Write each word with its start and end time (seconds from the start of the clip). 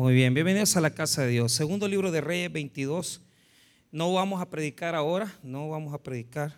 Muy 0.00 0.14
bien, 0.14 0.32
bienvenidos 0.32 0.76
a 0.76 0.80
la 0.80 0.94
casa 0.94 1.22
de 1.22 1.30
Dios. 1.30 1.50
Segundo 1.50 1.88
libro 1.88 2.12
de 2.12 2.20
Reyes 2.20 2.52
22. 2.52 3.20
No 3.90 4.12
vamos 4.12 4.40
a 4.40 4.48
predicar 4.48 4.94
ahora, 4.94 5.36
no 5.42 5.70
vamos 5.70 5.92
a 5.92 6.00
predicar, 6.00 6.56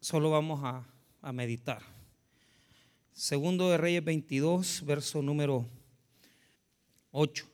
solo 0.00 0.28
vamos 0.28 0.58
a, 0.64 0.84
a 1.22 1.32
meditar. 1.32 1.82
Segundo 3.12 3.70
de 3.70 3.78
Reyes 3.78 4.04
22, 4.04 4.84
verso 4.84 5.22
número 5.22 5.68
8. 7.12 7.46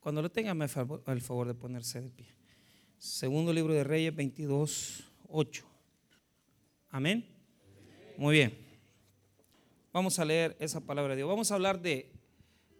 Cuando 0.00 0.22
lo 0.22 0.30
tengan, 0.30 0.56
me 0.56 0.64
el 0.64 1.20
favor 1.20 1.46
de 1.48 1.52
ponerse 1.52 2.00
de 2.00 2.08
pie. 2.08 2.28
Segundo 2.96 3.52
libro 3.52 3.74
de 3.74 3.84
Reyes 3.84 4.16
22, 4.16 5.04
8. 5.28 5.66
Amén. 6.88 7.22
Muy 8.16 8.36
bien. 8.36 8.56
Vamos 9.92 10.18
a 10.18 10.24
leer 10.24 10.56
esa 10.58 10.80
palabra 10.80 11.12
de 11.12 11.18
Dios. 11.18 11.28
Vamos 11.28 11.50
a 11.50 11.54
hablar 11.54 11.78
de, 11.78 12.10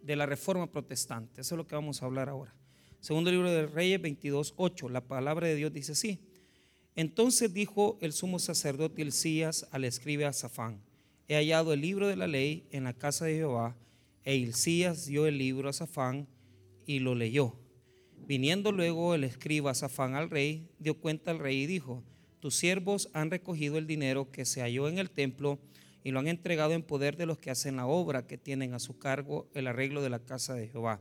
de 0.03 0.16
la 0.16 0.27
reforma 0.27 0.71
protestante. 0.71 1.41
Eso 1.41 1.55
es 1.55 1.56
lo 1.56 1.66
que 1.66 1.74
vamos 1.74 2.02
a 2.02 2.06
hablar 2.06 2.29
ahora. 2.29 2.55
Segundo 3.01 3.30
libro 3.30 3.51
de 3.51 3.66
Reyes 3.66 4.01
22, 4.01 4.55
8. 4.56 4.88
La 4.88 5.01
palabra 5.01 5.47
de 5.47 5.56
Dios 5.56 5.73
dice 5.73 5.92
así. 5.92 6.20
Entonces 6.95 7.52
dijo 7.52 7.98
el 8.01 8.12
sumo 8.12 8.38
sacerdote 8.38 9.02
Hilcías 9.02 9.66
al 9.70 9.84
escribe 9.84 10.30
Safán, 10.33 10.83
he 11.27 11.34
hallado 11.34 11.73
el 11.73 11.80
libro 11.80 12.06
de 12.06 12.16
la 12.16 12.27
ley 12.27 12.66
en 12.70 12.84
la 12.84 12.92
casa 12.92 13.25
de 13.25 13.37
Jehová. 13.37 13.77
E 14.25 14.37
Hilcías 14.37 15.06
dio 15.06 15.27
el 15.27 15.38
libro 15.38 15.69
a 15.69 15.73
Safán 15.73 16.28
y 16.87 16.98
lo 16.98 17.14
leyó. 17.14 17.56
Viniendo 18.27 18.70
luego 18.70 19.14
el 19.14 19.25
escriba 19.25 19.75
Safán 19.75 20.14
al 20.14 20.30
rey, 20.30 20.69
dio 20.78 21.00
cuenta 21.00 21.30
al 21.30 21.39
rey 21.39 21.62
y 21.62 21.66
dijo, 21.66 22.05
tus 22.41 22.56
siervos 22.56 23.09
han 23.14 23.30
recogido 23.30 23.78
el 23.78 23.87
dinero 23.87 24.30
que 24.30 24.45
se 24.45 24.61
halló 24.61 24.89
en 24.89 24.98
el 24.98 25.11
templo 25.11 25.59
y 26.05 26.11
lo 26.11 26.20
han 26.20 26.29
entregado 26.29 26.73
en 26.73 26.83
poder 26.83 27.16
de 27.16 27.27
los 27.27 27.38
que 27.38 27.51
hacen 27.51 27.77
la 27.77 27.87
obra, 27.87 28.27
que 28.27 28.38
tienen 28.38 28.74
a 28.74 28.79
su 28.79 28.98
cargo 28.98 29.48
el 29.55 29.66
arreglo 29.66 30.02
de 30.02 30.11
la 30.11 30.19
casa 30.19 30.55
de 30.55 30.69
Jehová. 30.69 31.01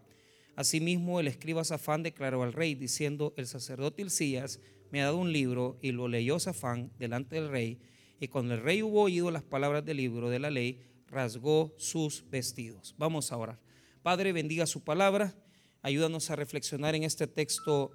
Asimismo, 0.55 1.20
el 1.20 1.27
escriba 1.27 1.64
Safán 1.64 2.04
declaró 2.04 2.44
al 2.44 2.54
rey, 2.54 2.76
diciendo, 2.76 3.34
el 3.38 3.48
sacerdote 3.48 4.02
Hilcías 4.02 4.60
me 4.91 5.02
ha 5.02 5.05
dado 5.05 5.18
un 5.18 5.32
libro, 5.32 5.77
y 5.82 5.91
lo 5.91 6.07
leyó 6.07 6.40
Safán 6.40 6.91
delante 6.99 7.35
del 7.35 7.49
rey, 7.49 7.79
y 8.20 8.27
cuando 8.27 8.54
el 8.54 8.62
rey 8.62 8.84
hubo 8.84 9.02
oído 9.02 9.32
las 9.32 9.44
palabras 9.44 9.84
del 9.85 9.98
libro 9.98 10.29
de 10.29 10.40
la 10.40 10.52
ley, 10.52 10.79
rasgó 11.07 11.74
sus 11.77 12.29
vestidos. 12.29 12.94
Vamos 12.98 13.32
a 13.32 13.38
orar. 13.38 13.60
Padre, 14.04 14.34
bendiga 14.34 14.66
su 14.66 14.84
palabra, 14.84 15.34
ayúdanos 15.82 16.29
a 16.29 16.35
reflexionar 16.35 16.96
en 16.96 17.04
este 17.04 17.27
texto 17.27 17.91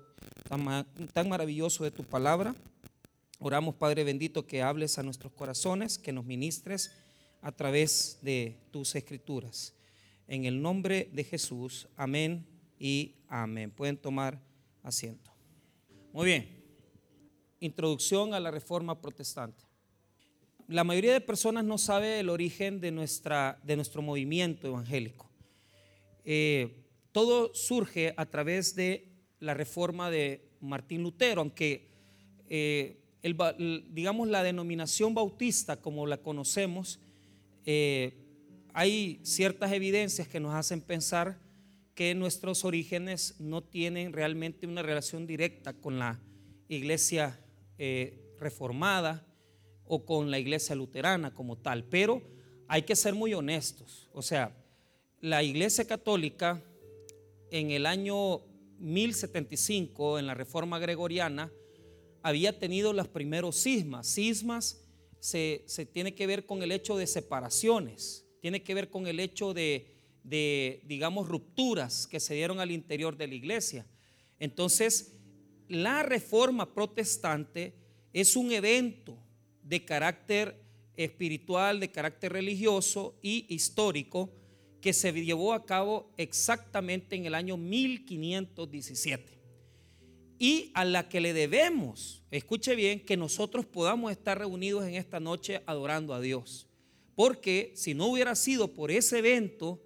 tan 1.12 1.28
maravilloso 1.28 1.84
de 1.84 1.90
tu 1.90 2.04
palabra. 2.04 2.54
Oramos, 3.38 3.74
Padre 3.74 4.04
bendito, 4.04 4.46
que 4.46 4.62
hables 4.62 4.98
a 4.98 5.02
nuestros 5.02 5.32
corazones, 5.32 5.98
que 5.98 6.12
nos 6.12 6.24
ministres 6.24 6.92
a 7.42 7.52
través 7.52 8.18
de 8.22 8.58
tus 8.70 8.94
escrituras. 8.94 9.74
En 10.26 10.44
el 10.46 10.60
nombre 10.60 11.10
de 11.12 11.22
Jesús, 11.22 11.88
amén 11.96 12.46
y 12.78 13.16
amén. 13.28 13.70
Pueden 13.70 13.96
tomar 13.96 14.40
asiento. 14.82 15.32
Muy 16.12 16.26
bien. 16.26 16.64
Introducción 17.60 18.34
a 18.34 18.40
la 18.40 18.50
reforma 18.50 19.00
protestante. 19.00 19.64
La 20.66 20.82
mayoría 20.82 21.12
de 21.12 21.20
personas 21.20 21.64
no 21.64 21.78
sabe 21.78 22.18
el 22.18 22.28
origen 22.28 22.80
de, 22.80 22.90
nuestra, 22.90 23.60
de 23.62 23.76
nuestro 23.76 24.02
movimiento 24.02 24.66
evangélico. 24.66 25.30
Eh, 26.24 26.84
todo 27.12 27.54
surge 27.54 28.14
a 28.16 28.26
través 28.26 28.74
de 28.74 29.12
la 29.38 29.54
reforma 29.54 30.10
de 30.10 30.50
Martín 30.60 31.02
Lutero, 31.02 31.40
aunque 31.40 31.92
eh, 32.48 33.05
digamos, 33.22 34.28
la 34.28 34.42
denominación 34.42 35.14
bautista 35.14 35.80
como 35.80 36.06
la 36.06 36.18
conocemos, 36.18 37.00
eh, 37.64 38.14
hay 38.72 39.20
ciertas 39.22 39.72
evidencias 39.72 40.28
que 40.28 40.38
nos 40.38 40.54
hacen 40.54 40.80
pensar 40.80 41.38
que 41.94 42.14
nuestros 42.14 42.64
orígenes 42.64 43.36
no 43.40 43.62
tienen 43.62 44.12
realmente 44.12 44.66
una 44.66 44.82
relación 44.82 45.26
directa 45.26 45.72
con 45.72 45.98
la 45.98 46.20
iglesia 46.68 47.40
eh, 47.78 48.34
reformada 48.38 49.26
o 49.86 50.04
con 50.04 50.30
la 50.30 50.38
iglesia 50.38 50.76
luterana 50.76 51.32
como 51.32 51.56
tal, 51.56 51.84
pero 51.84 52.22
hay 52.68 52.82
que 52.82 52.96
ser 52.96 53.14
muy 53.14 53.32
honestos. 53.32 54.08
O 54.12 54.22
sea, 54.22 54.54
la 55.20 55.42
iglesia 55.42 55.86
católica 55.86 56.62
en 57.50 57.70
el 57.70 57.86
año 57.86 58.42
1075, 58.78 60.18
en 60.18 60.26
la 60.26 60.34
reforma 60.34 60.78
gregoriana, 60.78 61.50
había 62.26 62.58
tenido 62.58 62.92
los 62.92 63.06
primeros 63.06 63.62
cismas. 63.62 64.12
Cismas 64.12 64.82
se, 65.20 65.64
tiene 65.92 66.16
que 66.16 66.26
ver 66.26 66.44
con 66.44 66.60
el 66.60 66.72
hecho 66.72 66.96
de 66.96 67.06
separaciones, 67.06 68.26
tiene 68.40 68.64
que 68.64 68.74
ver 68.74 68.90
con 68.90 69.06
el 69.06 69.20
hecho 69.20 69.54
de, 69.54 69.94
de, 70.24 70.82
digamos, 70.86 71.28
rupturas 71.28 72.08
que 72.08 72.18
se 72.18 72.34
dieron 72.34 72.58
al 72.58 72.72
interior 72.72 73.16
de 73.16 73.28
la 73.28 73.36
iglesia. 73.36 73.86
Entonces, 74.40 75.14
la 75.68 76.02
reforma 76.02 76.74
protestante 76.74 77.74
es 78.12 78.34
un 78.34 78.50
evento 78.50 79.16
de 79.62 79.84
carácter 79.84 80.60
espiritual, 80.96 81.78
de 81.78 81.92
carácter 81.92 82.32
religioso 82.32 83.16
y 83.22 83.46
histórico 83.54 84.32
que 84.80 84.92
se 84.92 85.12
llevó 85.12 85.52
a 85.52 85.64
cabo 85.64 86.12
exactamente 86.16 87.14
en 87.14 87.26
el 87.26 87.36
año 87.36 87.56
1517 87.56 89.35
y 90.38 90.70
a 90.74 90.84
la 90.84 91.08
que 91.08 91.20
le 91.20 91.32
debemos, 91.32 92.22
escuche 92.30 92.74
bien, 92.74 93.04
que 93.04 93.16
nosotros 93.16 93.64
podamos 93.64 94.12
estar 94.12 94.38
reunidos 94.38 94.86
en 94.86 94.94
esta 94.94 95.20
noche 95.20 95.62
adorando 95.66 96.14
a 96.14 96.20
Dios. 96.20 96.68
Porque 97.14 97.72
si 97.74 97.94
no 97.94 98.06
hubiera 98.06 98.34
sido 98.34 98.74
por 98.74 98.90
ese 98.90 99.18
evento, 99.18 99.82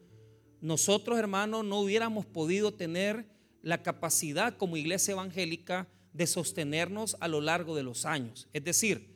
nosotros 0.61 1.19
hermanos 1.19 1.65
no 1.65 1.81
hubiéramos 1.81 2.27
podido 2.27 2.75
tener 2.75 3.27
la 3.63 3.83
capacidad 3.83 4.57
como 4.57 4.77
iglesia 4.77 5.13
evangélica 5.13 5.89
de 6.13 6.27
sostenernos 6.27 7.17
a 7.21 7.29
lo 7.29 7.41
largo 7.41 7.77
de 7.77 7.85
los 7.85 8.05
años. 8.05 8.49
Es 8.53 8.65
decir, 8.65 9.09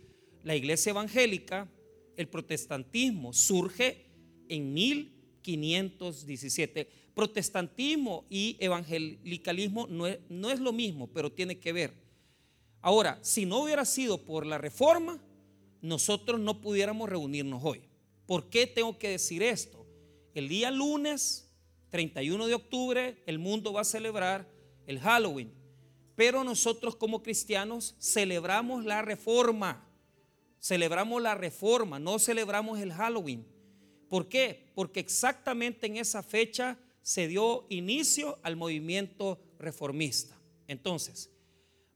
la 0.44 0.54
iglesia 0.54 0.90
evangélica, 0.90 1.68
el 2.16 2.28
protestantismo 2.28 3.32
surge 3.32 4.06
en 4.48 4.72
1517 4.72 6.88
protestantismo 7.14 8.24
y 8.28 8.56
evangelicalismo 8.60 9.86
no 9.86 10.06
es, 10.06 10.18
no 10.28 10.50
es, 10.50 10.60
lo 10.60 10.72
mismo, 10.72 11.06
pero 11.06 11.30
tiene 11.32 11.58
que 11.58 11.72
ver. 11.72 11.94
Ahora, 12.80 13.18
si 13.22 13.46
no 13.46 13.62
hubiera 13.62 13.84
sido 13.84 14.24
por 14.24 14.44
la 14.44 14.58
reforma, 14.58 15.22
nosotros 15.80 16.40
no 16.40 16.60
pudiéramos 16.60 17.08
reunirnos 17.08 17.62
hoy. 17.64 17.82
¿Por 18.26 18.48
qué 18.50 18.66
tengo 18.66 18.98
que 18.98 19.10
decir 19.10 19.42
esto? 19.42 19.86
El 20.34 20.48
día 20.48 20.70
lunes 20.70 21.52
31 21.90 22.48
de 22.48 22.54
octubre 22.54 23.22
el 23.26 23.38
mundo 23.38 23.72
va 23.72 23.82
a 23.82 23.84
celebrar 23.84 24.50
el 24.86 24.98
Halloween, 24.98 25.52
pero 26.16 26.42
nosotros 26.42 26.96
como 26.96 27.22
cristianos 27.22 27.94
celebramos 28.00 28.84
la 28.84 29.02
reforma. 29.02 29.88
Celebramos 30.58 31.22
la 31.22 31.34
reforma, 31.34 31.98
no 31.98 32.18
celebramos 32.18 32.80
el 32.80 32.92
Halloween. 32.92 33.46
¿Por 34.08 34.28
qué? 34.28 34.72
Porque 34.74 35.00
exactamente 35.00 35.86
en 35.86 35.98
esa 35.98 36.22
fecha 36.22 36.78
se 37.04 37.28
dio 37.28 37.66
inicio 37.68 38.40
al 38.42 38.56
movimiento 38.56 39.38
reformista. 39.58 40.36
Entonces, 40.66 41.30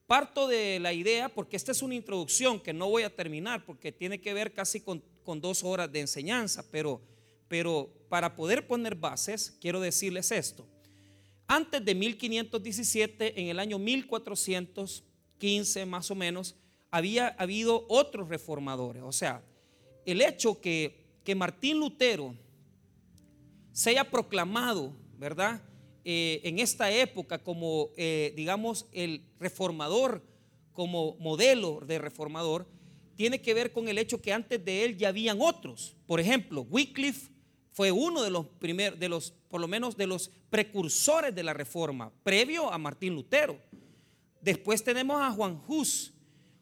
parto 0.06 0.46
de 0.46 0.78
la 0.80 0.92
idea, 0.92 1.30
porque 1.30 1.56
esta 1.56 1.72
es 1.72 1.80
una 1.80 1.94
introducción 1.94 2.60
que 2.60 2.74
no 2.74 2.90
voy 2.90 3.04
a 3.04 3.16
terminar, 3.16 3.64
porque 3.64 3.90
tiene 3.90 4.20
que 4.20 4.34
ver 4.34 4.52
casi 4.52 4.80
con, 4.80 5.02
dos 5.40 5.64
horas 5.64 5.90
de 5.90 6.00
enseñanza, 6.00 6.70
pero, 6.70 7.00
pero 7.48 7.90
para 8.08 8.36
poder 8.36 8.66
poner 8.66 8.94
bases, 8.94 9.56
quiero 9.60 9.80
decirles 9.80 10.30
esto. 10.30 10.66
Antes 11.46 11.82
de 11.82 11.94
1517, 11.94 13.40
en 13.40 13.48
el 13.48 13.58
año 13.58 13.78
1415 13.78 15.86
más 15.86 16.10
o 16.10 16.14
menos, 16.14 16.54
había 16.90 17.28
habido 17.28 17.86
otros 17.88 18.28
reformadores. 18.28 19.02
O 19.02 19.12
sea, 19.12 19.42
el 20.04 20.20
hecho 20.20 20.60
que, 20.60 21.06
que 21.24 21.34
Martín 21.34 21.78
Lutero 21.78 22.34
se 23.78 23.90
haya 23.90 24.10
proclamado, 24.10 24.92
¿verdad? 25.18 25.62
Eh, 26.04 26.40
en 26.42 26.58
esta 26.58 26.90
época 26.90 27.38
como, 27.38 27.90
eh, 27.96 28.34
digamos, 28.34 28.88
el 28.90 29.22
reformador, 29.38 30.20
como 30.72 31.14
modelo 31.20 31.78
de 31.86 32.00
reformador, 32.00 32.66
tiene 33.14 33.40
que 33.40 33.54
ver 33.54 33.70
con 33.70 33.86
el 33.86 33.98
hecho 33.98 34.20
que 34.20 34.32
antes 34.32 34.64
de 34.64 34.84
él 34.84 34.96
ya 34.96 35.10
habían 35.10 35.38
otros. 35.40 35.94
Por 36.08 36.18
ejemplo, 36.18 36.62
Wycliffe 36.62 37.30
fue 37.70 37.92
uno 37.92 38.24
de 38.24 38.30
los 38.30 38.46
primeros, 38.46 38.98
de 38.98 39.08
los, 39.08 39.30
por 39.48 39.60
lo 39.60 39.68
menos 39.68 39.96
de 39.96 40.08
los 40.08 40.32
precursores 40.50 41.32
de 41.32 41.44
la 41.44 41.54
reforma, 41.54 42.10
previo 42.24 42.72
a 42.72 42.78
Martín 42.78 43.14
Lutero. 43.14 43.60
Después 44.40 44.82
tenemos 44.82 45.22
a 45.22 45.30
Juan 45.30 45.62
Hus. 45.68 46.12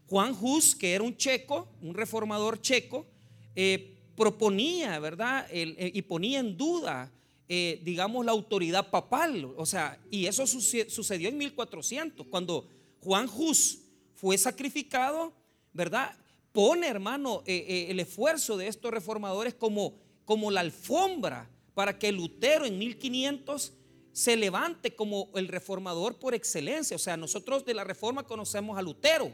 Juan 0.07 0.37
Hus, 0.39 0.77
que 0.77 0.93
era 0.93 1.03
un 1.03 1.17
checo, 1.17 1.67
un 1.81 1.95
reformador 1.95 2.61
checo, 2.61 3.07
eh, 3.55 3.96
proponía, 4.17 4.99
¿verdad? 4.99 5.47
Eh, 5.51 5.93
y 5.95 6.03
ponía 6.03 6.41
en 6.41 6.57
duda, 6.57 7.13
eh, 7.49 7.81
digamos, 7.85 8.25
la 8.25 8.33
autoridad 8.33 8.91
papal. 8.91 9.53
O 9.57 9.67
sea, 9.67 10.01
y 10.11 10.27
eso 10.27 10.47
sucedió 10.47 11.29
en 11.29 11.39
1400, 11.39 12.27
cuando 12.29 12.69
Juan 13.01 13.29
Hus 13.29 13.81
fue 14.15 14.39
sacrificado, 14.39 15.33
¿verdad? 15.73 16.17
Pone, 16.53 16.89
hermano, 16.89 17.43
eh, 17.47 17.87
el 17.91 18.01
esfuerzo 18.01 18.57
de 18.57 18.69
estos 18.69 18.91
reformadores 18.91 19.55
como, 19.55 19.95
como 20.25 20.51
la 20.51 20.61
alfombra 20.61 21.51
para 21.75 21.99
que 21.99 22.11
Lutero 22.11 22.65
en 22.65 22.79
1500 22.79 23.75
se 24.13 24.35
levante 24.35 24.97
como 24.97 25.31
el 25.35 25.47
reformador 25.47 26.19
por 26.19 26.35
excelencia. 26.35 26.97
O 26.97 26.99
sea, 26.99 27.19
nosotros 27.19 27.67
de 27.67 27.75
la 27.75 27.85
reforma 27.85 28.23
conocemos 28.23 28.79
a 28.79 28.83
Lutero, 28.83 29.31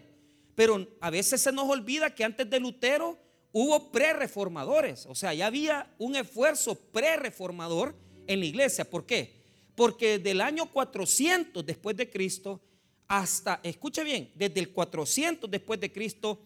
pero 0.56 0.88
a 1.00 1.10
veces 1.10 1.40
se 1.40 1.52
nos 1.52 1.68
olvida 1.68 2.12
que 2.12 2.24
antes 2.24 2.50
de 2.50 2.58
Lutero 2.58 3.16
hubo 3.52 3.92
pre-reformadores. 3.92 5.06
O 5.06 5.14
sea, 5.14 5.34
ya 5.34 5.46
había 5.46 5.94
un 5.98 6.16
esfuerzo 6.16 6.74
pre-reformador 6.74 7.94
en 8.26 8.40
la 8.40 8.46
iglesia. 8.46 8.88
¿Por 8.88 9.06
qué? 9.06 9.42
Porque 9.74 10.18
del 10.18 10.40
año 10.40 10.70
400 10.70 11.64
después 11.64 11.96
de 11.96 12.10
Cristo 12.10 12.60
hasta, 13.08 13.60
escuche 13.62 14.04
bien, 14.04 14.30
desde 14.34 14.60
el 14.60 14.72
400 14.72 15.50
después 15.50 15.78
de 15.80 15.92
Cristo 15.92 16.40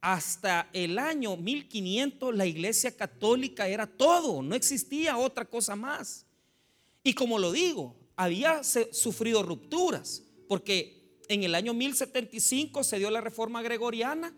hasta 0.00 0.68
el 0.72 0.98
año 0.98 1.36
1500 1.36 2.34
la 2.34 2.46
iglesia 2.46 2.96
católica 2.96 3.68
era 3.68 3.86
todo, 3.86 4.42
no 4.42 4.54
existía 4.54 5.18
otra 5.18 5.44
cosa 5.44 5.76
más. 5.76 6.24
Y 7.02 7.14
como 7.14 7.38
lo 7.38 7.52
digo, 7.52 7.96
había 8.16 8.62
sufrido 8.64 9.42
rupturas, 9.42 10.22
porque 10.48 11.20
en 11.28 11.42
el 11.42 11.54
año 11.54 11.74
1075 11.74 12.84
se 12.84 12.98
dio 12.98 13.10
la 13.10 13.20
reforma 13.20 13.62
gregoriana 13.62 14.34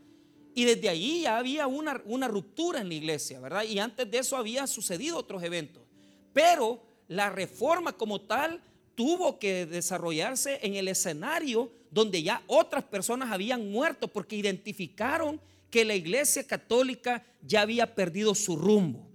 y 0.58 0.64
desde 0.64 0.88
allí 0.88 1.20
ya 1.20 1.38
había 1.38 1.69
una, 1.69 2.02
una 2.05 2.26
ruptura 2.26 2.81
en 2.81 2.88
la 2.88 2.94
iglesia, 2.94 3.38
¿verdad? 3.38 3.62
Y 3.62 3.78
antes 3.78 4.10
de 4.10 4.19
eso 4.19 4.37
había 4.37 4.66
sucedido 4.66 5.16
otros 5.16 5.40
eventos. 5.44 5.84
Pero 6.32 6.82
la 7.06 7.31
reforma 7.31 7.93
como 7.93 8.22
tal 8.22 8.60
tuvo 8.96 9.38
que 9.38 9.66
desarrollarse 9.66 10.58
en 10.60 10.75
el 10.75 10.88
escenario 10.88 11.70
donde 11.93 12.25
ya 12.25 12.43
otras 12.49 12.82
personas 12.82 13.31
habían 13.31 13.70
muerto 13.70 14.08
porque 14.08 14.34
identificaron 14.34 15.40
que 15.70 15.84
la 15.84 15.94
iglesia 15.94 16.44
católica 16.44 17.25
ya 17.40 17.61
había 17.61 17.94
perdido 17.94 18.34
su 18.34 18.56
rumbo. 18.56 19.08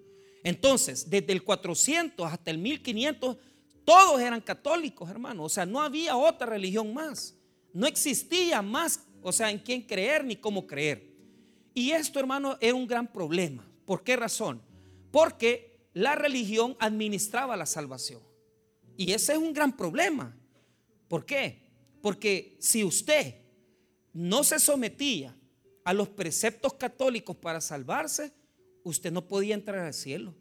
Entonces, 0.46 1.10
desde 1.10 1.34
el 1.34 1.44
400 1.44 2.25
hasta 2.31 2.51
el 2.51 2.57
1500, 2.57 3.36
todos 3.84 4.22
eran 4.22 4.39
católicos, 4.39 5.10
hermano. 5.10 5.44
O 5.44 5.50
sea, 5.50 5.66
no 5.66 5.81
había 5.81 6.16
otra 6.16 6.48
religión 6.48 6.94
más. 6.94 7.36
No 7.74 7.86
existía 7.86 8.62
más, 8.62 9.01
o 9.22 9.34
sea, 9.34 9.51
en 9.51 9.60
quién 9.60 9.81
creer 9.81 10.24
ni 10.24 10.38
cómo 10.38 10.66
creer. 10.66 11.12
Y 11.74 11.92
esto, 11.92 12.20
hermano, 12.20 12.58
era 12.62 12.75
un 12.75 12.88
gran 12.88 13.12
problema. 13.12 13.68
¿Por 13.86 14.04
qué 14.04 14.16
razón? 14.16 14.62
Porque 15.12 15.90
la 15.94 16.16
religión 16.16 16.75
administraba 16.80 17.58
la 17.58 17.66
salvación. 17.66 18.22
Y 18.98 19.12
ese 19.12 19.34
es 19.34 19.38
un 19.38 19.54
gran 19.54 19.75
problema. 19.75 20.38
¿Por 21.08 21.25
qué? 21.25 21.64
Porque 22.02 22.58
si 22.60 22.84
usted 22.84 23.36
no 24.14 24.44
se 24.44 24.60
sometía 24.60 25.36
a 25.84 25.94
los 25.94 26.10
preceptos 26.10 26.74
católicos 26.74 27.36
para 27.36 27.62
salvarse, 27.62 28.34
usted 28.84 29.12
no 29.12 29.28
podía 29.28 29.56
entrar 29.56 29.80
al 29.80 29.94
cielo. 29.94 30.36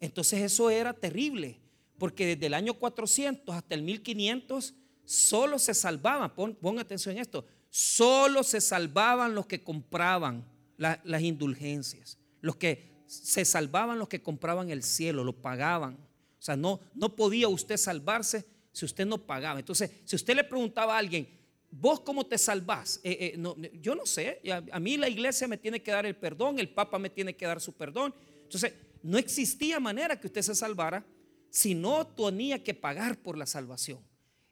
Entonces 0.00 0.40
eso 0.40 0.70
era 0.70 0.92
terrible, 0.92 1.60
porque 1.98 2.26
desde 2.26 2.46
el 2.46 2.54
año 2.54 2.74
400 2.74 3.54
hasta 3.54 3.74
el 3.74 3.82
1500 3.82 4.74
solo 5.04 5.58
se 5.58 5.74
salvaban, 5.74 6.34
pon, 6.34 6.78
atención 6.78 7.16
en 7.16 7.22
esto, 7.22 7.46
solo 7.70 8.42
se 8.42 8.60
salvaban 8.60 9.34
los 9.34 9.46
que 9.46 9.62
compraban 9.62 10.44
las 10.82 11.22
indulgencias, 11.22 12.18
los 12.40 12.56
que 12.56 12.92
se 13.06 13.44
salvaban 13.44 13.98
los 13.98 14.08
que 14.08 14.22
compraban 14.22 14.70
el 14.70 14.82
cielo, 14.82 15.22
lo 15.22 15.34
pagaban. 15.34 15.94
O 15.94 16.42
sea, 16.42 16.56
no, 16.56 16.80
no 16.94 17.14
podía 17.14 17.48
usted 17.48 17.76
salvarse 17.76 18.44
si 18.72 18.84
usted 18.84 19.06
no 19.06 19.18
pagaba. 19.18 19.60
Entonces, 19.60 19.90
si 20.04 20.16
usted 20.16 20.34
le 20.34 20.44
preguntaba 20.44 20.96
a 20.96 20.98
alguien, 20.98 21.28
¿Vos 21.74 22.00
cómo 22.00 22.26
te 22.26 22.36
salvás? 22.36 23.00
Eh, 23.02 23.34
eh, 23.34 23.70
yo 23.80 23.94
no 23.94 24.04
sé. 24.04 24.42
A, 24.70 24.78
mí 24.78 24.98
la 24.98 25.08
iglesia 25.08 25.48
me 25.48 25.56
tiene 25.56 25.82
que 25.82 25.90
dar 25.90 26.04
el 26.04 26.14
perdón, 26.14 26.58
el 26.58 26.68
Papa 26.68 26.98
me 26.98 27.08
tiene 27.08 27.34
que 27.34 27.46
dar 27.46 27.62
su 27.62 27.72
perdón. 27.72 28.14
Entonces, 28.42 28.74
no 29.02 29.16
existía 29.16 29.80
manera 29.80 30.20
que 30.20 30.26
usted 30.26 30.42
se 30.42 30.54
salvara 30.54 31.02
si 31.48 31.74
no 31.74 32.06
tenía 32.06 32.62
que 32.62 32.74
pagar 32.74 33.22
por 33.22 33.38
la 33.38 33.46
salvación. 33.46 34.00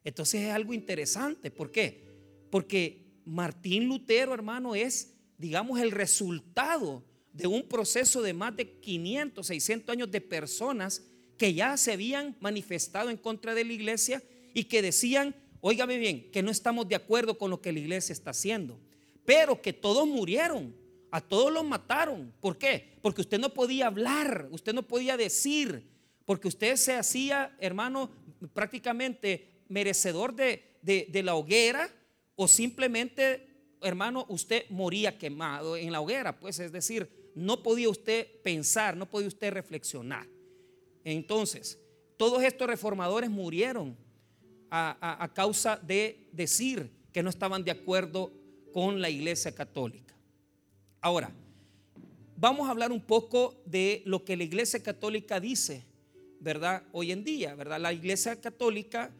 Entonces 0.03 0.41
es 0.41 0.51
algo 0.51 0.73
interesante. 0.73 1.51
¿Por 1.51 1.71
qué? 1.71 2.07
Porque 2.49 3.21
Martín 3.23 3.87
Lutero, 3.87 4.33
hermano, 4.33 4.73
es, 4.73 5.10
digamos, 5.41 5.79
el 5.79 5.91
resultado 5.91 7.03
de 7.33 7.47
un 7.47 7.63
proceso 7.63 8.21
de 8.21 8.33
más 8.33 8.55
de 8.55 8.79
500, 8.79 9.45
600 9.45 9.93
años 9.93 10.11
de 10.11 10.21
personas 10.21 11.03
que 11.37 11.53
ya 11.53 11.75
se 11.75 11.93
habían 11.93 12.37
manifestado 12.39 13.09
en 13.09 13.17
contra 13.17 13.55
de 13.55 13.65
la 13.65 13.73
iglesia 13.73 14.21
y 14.53 14.65
que 14.65 14.81
decían, 14.81 15.35
óigame 15.59 15.97
bien, 15.97 16.29
que 16.31 16.43
no 16.43 16.51
estamos 16.51 16.87
de 16.87 16.95
acuerdo 16.95 17.37
con 17.37 17.49
lo 17.49 17.61
que 17.61 17.71
la 17.71 17.79
iglesia 17.79 18.13
está 18.13 18.29
haciendo, 18.29 18.79
pero 19.25 19.61
que 19.61 19.73
todos 19.73 20.07
murieron, 20.07 20.75
a 21.09 21.19
todos 21.19 21.51
los 21.51 21.65
mataron. 21.65 22.33
¿Por 22.39 22.57
qué? 22.57 22.97
Porque 23.01 23.21
usted 23.21 23.39
no 23.39 23.53
podía 23.53 23.87
hablar, 23.87 24.47
usted 24.51 24.73
no 24.73 24.83
podía 24.83 25.17
decir, 25.17 25.89
porque 26.25 26.47
usted 26.47 26.75
se 26.75 26.93
hacía, 26.93 27.55
hermano, 27.59 28.11
prácticamente 28.53 29.63
merecedor 29.67 30.35
de, 30.35 30.77
de, 30.81 31.23
la 31.23 31.35
hoguera 31.35 31.89
o 32.35 32.47
simplemente, 32.47 33.47
hermano, 33.81 34.25
usted 34.29 34.65
moría 34.69 35.17
quemado 35.17 35.75
en 35.75 35.91
la 35.91 36.01
hoguera, 36.01 36.39
pues 36.39 36.59
es 36.59 36.71
decir, 36.71 37.09
no 37.35 37.63
podía 37.63 37.89
usted 37.89 38.27
pensar, 38.41 38.95
no 38.95 39.09
podía 39.09 39.27
usted 39.27 39.51
reflexionar. 39.51 40.27
Entonces, 41.03 41.79
todos 42.17 42.43
estos 42.43 42.67
reformadores 42.67 43.29
murieron 43.29 43.97
a, 44.69 45.29
causa 45.33 45.77
de 45.77 46.29
decir 46.31 46.91
que 47.11 47.21
no 47.23 47.29
estaban 47.29 47.63
de 47.63 47.71
acuerdo 47.71 48.31
con 48.71 49.01
la 49.01 49.09
iglesia 49.09 49.53
católica. 49.53 50.15
Ahora, 51.01 51.31
vamos 52.37 52.67
a 52.67 52.71
hablar 52.71 52.91
un 52.91 53.01
poco 53.01 53.61
de 53.65 54.01
lo 54.05 54.23
que 54.23 54.37
la 54.37 54.43
iglesia 54.43 54.81
católica 54.81 55.39
dice, 55.39 55.83
¿verdad? 56.39 56.83
Hoy 56.93 57.11
en 57.11 57.23
día, 57.23 57.53
¿verdad? 57.55 57.81
La 57.81 57.91
iglesia 57.91 58.39
católica 58.39 59.11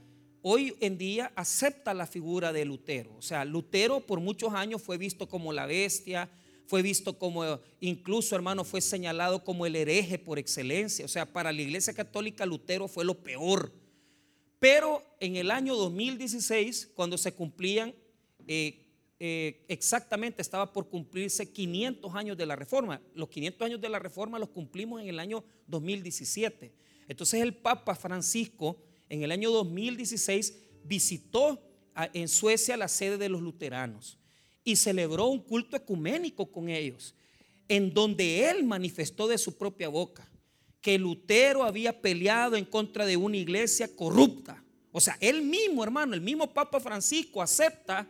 hoy 0.42 0.76
en 0.80 0.98
día 0.98 1.32
acepta 1.36 1.94
la 1.94 2.08
figura 2.08 2.54
de 2.54 2.66
Lutero. 2.66 3.16
O 3.18 3.22
sea, 3.22 3.46
Lutero 3.46 4.00
por 4.00 4.20
muchos 4.20 4.54
años 4.54 4.82
fue 4.82 4.98
visto 4.98 5.28
como 5.28 5.54
la 5.54 5.66
bestia, 5.66 6.30
fue 6.68 6.82
visto 6.82 7.18
como, 7.18 7.60
incluso 7.80 8.36
hermano, 8.36 8.64
fue 8.64 8.82
señalado 8.82 9.44
como 9.44 9.66
el 9.66 9.76
hereje 9.76 10.18
por 10.18 10.40
excelencia. 10.40 11.06
O 11.06 11.10
sea, 11.10 11.26
para 11.26 11.52
la 11.52 11.62
iglesia 11.62 11.94
católica 11.94 12.46
Lutero 12.46 12.88
fue 12.88 13.06
lo 13.06 13.22
peor 13.22 13.72
pero 14.62 15.04
en 15.20 15.38
el 15.38 15.50
año 15.50 15.76
2016, 15.76 16.92
cuando 16.94 17.18
se 17.18 17.34
cumplían, 17.34 17.96
eh, 18.46 18.86
eh, 19.20 19.66
exactamente 19.68 20.44
estaba 20.44 20.72
por 20.72 20.88
cumplirse 20.88 21.52
500 21.52 22.14
años 22.14 22.38
de 22.38 22.46
la 22.46 22.56
reforma. 22.56 23.02
Los 23.16 23.30
500 23.30 23.66
años 23.66 23.82
de 23.82 23.90
la 23.90 23.98
reforma 23.98 24.38
los 24.38 24.50
cumplimos 24.50 25.02
en 25.02 25.10
el 25.10 25.20
año 25.20 25.44
2017. 25.66 26.72
Entonces 27.08 27.42
el 27.42 27.56
Papa 27.56 27.96
Francisco 27.96 28.78
en 29.12 29.24
el 29.24 29.32
año 29.32 29.52
2016 29.52 30.58
visitó 30.86 31.62
en 32.14 32.30
Suecia 32.30 32.78
la 32.78 32.88
sede 32.88 33.18
de 33.18 33.28
los 33.28 33.42
luteranos 33.42 34.18
y 34.64 34.78
celebró 34.78 35.28
un 35.28 35.40
culto 35.40 35.76
ecuménico 35.76 36.50
con 36.50 36.70
ellos, 36.70 37.14
en 37.68 37.94
donde 37.94 38.50
él 38.50 38.64
manifestó 38.64 39.28
de 39.28 39.38
su 39.38 39.58
propia 39.58 39.90
boca 39.90 40.32
que 40.80 40.98
Lutero 40.98 41.64
había 41.64 42.02
peleado 42.02 42.56
en 42.56 42.66
contra 42.66 43.06
de 43.06 43.18
una 43.18 43.38
iglesia 43.38 43.94
corrupta. 43.96 44.64
O 44.92 45.00
sea, 45.00 45.18
él 45.20 45.42
mismo, 45.44 45.84
hermano, 45.84 46.16
el 46.16 46.22
mismo 46.22 46.52
Papa 46.54 46.80
Francisco 46.80 47.42
acepta 47.42 48.08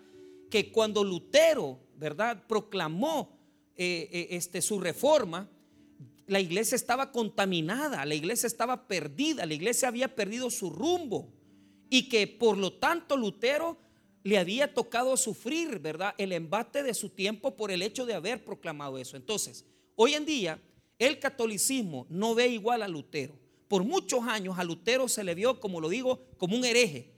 que 0.49 0.71
cuando 0.71 1.03
Lutero, 1.03 1.79
¿verdad?, 1.97 2.45
proclamó 2.47 3.37
eh, 3.75 4.07
eh, 4.11 4.27
este, 4.31 4.61
su 4.61 4.79
reforma, 4.79 5.49
la 6.31 6.39
iglesia 6.39 6.77
estaba 6.77 7.11
contaminada, 7.11 8.05
la 8.05 8.15
iglesia 8.15 8.47
estaba 8.47 8.87
perdida, 8.87 9.45
la 9.45 9.53
iglesia 9.53 9.89
había 9.89 10.15
perdido 10.15 10.49
su 10.49 10.69
rumbo 10.69 11.27
y 11.89 12.07
que 12.07 12.25
por 12.25 12.57
lo 12.57 12.71
tanto 12.71 13.17
Lutero 13.17 13.77
le 14.23 14.37
había 14.37 14.73
tocado 14.73 15.17
sufrir, 15.17 15.79
¿verdad?, 15.79 16.15
el 16.17 16.31
embate 16.31 16.83
de 16.83 16.93
su 16.93 17.09
tiempo 17.09 17.57
por 17.57 17.69
el 17.69 17.81
hecho 17.81 18.05
de 18.05 18.13
haber 18.13 18.45
proclamado 18.45 18.97
eso. 18.97 19.17
Entonces, 19.17 19.65
hoy 19.97 20.13
en 20.13 20.25
día 20.25 20.57
el 20.99 21.19
catolicismo 21.19 22.07
no 22.09 22.33
ve 22.33 22.47
igual 22.47 22.81
a 22.81 22.87
Lutero. 22.87 23.37
Por 23.67 23.83
muchos 23.83 24.21
años 24.23 24.57
a 24.57 24.63
Lutero 24.63 25.09
se 25.09 25.25
le 25.25 25.35
vio, 25.35 25.59
como 25.59 25.81
lo 25.81 25.89
digo, 25.89 26.29
como 26.37 26.55
un 26.55 26.63
hereje. 26.63 27.11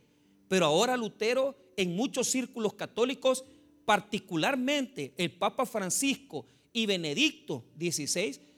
Pero 0.48 0.66
ahora 0.66 0.98
Lutero 0.98 1.56
en 1.78 1.96
muchos 1.96 2.30
círculos 2.30 2.74
católicos, 2.74 3.46
particularmente 3.86 5.14
el 5.18 5.34
Papa 5.34 5.68
Francisco 5.68 6.48
y 6.72 6.88
Benedicto 6.88 7.64
XVI, 7.78 8.53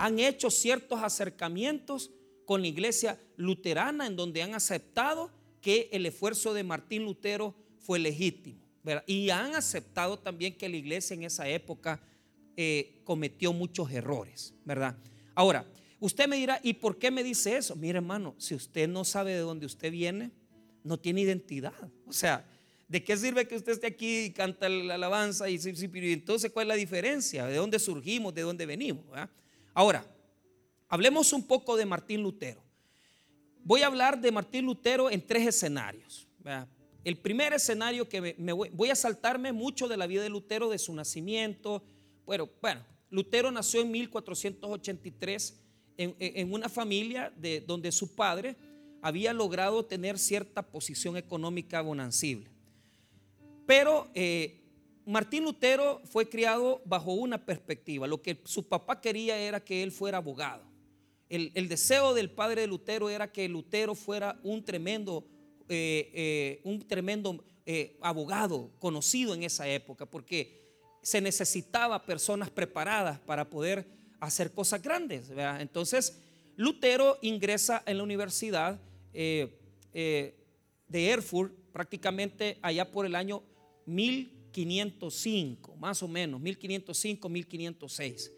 han 0.00 0.18
hecho 0.18 0.50
ciertos 0.50 1.02
acercamientos 1.02 2.10
con 2.46 2.62
la 2.62 2.68
iglesia 2.68 3.20
luterana 3.36 4.06
en 4.06 4.16
donde 4.16 4.42
han 4.42 4.54
aceptado 4.54 5.30
que 5.60 5.90
el 5.92 6.06
esfuerzo 6.06 6.54
de 6.54 6.64
Martín 6.64 7.04
Lutero 7.04 7.54
fue 7.80 7.98
legítimo. 7.98 8.64
Y 9.06 9.28
han 9.28 9.54
aceptado 9.54 10.18
también 10.18 10.56
que 10.56 10.70
la 10.70 10.78
iglesia 10.78 11.12
en 11.12 11.24
esa 11.24 11.46
época 11.50 12.00
eh, 12.56 13.02
cometió 13.04 13.52
muchos 13.52 13.92
errores, 13.92 14.54
¿verdad? 14.64 14.96
Ahora, 15.34 15.66
usted 16.00 16.26
me 16.26 16.36
dirá, 16.36 16.58
¿y 16.62 16.72
por 16.72 16.98
qué 16.98 17.10
me 17.10 17.22
dice 17.22 17.58
eso? 17.58 17.76
Mire, 17.76 17.98
hermano, 17.98 18.34
si 18.38 18.54
usted 18.54 18.88
no 18.88 19.04
sabe 19.04 19.32
de 19.32 19.40
dónde 19.40 19.66
usted 19.66 19.92
viene, 19.92 20.30
no 20.82 20.98
tiene 20.98 21.20
identidad. 21.20 21.74
O 22.06 22.12
sea, 22.14 22.48
¿de 22.88 23.04
qué 23.04 23.18
sirve 23.18 23.46
que 23.46 23.56
usted 23.56 23.72
esté 23.72 23.88
aquí 23.88 24.20
y 24.20 24.30
canta 24.30 24.66
la 24.70 24.94
alabanza? 24.94 25.50
Y, 25.50 25.60
entonces, 25.62 26.50
¿cuál 26.52 26.68
es 26.68 26.68
la 26.68 26.76
diferencia? 26.76 27.44
¿De 27.44 27.56
dónde 27.56 27.78
surgimos? 27.78 28.32
¿De 28.32 28.40
dónde 28.40 28.64
venimos? 28.64 29.04
Ahora, 29.74 30.04
hablemos 30.88 31.32
un 31.32 31.46
poco 31.46 31.76
de 31.76 31.86
Martín 31.86 32.22
Lutero. 32.22 32.62
voy 33.62 33.82
a 33.82 33.86
hablar 33.86 34.20
de 34.20 34.32
Martín 34.32 34.66
Lutero 34.66 35.10
en 35.10 35.24
tres 35.26 35.46
escenarios. 35.46 36.26
El 37.04 37.16
primer 37.18 37.52
escenario 37.52 38.08
que 38.08 38.34
me, 38.36 38.52
voy, 38.52 38.90
a 38.90 38.94
saltarme 38.94 39.52
mucho 39.52 39.88
de 39.88 39.96
la 39.96 40.06
vida 40.06 40.22
de 40.22 40.28
Lutero, 40.28 40.68
de 40.68 40.78
su 40.78 40.94
nacimiento. 40.94 41.82
Bueno, 42.26 42.48
bueno 42.60 42.84
Lutero 43.10 43.50
nació 43.50 43.80
en 43.80 43.90
1483 43.90 45.60
en, 45.96 46.52
una 46.52 46.68
familia 46.68 47.32
de, 47.36 47.60
donde 47.60 47.92
su 47.92 48.14
padre 48.14 48.56
había 49.02 49.32
logrado 49.32 49.84
tener 49.84 50.18
cierta 50.18 50.62
posición 50.62 51.16
económica 51.16 51.80
bonancible. 51.80 52.50
Pero 53.66 54.10
eh, 54.14 54.59
Martín 55.10 55.42
Lutero 55.42 56.00
fue 56.04 56.28
criado 56.28 56.80
bajo 56.84 57.12
una 57.12 57.44
perspectiva. 57.44 58.06
Lo 58.06 58.22
que 58.22 58.40
su 58.44 58.68
papá 58.68 59.00
quería 59.00 59.36
era 59.36 59.58
que 59.58 59.82
él 59.82 59.90
fuera 59.90 60.18
abogado. 60.18 60.62
El, 61.28 61.68
deseo 61.68 62.14
del 62.14 62.30
padre 62.30 62.60
de 62.60 62.66
Lutero 62.68 63.10
era 63.10 63.30
que 63.30 63.48
Lutero 63.48 63.96
fuera 63.96 64.38
un 64.44 64.64
tremendo, 64.64 65.26
eh, 65.68 66.10
eh, 66.14 66.60
un 66.62 66.86
tremendo 66.86 67.42
abogado 68.00 68.70
conocido 68.78 69.34
en 69.34 69.44
esa 69.44 69.68
época, 69.68 70.06
porque 70.06 70.60
se 71.02 71.20
necesitaba 71.20 72.04
personas 72.04 72.50
preparadas 72.50 73.18
para 73.20 73.48
poder 73.48 73.86
hacer 74.20 74.52
cosas 74.52 74.80
grandes. 74.82 75.30
Entonces, 75.58 76.20
Lutero 76.56 77.18
ingresa 77.22 77.82
en 77.86 77.96
la 77.98 78.02
universidad 78.02 78.80
de 79.12 79.54
Erfurt 80.88 81.52
prácticamente 81.72 82.58
allá 82.62 82.90
por 82.90 83.06
el 83.06 83.14
año 83.14 83.42
1505, 84.54 85.76
más 85.76 86.02
o 86.02 86.08
menos, 86.08 86.40
1505, 86.40 87.28
1506. 87.28 88.32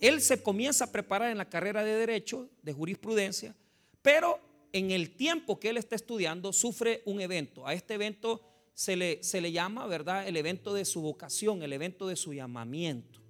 Él 0.00 0.20
se 0.20 0.42
comienza 0.42 0.84
a 0.84 0.92
preparar 0.92 1.30
en 1.30 1.38
la 1.38 1.48
carrera 1.48 1.84
de 1.84 1.94
Derecho, 1.94 2.48
de 2.62 2.72
Jurisprudencia, 2.72 3.54
pero 4.02 4.40
en 4.72 4.90
el 4.90 5.16
tiempo 5.16 5.58
que 5.58 5.70
él 5.70 5.76
está 5.76 5.96
estudiando 5.96 6.52
sufre 6.52 7.02
un 7.04 7.20
evento. 7.20 7.66
A 7.66 7.74
este 7.74 7.94
evento 7.94 8.42
se 8.74 8.96
le, 8.96 9.22
se 9.22 9.40
le 9.40 9.50
llama, 9.50 9.86
¿verdad?, 9.86 10.28
el 10.28 10.36
evento 10.36 10.72
de 10.72 10.84
su 10.84 11.00
vocación, 11.00 11.62
el 11.62 11.72
evento 11.72 12.06
de 12.06 12.16
su 12.16 12.32
llamamiento. 12.32 13.20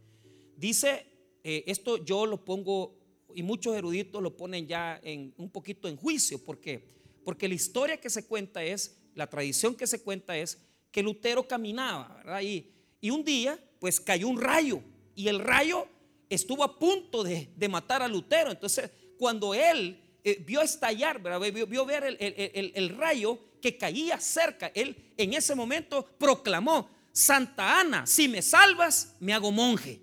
Dice, 0.56 1.06
eh, 1.42 1.64
esto 1.66 2.04
yo 2.04 2.26
lo 2.26 2.44
pongo, 2.44 2.98
y 3.34 3.42
muchos 3.42 3.74
eruditos 3.74 4.22
lo 4.22 4.36
ponen 4.36 4.66
ya 4.66 5.00
en, 5.02 5.32
un 5.38 5.48
poquito 5.50 5.88
en 5.88 5.96
juicio, 5.96 6.44
¿por 6.44 6.60
qué? 6.60 6.98
Porque 7.24 7.48
la 7.48 7.54
historia 7.54 7.98
que 7.98 8.10
se 8.10 8.26
cuenta 8.26 8.62
es, 8.62 8.98
la 9.14 9.28
tradición 9.28 9.74
que 9.74 9.86
se 9.86 10.02
cuenta 10.02 10.36
es 10.36 10.67
que 10.90 11.02
Lutero 11.02 11.46
caminaba, 11.46 12.14
¿verdad? 12.16 12.40
Y, 12.42 12.70
y 13.00 13.10
un 13.10 13.24
día, 13.24 13.58
pues 13.78 14.00
cayó 14.00 14.28
un 14.28 14.40
rayo 14.40 14.82
y 15.14 15.28
el 15.28 15.40
rayo 15.40 15.86
estuvo 16.30 16.62
a 16.62 16.78
punto 16.78 17.24
de, 17.24 17.48
matar 17.68 18.02
a 18.02 18.08
Lutero. 18.08 18.50
Entonces, 18.50 18.90
cuando 19.18 19.54
él 19.54 20.00
eh, 20.22 20.42
vio 20.46 20.60
estallar, 20.60 21.20
¿verdad? 21.20 21.40
Vio, 21.52 21.84
ver 21.84 22.16
el, 22.20 22.88
rayo 22.96 23.38
que 23.60 23.76
caía 23.76 24.20
cerca, 24.20 24.70
él 24.74 25.12
en 25.16 25.34
ese 25.34 25.54
momento 25.54 26.06
proclamó, 26.18 26.88
Santa 27.12 27.80
Ana, 27.80 28.06
si 28.06 28.28
me 28.28 28.42
salvas, 28.42 29.16
me 29.18 29.34
hago 29.34 29.50
monje. 29.50 30.00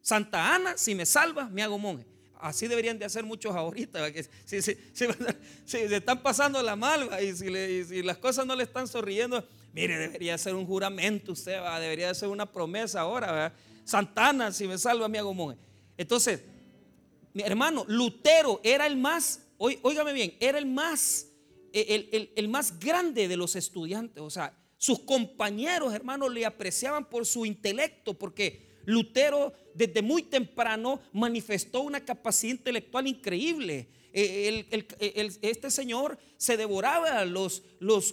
Santa 0.00 0.54
Ana, 0.54 0.76
si 0.76 0.94
me 0.94 1.06
salvas, 1.06 1.50
me 1.50 1.62
hago 1.62 1.78
monje. 1.78 2.04
Así 2.40 2.66
deberían 2.66 2.98
de 2.98 3.06
hacer 3.06 3.24
muchos 3.24 3.54
ahorita. 3.54 4.12
Que 4.12 4.24
si, 4.44 4.60
se 4.60 4.76
están 5.96 6.22
pasando 6.22 6.62
la 6.62 6.76
malva 6.76 7.22
y 7.22 7.34
si, 7.34 8.02
las 8.02 8.18
cosas 8.18 8.44
no 8.44 8.56
le 8.56 8.64
están 8.64 8.88
sonriendo, 8.88 9.46
mire, 9.74 9.98
debería 9.98 10.38
ser 10.38 10.54
un 10.54 10.66
juramento 10.66 11.32
usted, 11.32 11.60
¿va? 11.60 11.78
debería 11.80 12.14
ser 12.14 12.28
una 12.28 12.50
promesa 12.50 13.00
ahora. 13.00 13.52
Santana, 13.84 14.52
si 14.52 14.66
me 14.66 14.78
salva, 14.78 15.08
me 15.08 15.18
hago. 15.18 15.54
Entonces, 15.98 16.40
mi 17.34 17.42
hermano, 17.42 17.84
Lutero 17.88 18.60
era 18.62 18.86
el 18.86 18.96
más, 18.96 19.42
óigame 19.58 20.12
bien, 20.12 20.34
era 20.40 20.56
el 20.58 20.66
más, 20.66 21.26
el, 21.72 22.32
el 22.34 22.48
más 22.48 22.78
grande 22.78 23.28
de 23.28 23.36
los 23.36 23.56
estudiantes. 23.56 24.22
O 24.22 24.30
sea, 24.30 24.56
sus 24.78 25.00
compañeros, 25.00 25.92
hermanos, 25.92 26.32
le 26.32 26.46
apreciaban 26.46 27.08
por 27.08 27.26
su 27.26 27.44
intelecto, 27.44 28.14
porque 28.14 28.73
Lutero 28.86 29.52
desde 29.74 30.02
muy 30.02 30.22
temprano 30.22 31.00
manifestó 31.12 31.80
una 31.80 32.04
capacidad 32.04 32.52
intelectual 32.52 33.06
increíble. 33.06 33.88
Eh, 34.12 34.66
este 35.42 35.70
señor 35.70 36.18
se 36.36 36.56
devoraba 36.56 37.24
los, 37.24 37.62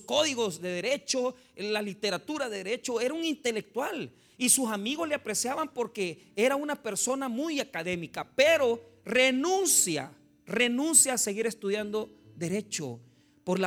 códigos 0.05 0.59
de 0.59 0.69
derecho, 0.69 1.35
la 1.55 1.81
literatura 1.81 2.49
de 2.49 2.57
derecho, 2.57 2.99
era 2.99 3.13
un 3.13 3.23
intelectual 3.23 4.11
y 4.37 4.49
sus 4.49 4.69
amigos 4.69 5.07
le 5.07 5.13
apreciaban 5.13 5.71
porque 5.71 6.31
era 6.35 6.55
una 6.55 6.81
persona 6.81 7.29
muy 7.29 7.59
académica, 7.59 8.27
pero 8.35 8.81
renuncia, 9.05 10.11
renuncia 10.47 11.13
a 11.13 11.17
seguir 11.19 11.45
estudiando 11.45 12.09
derecho 12.35 12.99
por, 13.43 13.59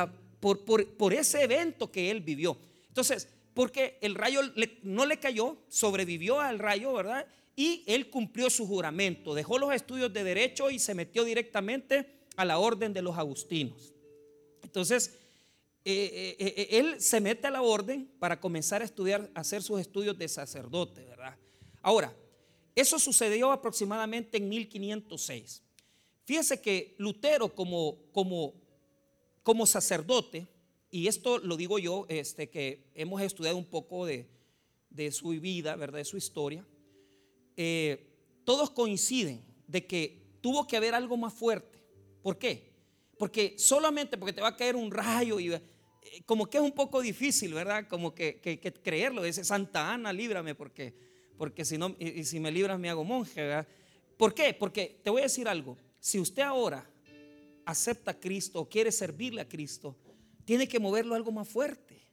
por 0.97 1.13
ese 1.13 1.43
evento 1.43 1.89
que 1.89 2.11
él 2.11 2.19
vivió. 2.19 2.57
Entonces, 2.89 3.29
porque 3.55 3.97
el 4.01 4.13
rayo 4.15 4.41
no 4.83 5.05
le 5.05 5.17
cayó, 5.17 5.57
sobrevivió 5.69 6.41
al 6.41 6.59
rayo, 6.59 6.93
¿verdad? 6.93 7.25
Y 7.55 7.83
él 7.87 8.09
cumplió 8.09 8.49
su 8.49 8.67
juramento, 8.67 9.33
dejó 9.33 9.57
los 9.57 9.73
estudios 9.73 10.11
de 10.11 10.25
derecho 10.25 10.69
y 10.69 10.77
se 10.77 10.93
metió 10.93 11.23
directamente 11.23 12.19
a 12.35 12.43
la 12.43 12.59
orden 12.59 12.93
de 12.93 13.01
los 13.01 13.17
agustinos. 13.17 13.93
Entonces, 14.61 15.17
eh, 15.85 16.35
eh, 16.37 16.53
eh, 16.57 16.67
él 16.71 16.99
se 16.99 17.21
mete 17.21 17.47
a 17.47 17.51
la 17.51 17.61
orden 17.61 18.11
para 18.19 18.41
comenzar 18.41 18.81
a 18.81 18.85
estudiar, 18.85 19.31
hacer 19.33 19.63
sus 19.63 19.79
estudios 19.79 20.17
de 20.17 20.27
sacerdote, 20.27 21.05
¿verdad? 21.05 21.37
Ahora, 21.81 22.13
eso 22.75 22.99
sucedió 22.99 23.53
aproximadamente 23.53 24.37
en 24.37 24.49
1506. 24.49 25.63
Fíjese 26.25 26.59
que 26.59 26.93
Lutero 26.97 27.55
como, 27.55 27.99
como, 28.11 28.53
como 29.43 29.65
sacerdote, 29.65 30.45
y 30.95 31.09
esto 31.09 31.39
lo 31.39 31.57
digo 31.57 31.77
yo, 31.77 32.05
este, 32.07 32.49
que 32.49 32.85
hemos 32.95 33.21
estudiado 33.21 33.57
un 33.57 33.65
poco 33.65 34.05
de, 34.05 34.29
su 35.11 35.27
vida, 35.27 35.75
¿verdad? 35.75 35.97
De 35.97 36.05
su 36.05 36.15
historia. 36.15 36.65
Eh, 37.57 38.07
todos 38.45 38.69
coinciden 38.69 39.43
de 39.67 39.85
que 39.85 40.37
tuvo 40.39 40.65
que 40.65 40.77
haber 40.77 40.95
algo 40.95 41.17
más 41.17 41.33
fuerte. 41.33 41.79
¿Por 42.21 42.37
qué? 42.37 42.71
Porque 43.17 43.55
solamente 43.57 44.17
porque 44.17 44.31
te 44.31 44.39
va 44.39 44.47
a 44.47 44.55
caer 44.55 44.77
un 44.77 44.89
rayo 44.89 45.37
y 45.37 45.51
eh, 45.51 45.61
como 46.25 46.49
que 46.49 46.59
es 46.59 46.63
un 46.63 46.71
poco 46.71 47.01
difícil, 47.01 47.53
¿verdad? 47.53 47.89
Como 47.89 48.15
que, 48.15 48.39
creerlo. 48.81 49.21
Dice 49.21 49.43
Santa 49.43 49.91
Ana, 49.91 50.13
líbrame, 50.13 50.55
porque, 50.55 50.93
porque 51.37 51.65
si 51.65 51.77
no, 51.77 51.93
y, 51.99 52.23
si 52.23 52.39
me 52.39 52.53
libras 52.53 52.79
me 52.79 52.89
hago 52.89 53.03
monje, 53.03 53.41
¿verdad? 53.41 53.67
¿Por 54.15 54.33
qué? 54.33 54.53
Porque 54.53 55.01
te 55.03 55.09
voy 55.09 55.19
a 55.19 55.25
decir 55.25 55.49
algo. 55.49 55.75
Si 55.99 56.21
usted 56.21 56.43
ahora 56.43 56.89
acepta 57.65 58.11
a 58.11 58.17
Cristo 58.17 58.61
o 58.61 58.69
quiere 58.69 58.93
servirle 58.93 59.41
a 59.41 59.49
Cristo, 59.49 59.97
tiene 60.45 60.67
que 60.67 60.79
moverlo 60.79 61.15
algo 61.15 61.31
más 61.31 61.47
fuerte, 61.47 62.07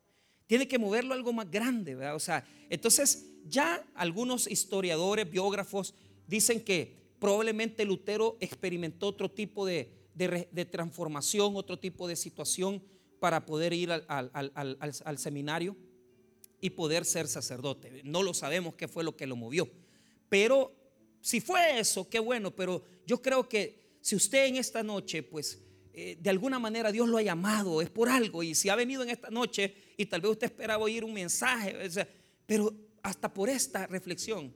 tiene 0.47 0.67
que 0.67 0.79
moverlo 0.79 1.15
algo 1.15 1.33
más 1.33 1.51
grande, 1.51 1.95
¿verdad? 1.95 2.17
O 2.17 2.21
sea, 2.21 2.45
entonces 2.69 3.27
ya 3.47 3.85
algunos 3.95 4.51
historiadores, 4.51 5.31
biógrafos, 5.31 5.95
dicen 6.27 6.63
que 6.65 7.03
probablemente 7.19 7.85
Lutero 7.85 8.37
experimentó 8.41 9.09
otro 9.09 9.31
tipo 9.31 9.65
de, 9.67 9.91
transformación, 10.71 11.57
otro 11.57 11.79
tipo 11.79 12.09
de 12.09 12.17
situación 12.17 12.83
para 13.21 13.47
poder 13.47 13.73
ir 13.73 13.93
al, 13.93 15.19
seminario 15.19 15.77
y 16.61 16.71
poder 16.71 17.05
ser 17.05 17.29
sacerdote. 17.29 18.03
No 18.05 18.23
lo 18.23 18.35
sabemos 18.35 18.75
qué 18.75 18.89
fue 18.89 19.05
lo 19.05 19.17
que 19.17 19.27
lo 19.27 19.37
movió. 19.37 19.71
Pero 20.29 20.75
si 21.21 21.41
fue 21.41 21.79
eso, 21.79 22.09
qué 22.09 22.19
bueno, 22.19 22.51
pero 22.51 22.83
yo 23.07 23.23
creo 23.23 23.49
que 23.49 23.99
si 24.01 24.17
usted 24.17 24.47
en 24.47 24.57
esta 24.57 24.83
noche, 24.83 25.23
pues 25.23 25.61
eh, 25.95 26.17
de 26.19 26.31
alguna 26.31 26.59
manera 26.59 26.91
Dios 26.91 27.09
lo 27.09 27.19
ha 27.19 27.23
llamado, 27.23 27.83
es 27.83 27.91
por 27.91 28.09
algo. 28.09 28.43
Y 28.43 28.55
si 28.55 28.69
ha 28.69 28.77
venido 28.77 29.03
en 29.03 29.11
esta 29.11 29.31
noche 29.31 29.75
y 29.97 30.07
tal 30.07 30.23
vez 30.23 30.33
usted 30.33 30.47
esperaba 30.47 30.85
oír 30.85 31.05
un 31.05 31.13
mensaje, 31.13 31.77
pero 32.47 32.75
hasta 33.03 33.33
por 33.33 33.51
esta 33.51 33.87
reflexión, 33.87 34.55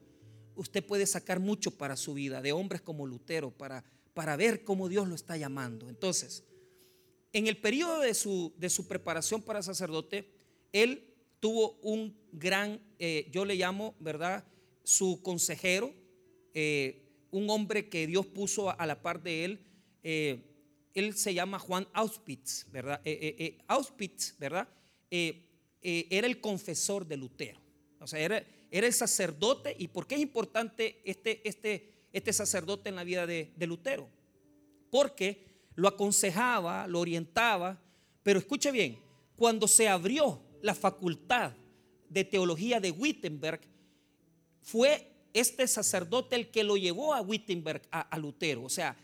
usted 0.55 0.85
puede 0.85 1.07
sacar 1.07 1.39
mucho 1.39 1.71
para 1.71 1.97
su 1.97 2.15
vida, 2.15 2.41
de 2.41 2.53
hombres 2.53 2.81
como 2.81 3.07
Lutero, 3.07 3.51
para, 3.51 3.85
para 4.15 4.37
ver 4.37 4.65
cómo 4.65 4.89
Dios 4.89 5.09
lo 5.09 5.15
está 5.15 5.37
llamando. 5.37 5.91
Entonces, 5.91 6.45
en 7.35 7.47
el 7.47 7.59
periodo 7.59 8.01
de 8.01 8.15
su, 8.15 8.55
de 8.57 8.71
su 8.71 8.89
preparación 8.89 9.43
para 9.43 9.63
sacerdote, 9.63 10.33
él 10.73 11.13
tuvo 11.39 11.79
un 11.83 12.17
gran, 12.33 12.81
eh, 12.99 13.29
yo 13.31 13.45
le 13.45 13.57
llamo, 13.57 13.95
¿verdad? 14.01 14.45
Su 14.85 15.21
consejero, 15.23 15.93
eh, 16.55 17.03
un 17.31 17.51
hombre 17.51 17.91
que 17.91 18.07
Dios 18.07 18.25
puso 18.25 18.71
a, 18.71 18.87
la 18.87 19.03
par 19.03 19.23
de 19.23 19.45
él 19.45 19.61
él 20.97 21.15
se 21.15 21.35
llama 21.35 21.59
Juan 21.59 21.87
Auspitz, 21.93 22.67
¿verdad? 22.73 23.03
Eh, 23.05 23.19
eh, 23.21 23.37
eh, 23.39 23.59
Auspitz, 23.69 24.35
¿verdad? 24.39 24.67
era 25.09 26.27
el 26.27 26.41
confesor 26.41 27.07
de 27.07 27.17
Lutero. 27.17 27.61
O 28.01 28.07
sea, 28.07 28.19
era, 28.19 28.45
era, 28.71 28.87
el 28.87 28.93
sacerdote. 28.93 29.77
¿Y 29.79 29.89
por 29.89 30.07
qué 30.07 30.17
es 30.17 30.21
importante 30.23 31.01
este, 31.05 31.47
este, 31.47 32.09
este 32.13 32.33
sacerdote 32.33 32.89
en 32.89 32.97
la 32.97 33.05
vida 33.05 33.27
de, 33.27 33.53
de 33.55 33.67
Lutero? 33.67 34.09
Porque 34.91 35.45
lo 35.75 35.87
aconsejaba, 35.87 36.89
lo 36.89 37.01
orientaba. 37.01 37.81
Pero 38.23 38.39
escuche 38.39 38.73
bien, 38.73 38.99
cuando 39.37 39.69
se 39.69 39.89
abrió 39.89 40.43
la 40.63 40.75
facultad 40.75 41.53
de 42.09 42.25
teología 42.25 42.81
de 42.81 42.91
Wittenberg, 42.91 43.61
fue 44.63 45.13
este 45.35 45.69
sacerdote 45.69 46.37
el 46.37 46.51
que 46.51 46.65
lo 46.65 46.77
llevó 46.77 47.15
a 47.15 47.21
Wittenberg, 47.21 47.83
a, 47.93 48.01
a 48.01 48.19
Lutero. 48.19 48.65
O 48.65 48.71
sea, 48.71 48.97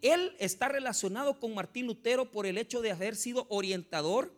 él 0.00 0.36
está 0.38 0.68
relacionado 0.68 1.40
con 1.40 1.54
Martín 1.54 1.86
Lutero 1.86 2.30
por 2.30 2.46
el 2.46 2.58
hecho 2.58 2.80
de 2.80 2.92
haber 2.92 3.16
sido 3.16 3.46
orientador, 3.48 4.32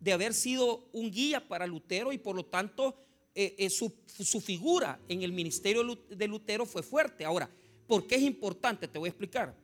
de 0.00 0.12
haber 0.12 0.34
sido 0.34 0.88
un 0.92 1.10
guía 1.10 1.48
para 1.48 1.66
Lutero 1.66 2.12
y 2.12 2.18
por 2.18 2.36
lo 2.36 2.44
tanto 2.44 2.96
eh, 3.34 3.54
eh, 3.58 3.70
su, 3.70 3.92
su, 4.06 4.40
figura 4.40 4.98
en 5.08 5.22
el 5.22 5.32
ministerio 5.32 5.84
de 6.08 6.28
Lutero 6.28 6.64
fue 6.64 6.82
fuerte. 6.82 7.24
Ahora, 7.24 7.50
¿por 7.86 8.06
qué 8.06 8.14
es 8.14 8.22
importante? 8.22 8.88
Te 8.88 8.98
voy 8.98 9.08
a 9.08 9.10
explicar. 9.10 9.54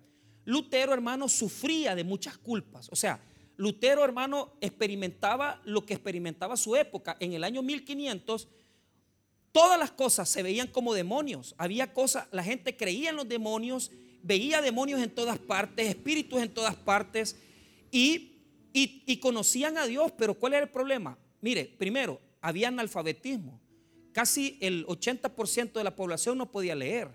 Lutero, 0.45 0.93
hermano, 0.93 1.29
sufría 1.29 1.95
de 1.95 2.05
muchas 2.05 2.37
culpas. 2.37 2.88
O 2.91 2.97
sea, 2.97 3.21
Lutero, 3.57 4.05
hermano, 4.05 4.52
experimentaba 4.61 5.61
lo 5.64 5.87
que 5.87 5.95
experimentaba 5.95 6.57
su 6.57 6.75
época. 6.75 7.17
En 7.21 7.33
el 7.33 7.45
año 7.45 7.62
1500, 7.62 8.49
todas 9.52 9.79
las 9.79 9.93
cosas 9.93 10.29
se 10.29 10.43
veían 10.43 10.67
como 10.67 10.95
demonios. 10.95 11.55
Había 11.59 11.93
cosas, 11.93 12.26
la 12.33 12.43
gente 12.43 12.76
creía 12.76 13.11
en 13.11 13.17
los 13.17 13.29
demonios 13.29 13.91
veía 14.23 14.62
demonios 14.62 15.00
en 15.00 15.11
todas 15.11 15.38
partes, 15.38 15.88
espíritus 15.88 16.41
en 16.43 16.52
todas 16.52 16.75
partes 16.75 17.37
y, 17.91 18.29
conocían 19.21 19.79
a 19.79 19.87
Dios, 19.87 20.12
pero 20.17 20.35
¿cuál 20.35 20.55
era 20.55 20.64
el 20.64 20.71
problema? 20.71 21.19
Mire, 21.41 21.64
primero, 21.79 22.21
había 22.41 22.69
analfabetismo. 22.69 23.61
Casi 24.12 24.59
el 24.61 24.87
80% 24.87 25.73
de 25.73 25.85
la 25.85 25.95
población 25.95 26.38
no 26.38 26.50
podía 26.50 26.75
leer. 26.75 27.09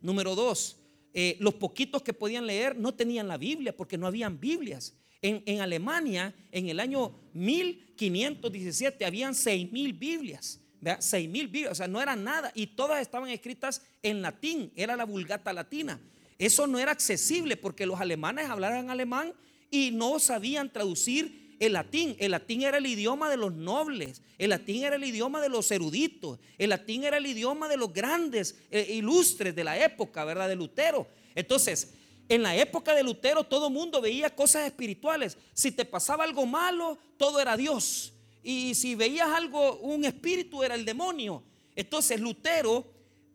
Número 0.00 0.34
dos, 0.34 0.76
eh, 1.14 1.36
los 1.38 1.54
poquitos 1.54 2.02
que 2.02 2.12
podían 2.12 2.46
leer 2.46 2.76
no 2.76 2.94
tenían 2.94 3.28
la 3.28 3.36
Biblia 3.36 3.76
porque 3.76 3.98
no 3.98 4.06
habían 4.06 4.40
Biblias. 4.40 4.94
En, 5.20 5.42
en 5.46 5.60
Alemania, 5.60 6.34
en 6.50 6.68
el 6.68 6.80
año 6.80 7.14
1517, 7.34 9.04
habían 9.04 9.34
6.000 9.34 9.98
Biblias. 9.98 10.62
Seis 10.98 11.28
mil 11.28 11.46
Biblias, 11.46 11.72
o 11.72 11.74
sea, 11.76 11.86
no 11.86 12.02
era 12.02 12.16
nada. 12.16 12.50
Y 12.54 12.68
todas 12.68 13.00
estaban 13.00 13.30
escritas 13.30 13.82
en 14.02 14.20
latín, 14.20 14.72
era 14.74 14.96
la 14.96 15.04
vulgata 15.04 15.52
latina. 15.52 16.00
Eso 16.42 16.66
no 16.66 16.80
era 16.80 16.90
accesible 16.90 17.56
porque 17.56 17.86
los 17.86 18.00
alemanes 18.00 18.50
hablaban 18.50 18.90
alemán 18.90 19.32
y 19.70 19.92
no 19.92 20.18
sabían 20.18 20.72
traducir 20.72 21.54
el 21.60 21.74
latín. 21.74 22.16
El 22.18 22.32
latín 22.32 22.62
era 22.62 22.78
el 22.78 22.86
idioma 22.86 23.30
de 23.30 23.36
los 23.36 23.54
nobles, 23.54 24.22
el 24.38 24.50
latín 24.50 24.82
era 24.82 24.96
el 24.96 25.04
idioma 25.04 25.40
de 25.40 25.48
los 25.48 25.70
eruditos, 25.70 26.40
el 26.58 26.70
latín 26.70 27.04
era 27.04 27.18
el 27.18 27.26
idioma 27.26 27.68
de 27.68 27.76
los 27.76 27.92
grandes, 27.92 28.56
eh, 28.72 28.88
ilustres 28.92 29.54
de 29.54 29.62
la 29.62 29.78
época, 29.84 30.24
¿verdad? 30.24 30.48
De 30.48 30.56
Lutero. 30.56 31.06
Entonces, 31.36 31.94
en 32.28 32.42
la 32.42 32.56
época 32.56 32.92
de 32.92 33.04
Lutero 33.04 33.44
todo 33.44 33.70
mundo 33.70 34.00
veía 34.00 34.34
cosas 34.34 34.66
espirituales. 34.66 35.38
Si 35.54 35.70
te 35.70 35.84
pasaba 35.84 36.24
algo 36.24 36.44
malo, 36.44 36.98
todo 37.18 37.38
era 37.38 37.56
Dios. 37.56 38.14
Y 38.42 38.74
si 38.74 38.96
veías 38.96 39.28
algo, 39.28 39.76
un 39.76 40.04
espíritu 40.04 40.64
era 40.64 40.74
el 40.74 40.84
demonio. 40.84 41.44
Entonces 41.76 42.20
Lutero 42.20 42.84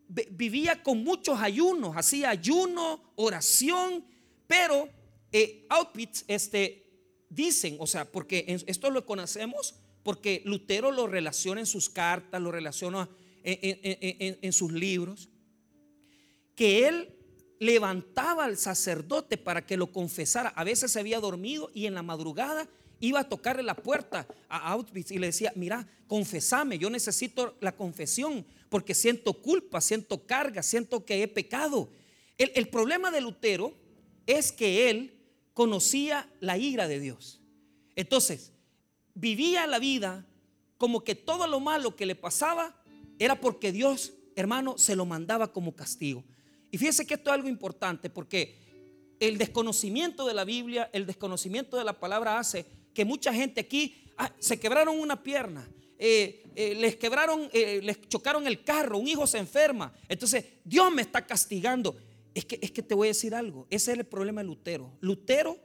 vivía 0.08 0.82
con 0.82 1.04
muchos 1.04 1.38
ayunos, 1.40 1.96
hacía 1.96 2.30
ayuno, 2.30 3.12
oración, 3.16 4.04
pero 4.46 4.88
eh, 5.32 5.66
outfits 5.68 6.24
este, 6.28 6.88
dicen, 7.28 7.76
o 7.78 7.86
sea, 7.86 8.10
porque 8.10 8.62
esto 8.66 8.90
lo 8.90 9.04
conocemos, 9.04 9.74
porque 10.02 10.42
Lutero 10.44 10.90
lo 10.90 11.06
relaciona 11.06 11.60
en 11.60 11.66
sus 11.66 11.90
cartas, 11.90 12.40
lo 12.40 12.50
relaciona 12.50 13.08
en, 13.42 14.52
sus 14.52 14.72
libros, 14.72 15.28
que 16.54 16.88
él 16.88 17.14
levantaba 17.60 18.44
al 18.44 18.56
sacerdote 18.56 19.36
para 19.36 19.66
que 19.66 19.76
lo 19.76 19.92
confesara. 19.92 20.50
A 20.50 20.64
veces 20.64 20.92
se 20.92 21.00
había 21.00 21.20
dormido 21.20 21.70
y 21.74 21.86
en 21.86 21.94
la 21.94 22.02
madrugada 22.02 22.68
iba 23.00 23.20
a 23.20 23.28
tocarle 23.28 23.62
la 23.62 23.74
puerta 23.74 24.26
a 24.48 24.72
Auschwitz 24.72 25.12
y 25.12 25.18
le 25.18 25.28
decía, 25.28 25.52
mira, 25.54 25.86
confesame, 26.06 26.78
yo 26.78 26.90
necesito 26.90 27.56
la 27.60 27.76
confesión 27.76 28.44
porque 28.68 28.94
siento 28.94 29.34
culpa, 29.34 29.80
siento 29.80 30.26
carga, 30.26 30.62
siento 30.62 31.04
que 31.04 31.22
he 31.22 31.28
pecado. 31.28 31.90
El, 32.36 32.68
problema 32.68 33.10
de 33.10 33.20
Lutero 33.20 33.74
es 34.26 34.52
que 34.52 34.90
él 34.90 35.18
conocía 35.54 36.28
la 36.40 36.56
ira 36.56 36.86
de 36.86 37.00
Dios. 37.00 37.40
Entonces, 37.96 38.52
vivía 39.14 39.66
la 39.66 39.78
vida 39.78 40.26
como 40.76 41.02
que 41.02 41.16
todo 41.16 41.46
lo 41.48 41.58
malo 41.58 41.96
que 41.96 42.06
le 42.06 42.14
pasaba 42.14 42.80
era 43.18 43.40
porque 43.40 43.72
Dios, 43.72 44.12
hermano, 44.36 44.78
se 44.78 44.94
lo 44.94 45.04
mandaba 45.04 45.52
como 45.52 45.74
castigo. 45.74 46.24
Y 46.70 46.78
fíjese 46.78 47.06
que 47.06 47.14
esto 47.14 47.30
es 47.30 47.34
algo 47.34 47.48
importante 47.48 48.10
porque 48.10 48.56
el 49.18 49.38
desconocimiento 49.38 50.26
de 50.26 50.34
la 50.34 50.44
Biblia, 50.44 50.90
el 50.92 51.06
desconocimiento 51.06 51.76
de 51.76 51.84
la 51.84 51.98
palabra 51.98 52.38
hace 52.38 52.66
que 52.94 53.04
mucha 53.04 53.32
gente 53.32 53.60
aquí 53.60 54.04
ah, 54.16 54.32
se 54.38 54.60
quebraron 54.60 54.98
una 54.98 55.22
pierna, 55.22 55.68
eh, 55.98 56.44
eh, 56.54 56.74
les 56.74 56.96
quebraron, 56.96 57.48
eh, 57.52 57.80
les 57.82 58.00
chocaron 58.08 58.46
el 58.46 58.62
carro, 58.62 58.98
un 58.98 59.08
hijo 59.08 59.26
se 59.26 59.38
enferma. 59.38 59.92
Entonces, 60.08 60.44
Dios 60.64 60.92
me 60.92 61.02
está 61.02 61.26
castigando. 61.26 61.96
Es 62.34 62.44
que, 62.44 62.58
es 62.62 62.70
que 62.70 62.82
te 62.82 62.94
voy 62.94 63.08
a 63.08 63.10
decir 63.10 63.34
algo. 63.34 63.66
Ese 63.70 63.92
es 63.92 63.98
el 63.98 64.04
problema 64.04 64.42
de 64.42 64.46
Lutero. 64.46 64.92
Lutero, 65.00 65.56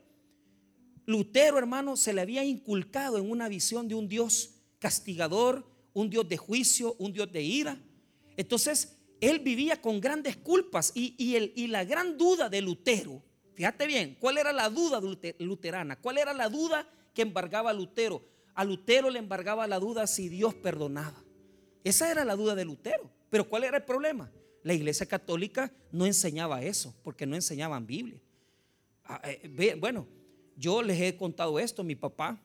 Lutero, 1.06 1.58
hermano, 1.58 1.96
se 1.98 2.13
le 2.13 2.22
había 2.22 2.43
inculcado 2.43 3.17
en 3.17 3.30
una 3.30 3.48
visión 3.48 3.88
de 3.88 3.96
un 3.96 4.08
Dios 4.08 4.56
castigador, 4.80 5.65
un 5.93 6.10
Dios 6.10 6.28
de 6.28 6.38
juicio, 6.38 6.96
un 6.98 7.13
Dios 7.13 7.32
de 7.32 7.43
ira. 7.43 7.78
Entonces, 8.38 8.98
él 9.22 9.39
vivía 9.39 9.82
con 9.82 10.02
grandes 10.02 10.38
culpas 10.38 10.91
y, 10.96 11.13
y, 11.17 11.36
el, 11.36 11.54
y 11.56 11.67
la 11.67 11.86
gran 11.86 12.17
duda 12.17 12.50
de 12.50 12.62
Lutero, 12.62 13.22
fíjate 13.54 13.86
bien, 13.86 14.17
¿cuál 14.19 14.38
era 14.38 14.52
la 14.52 14.69
duda 14.69 15.00
luterana? 15.39 15.96
¿Cuál 15.98 16.17
era 16.17 16.34
la 16.34 16.50
duda 16.50 16.88
que 17.13 17.22
embargaba 17.22 17.72
Lutero. 17.74 18.24
A 18.56 18.63
Lutero 18.63 19.10
le 19.10 19.20
embargaba 19.20 19.68
la 19.68 19.80
duda 19.80 20.08
si 20.08 20.30
Dios 20.30 20.54
perdonaba. 20.54 21.22
Esa 21.84 22.10
era 22.12 22.24
la 22.24 22.36
duda 22.36 22.54
de 22.56 22.63
Lutero. 22.66 23.10
Pero 23.30 23.50
¿cuál 23.50 23.63
era 23.63 23.78
el 23.78 23.84
problema? 23.84 24.32
La 24.63 24.74
iglesia 24.74 25.06
católica 25.06 25.72
no 25.92 26.06
enseñaba 26.06 26.62
eso, 26.63 26.94
porque 27.04 27.26
no 27.26 27.36
enseñaban 27.36 27.88
Biblia. 27.88 28.22
Ah, 29.06 29.22
eh, 29.26 29.76
bueno, 29.80 30.08
yo 30.56 30.82
les 30.82 31.02
he 31.02 31.18
contado 31.18 31.60
esto, 31.60 31.84
mi 31.84 31.96
papá, 31.96 32.42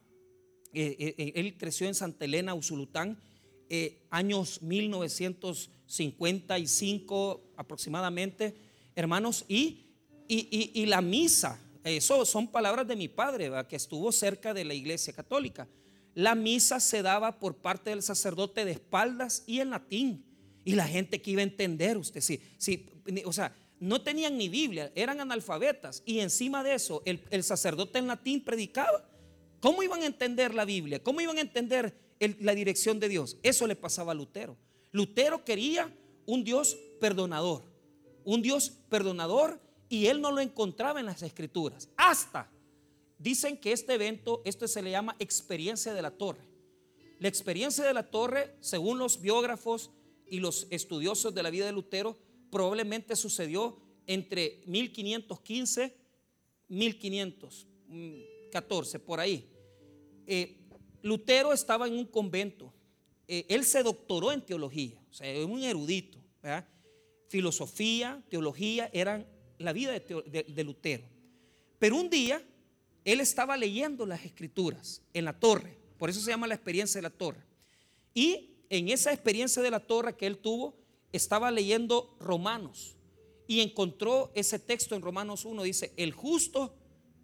eh, 0.73 1.15
eh, 1.19 1.33
él 1.37 1.57
creció 1.57 1.87
en 1.87 1.95
Santa 1.95 2.25
Elena, 2.25 2.55
Usulután, 2.55 3.21
años 4.09 4.63
1955 4.63 7.43
aproximadamente, 7.57 8.57
hermanos, 8.95 9.45
y, 9.47 9.85
y 10.27 10.87
la 10.87 11.03
misa 11.03 11.61
eso 11.97 12.25
son 12.25 12.49
palabras 12.49 12.87
de 12.87 12.97
mi 12.97 13.09
padre, 13.09 13.51
que 13.69 13.77
estuvo 13.77 14.13
cerca 14.13 14.53
de 14.53 14.65
la 14.65 14.75
iglesia 14.75 15.13
católica. 15.13 15.69
La 16.19 16.35
misa 16.35 16.81
se 16.81 17.01
daba 17.03 17.39
por 17.39 17.59
parte 17.59 17.91
del 17.91 18.03
sacerdote 18.03 18.65
de 18.65 18.73
espaldas 18.73 19.45
y 19.47 19.61
en 19.61 19.71
latín. 19.71 20.25
Y 20.65 20.75
la 20.75 20.89
gente 20.89 21.23
que 21.23 21.31
iba 21.31 21.43
a 21.43 21.45
entender, 21.45 21.97
usted, 21.97 22.21
sí, 22.21 22.41
sí, 22.57 22.91
o 23.25 23.33
sea, 23.33 23.55
no 23.79 24.03
tenían 24.03 24.37
ni 24.37 24.49
Biblia, 24.49 24.91
eran 24.97 25.21
analfabetas. 25.21 26.03
Y 26.05 26.19
encima 26.19 26.65
de 26.65 26.75
eso, 26.75 27.05
el, 27.05 27.45
sacerdote 27.45 28.01
en 28.01 28.09
latín 28.09 28.43
predicaba. 28.43 29.09
¿Cómo 29.61 29.81
iban 29.85 30.03
a 30.03 30.07
entender 30.07 30.55
la 30.55 30.65
Biblia? 30.65 31.01
¿Cómo 31.05 31.21
iban 31.21 31.39
a 31.39 31.43
entender 31.43 31.97
la 32.19 32.57
dirección 32.57 32.99
de 32.99 33.09
Dios? 33.09 33.37
Eso 33.45 33.69
le 33.69 33.77
pasaba 33.77 34.11
a 34.11 34.17
Lutero. 34.17 34.57
Lutero 34.91 35.45
quería 35.45 35.89
un 36.27 36.43
Dios 36.43 36.77
perdonador. 37.01 37.63
Un 38.25 38.43
Dios 38.43 38.71
perdonador 38.89 39.61
y 39.89 40.07
él 40.07 40.21
no 40.21 40.33
lo 40.33 40.41
encontraba 40.41 40.99
en 40.99 41.07
las 41.07 41.23
escrituras. 41.23 41.89
Hasta 41.97 42.51
dicen 43.19 43.59
que 43.59 43.73
este 43.73 43.95
evento, 43.95 44.43
esto 44.45 44.69
se 44.69 44.83
le 44.83 44.91
llama 44.91 45.17
experiencia 45.19 45.95
de 45.95 46.03
la 46.03 46.11
torre. 46.11 46.47
La 47.19 47.29
experiencia 47.29 47.85
de 47.85 47.95
la 47.95 48.11
torre, 48.11 48.55
según 48.61 48.99
los 48.99 49.21
biógrafos 49.21 49.91
y 50.27 50.41
los 50.41 50.67
estudiosos 50.71 51.35
de 51.35 51.43
la 51.43 51.51
vida 51.51 51.67
de 51.67 51.73
Lutero, 51.73 52.19
probablemente 52.51 53.17
sucedió 53.17 53.81
entre 54.07 54.63
1515 54.67 55.97
1514, 56.69 58.99
por 59.01 59.21
ahí. 59.21 59.51
Eh, 60.27 60.57
Lutero 61.03 61.53
estaba 61.53 61.87
en 61.87 61.93
un 61.95 62.07
convento. 62.07 62.73
Eh, 63.27 63.45
él 63.49 63.65
se 63.65 63.83
doctoró 63.83 64.31
en 64.33 64.43
teología, 64.43 65.03
o 65.11 65.13
sea, 65.13 65.29
es 65.31 65.45
un 65.45 65.63
erudito. 65.63 66.19
Filosofía, 67.29 68.25
teología 68.31 68.89
eran 68.93 69.27
la 69.59 69.73
vida 69.73 69.93
de, 69.93 70.65
Lutero. 70.65 71.05
Pero 71.79 71.97
un 71.97 72.09
día 72.09 72.43
él 73.13 73.21
estaba 73.21 73.57
leyendo 73.57 74.05
las 74.05 74.25
escrituras 74.25 75.03
en 75.15 75.25
la 75.25 75.39
torre, 75.39 75.79
por 75.97 76.11
eso 76.11 76.21
se 76.21 76.31
llama 76.31 76.47
la 76.47 76.55
experiencia 76.55 76.99
de 76.99 77.03
la 77.03 77.11
torre. 77.11 77.43
Y 78.13 78.51
en 78.69 78.91
esa 78.91 79.13
experiencia 79.13 79.63
de 79.63 79.71
la 79.71 79.81
torre 79.81 80.17
que 80.17 80.27
él 80.27 80.39
tuvo, 80.39 80.77
estaba 81.11 81.51
leyendo 81.51 82.17
Romanos 82.21 82.97
y 83.47 83.61
encontró 83.61 84.31
ese 84.35 84.59
texto 84.59 84.95
en 84.95 85.01
Romanos 85.01 85.47
1, 85.47 85.63
dice, 85.63 85.95
el 85.97 86.13
justo 86.13 86.75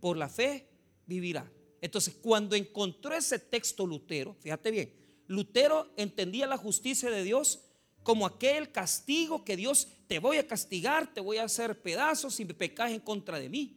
por 0.00 0.16
la 0.16 0.30
fe 0.30 0.68
vivirá. 1.06 1.52
Entonces, 1.82 2.14
cuando 2.14 2.56
encontró 2.56 3.14
ese 3.14 3.38
texto 3.38 3.86
Lutero, 3.86 4.34
fíjate 4.40 4.70
bien, 4.70 4.94
Lutero 5.26 5.92
entendía 5.96 6.46
la 6.46 6.56
justicia 6.56 7.10
de 7.10 7.22
Dios 7.22 7.60
como 8.02 8.24
aquel 8.24 8.72
castigo 8.72 9.44
que 9.44 9.56
Dios 9.56 9.88
te 10.06 10.18
voy 10.18 10.38
a 10.38 10.46
castigar, 10.46 11.12
te 11.12 11.20
voy 11.20 11.36
a 11.36 11.44
hacer 11.44 11.82
pedazos 11.82 12.34
si 12.34 12.46
pecas 12.46 12.90
en 12.90 13.00
contra 13.00 13.38
de 13.38 13.50
mí. 13.50 13.76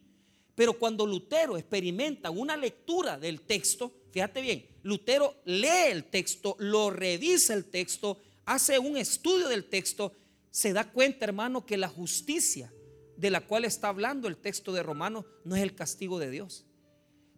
Pero 0.58 0.76
cuando 0.76 1.06
Lutero 1.06 1.56
experimenta 1.56 2.30
una 2.30 2.56
lectura 2.56 3.16
del 3.16 3.42
texto, 3.42 3.92
fíjate 4.10 4.40
bien, 4.40 4.66
Lutero 4.82 5.36
lee 5.44 5.92
el 5.92 6.06
texto, 6.06 6.56
lo 6.58 6.90
revisa 6.90 7.54
el 7.54 7.66
texto, 7.66 8.18
hace 8.44 8.76
un 8.76 8.96
estudio 8.96 9.46
del 9.46 9.66
texto, 9.66 10.12
se 10.50 10.72
da 10.72 10.90
cuenta, 10.90 11.24
hermano, 11.24 11.64
que 11.64 11.76
la 11.76 11.86
justicia 11.86 12.72
de 13.16 13.30
la 13.30 13.46
cual 13.46 13.66
está 13.66 13.86
hablando 13.86 14.26
el 14.26 14.36
texto 14.36 14.72
de 14.72 14.82
Romanos 14.82 15.26
no 15.44 15.54
es 15.54 15.62
el 15.62 15.76
castigo 15.76 16.18
de 16.18 16.28
Dios, 16.28 16.66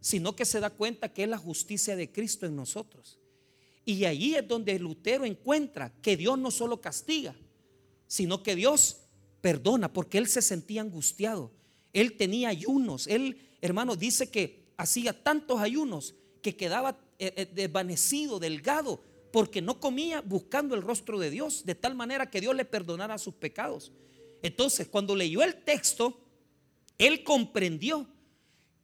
sino 0.00 0.34
que 0.34 0.46
se 0.46 0.60
da 0.60 0.70
cuenta 0.70 1.12
que 1.12 1.24
es 1.24 1.28
la 1.28 1.36
justicia 1.36 1.96
de 1.96 2.10
Cristo 2.10 2.46
en 2.46 2.56
nosotros. 2.56 3.18
Y 3.84 4.06
ahí 4.06 4.34
es 4.34 4.48
donde 4.48 4.78
Lutero 4.78 5.26
encuentra 5.26 5.92
que 6.00 6.16
Dios 6.16 6.38
no 6.38 6.50
solo 6.50 6.80
castiga, 6.80 7.36
sino 8.06 8.42
que 8.42 8.56
Dios 8.56 9.02
perdona, 9.42 9.92
porque 9.92 10.16
él 10.16 10.26
se 10.26 10.40
sentía 10.40 10.80
angustiado. 10.80 11.59
Él 11.92 12.16
tenía 12.16 12.48
ayunos. 12.48 13.06
Él, 13.06 13.36
hermano, 13.60 13.96
dice 13.96 14.30
que 14.30 14.72
hacía 14.76 15.12
tantos 15.22 15.60
ayunos 15.60 16.14
que 16.42 16.56
quedaba 16.56 16.98
eh, 17.18 17.32
eh, 17.36 17.48
desvanecido, 17.52 18.38
delgado, 18.38 19.02
porque 19.32 19.60
no 19.60 19.78
comía 19.78 20.20
buscando 20.22 20.74
el 20.74 20.82
rostro 20.82 21.18
de 21.18 21.30
Dios, 21.30 21.64
de 21.64 21.74
tal 21.74 21.94
manera 21.94 22.30
que 22.30 22.40
Dios 22.40 22.54
le 22.54 22.64
perdonara 22.64 23.18
sus 23.18 23.34
pecados. 23.34 23.92
Entonces, 24.42 24.88
cuando 24.88 25.14
leyó 25.14 25.42
el 25.42 25.62
texto, 25.62 26.18
él 26.98 27.22
comprendió 27.24 28.06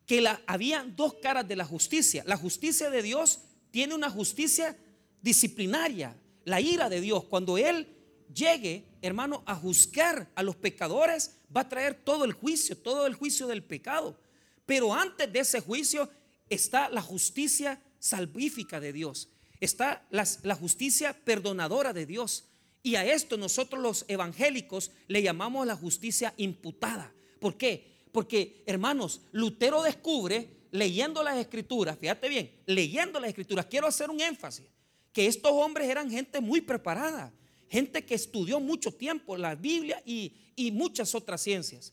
que 0.06 0.20
la, 0.20 0.40
había 0.46 0.84
dos 0.84 1.14
caras 1.14 1.48
de 1.48 1.56
la 1.56 1.64
justicia. 1.64 2.22
La 2.26 2.36
justicia 2.36 2.90
de 2.90 3.02
Dios 3.02 3.40
tiene 3.70 3.94
una 3.94 4.08
justicia 4.08 4.76
disciplinaria, 5.20 6.16
la 6.44 6.60
ira 6.60 6.88
de 6.88 7.00
Dios. 7.00 7.24
Cuando 7.24 7.58
Él 7.58 7.88
llegue, 8.34 8.84
hermano, 9.02 9.42
a 9.46 9.54
juzgar 9.54 10.30
a 10.34 10.42
los 10.42 10.56
pecadores, 10.56 11.36
va 11.54 11.62
a 11.62 11.68
traer 11.68 11.94
todo 11.94 12.24
el 12.24 12.32
juicio, 12.32 12.76
todo 12.76 13.06
el 13.06 13.14
juicio 13.14 13.46
del 13.46 13.62
pecado. 13.62 14.18
Pero 14.64 14.94
antes 14.94 15.32
de 15.32 15.40
ese 15.40 15.60
juicio 15.60 16.08
está 16.48 16.88
la 16.88 17.02
justicia 17.02 17.80
salvífica 17.98 18.80
de 18.80 18.92
Dios, 18.92 19.28
está 19.60 20.06
la, 20.10 20.26
la 20.42 20.54
justicia 20.54 21.12
perdonadora 21.24 21.92
de 21.92 22.06
Dios. 22.06 22.44
Y 22.82 22.94
a 22.94 23.04
esto 23.04 23.36
nosotros 23.36 23.82
los 23.82 24.04
evangélicos 24.08 24.92
le 25.08 25.22
llamamos 25.22 25.66
la 25.66 25.76
justicia 25.76 26.32
imputada. 26.36 27.12
¿Por 27.40 27.56
qué? 27.56 27.96
Porque, 28.12 28.62
hermanos, 28.64 29.22
Lutero 29.32 29.82
descubre, 29.82 30.48
leyendo 30.70 31.22
las 31.22 31.36
escrituras, 31.36 31.98
fíjate 31.98 32.28
bien, 32.28 32.50
leyendo 32.66 33.20
las 33.20 33.28
escrituras, 33.28 33.66
quiero 33.66 33.86
hacer 33.86 34.10
un 34.10 34.20
énfasis, 34.20 34.66
que 35.12 35.26
estos 35.26 35.52
hombres 35.52 35.88
eran 35.88 36.10
gente 36.10 36.40
muy 36.40 36.60
preparada, 36.60 37.32
gente 37.68 38.04
que 38.04 38.14
estudió 38.14 38.60
mucho 38.60 38.92
tiempo 38.92 39.36
la 39.36 39.54
Biblia 39.54 40.02
y, 40.04 40.32
y 40.54 40.70
muchas 40.70 41.14
otras 41.14 41.42
ciencias. 41.42 41.92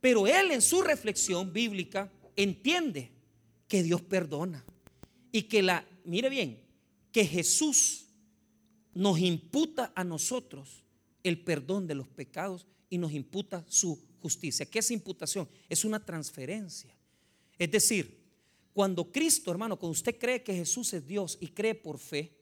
Pero 0.00 0.26
él 0.26 0.52
en 0.52 0.62
su 0.62 0.82
reflexión 0.82 1.52
bíblica 1.52 2.12
entiende 2.36 3.10
que 3.66 3.82
Dios 3.82 4.00
perdona 4.02 4.64
y 5.32 5.42
que 5.42 5.62
la, 5.62 5.86
mire 6.04 6.28
bien, 6.28 6.60
que 7.12 7.24
Jesús 7.24 8.06
nos 8.94 9.18
imputa 9.18 9.92
a 9.94 10.04
nosotros 10.04 10.82
el 11.22 11.42
perdón 11.42 11.86
de 11.86 11.94
los 11.94 12.08
pecados 12.08 12.66
y 12.88 12.98
nos 12.98 13.12
imputa 13.12 13.64
su 13.68 14.00
justicia. 14.20 14.66
¿Qué 14.66 14.78
es 14.78 14.90
imputación? 14.90 15.48
Es 15.68 15.84
una 15.84 16.04
transferencia. 16.04 16.94
Es 17.58 17.70
decir, 17.70 18.18
cuando 18.72 19.10
Cristo, 19.10 19.50
hermano, 19.50 19.78
cuando 19.78 19.92
usted 19.92 20.18
cree 20.18 20.42
que 20.42 20.54
Jesús 20.54 20.92
es 20.94 21.06
Dios 21.06 21.36
y 21.40 21.48
cree 21.48 21.74
por 21.74 21.98
fe, 21.98 22.37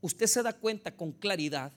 usted 0.00 0.26
se 0.26 0.42
da 0.42 0.52
cuenta 0.52 0.96
con 0.96 1.12
claridad 1.12 1.72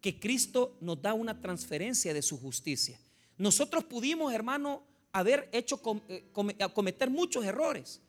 que 0.00 0.18
Cristo 0.18 0.76
nos 0.80 1.00
da 1.00 1.14
una 1.14 1.40
transferencia 1.40 2.14
de 2.14 2.22
su 2.22 2.38
justicia. 2.38 2.98
Nosotros 3.36 3.84
pudimos, 3.84 4.32
hermano, 4.32 4.82
haber 5.12 5.48
hecho 5.52 5.80
eh, 6.08 6.28
cometer 6.32 7.10
muchos 7.10 7.44
errores. 7.44 8.00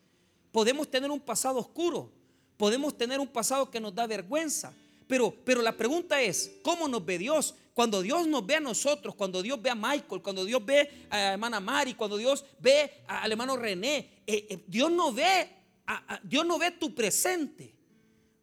Podemos 0.52 0.90
tener 0.90 1.10
un 1.10 1.20
pasado 1.20 1.58
oscuro, 1.58 2.10
podemos 2.56 2.96
tener 2.96 3.20
un 3.20 3.28
pasado 3.28 3.70
que 3.70 3.80
nos 3.80 3.94
da 3.94 4.06
vergüenza, 4.06 4.72
pero, 5.06 5.34
pero 5.44 5.62
la 5.62 5.76
pregunta 5.76 6.20
es, 6.20 6.58
¿cómo 6.62 6.86
nos 6.86 7.04
ve 7.04 7.18
Dios? 7.18 7.54
Cuando 7.74 8.02
Dios 8.02 8.26
nos 8.26 8.44
ve 8.46 8.56
a 8.56 8.60
nosotros, 8.60 9.14
cuando 9.14 9.42
Dios 9.42 9.60
ve 9.60 9.70
a 9.70 9.74
Michael, 9.74 10.22
cuando 10.22 10.44
Dios 10.44 10.64
ve 10.64 11.06
a 11.08 11.16
la 11.16 11.32
hermana 11.32 11.60
Mari, 11.60 11.94
cuando 11.94 12.16
Dios 12.16 12.44
ve 12.58 13.02
al 13.06 13.30
hermano 13.30 13.56
René, 13.56 14.22
eh, 14.26 14.46
eh, 14.50 14.64
Dios 14.66 14.90
no 14.90 15.12
ve, 15.12 15.48
Dios 16.22 16.46
no 16.46 16.58
ve 16.58 16.72
tu 16.72 16.94
presente. 16.94 17.79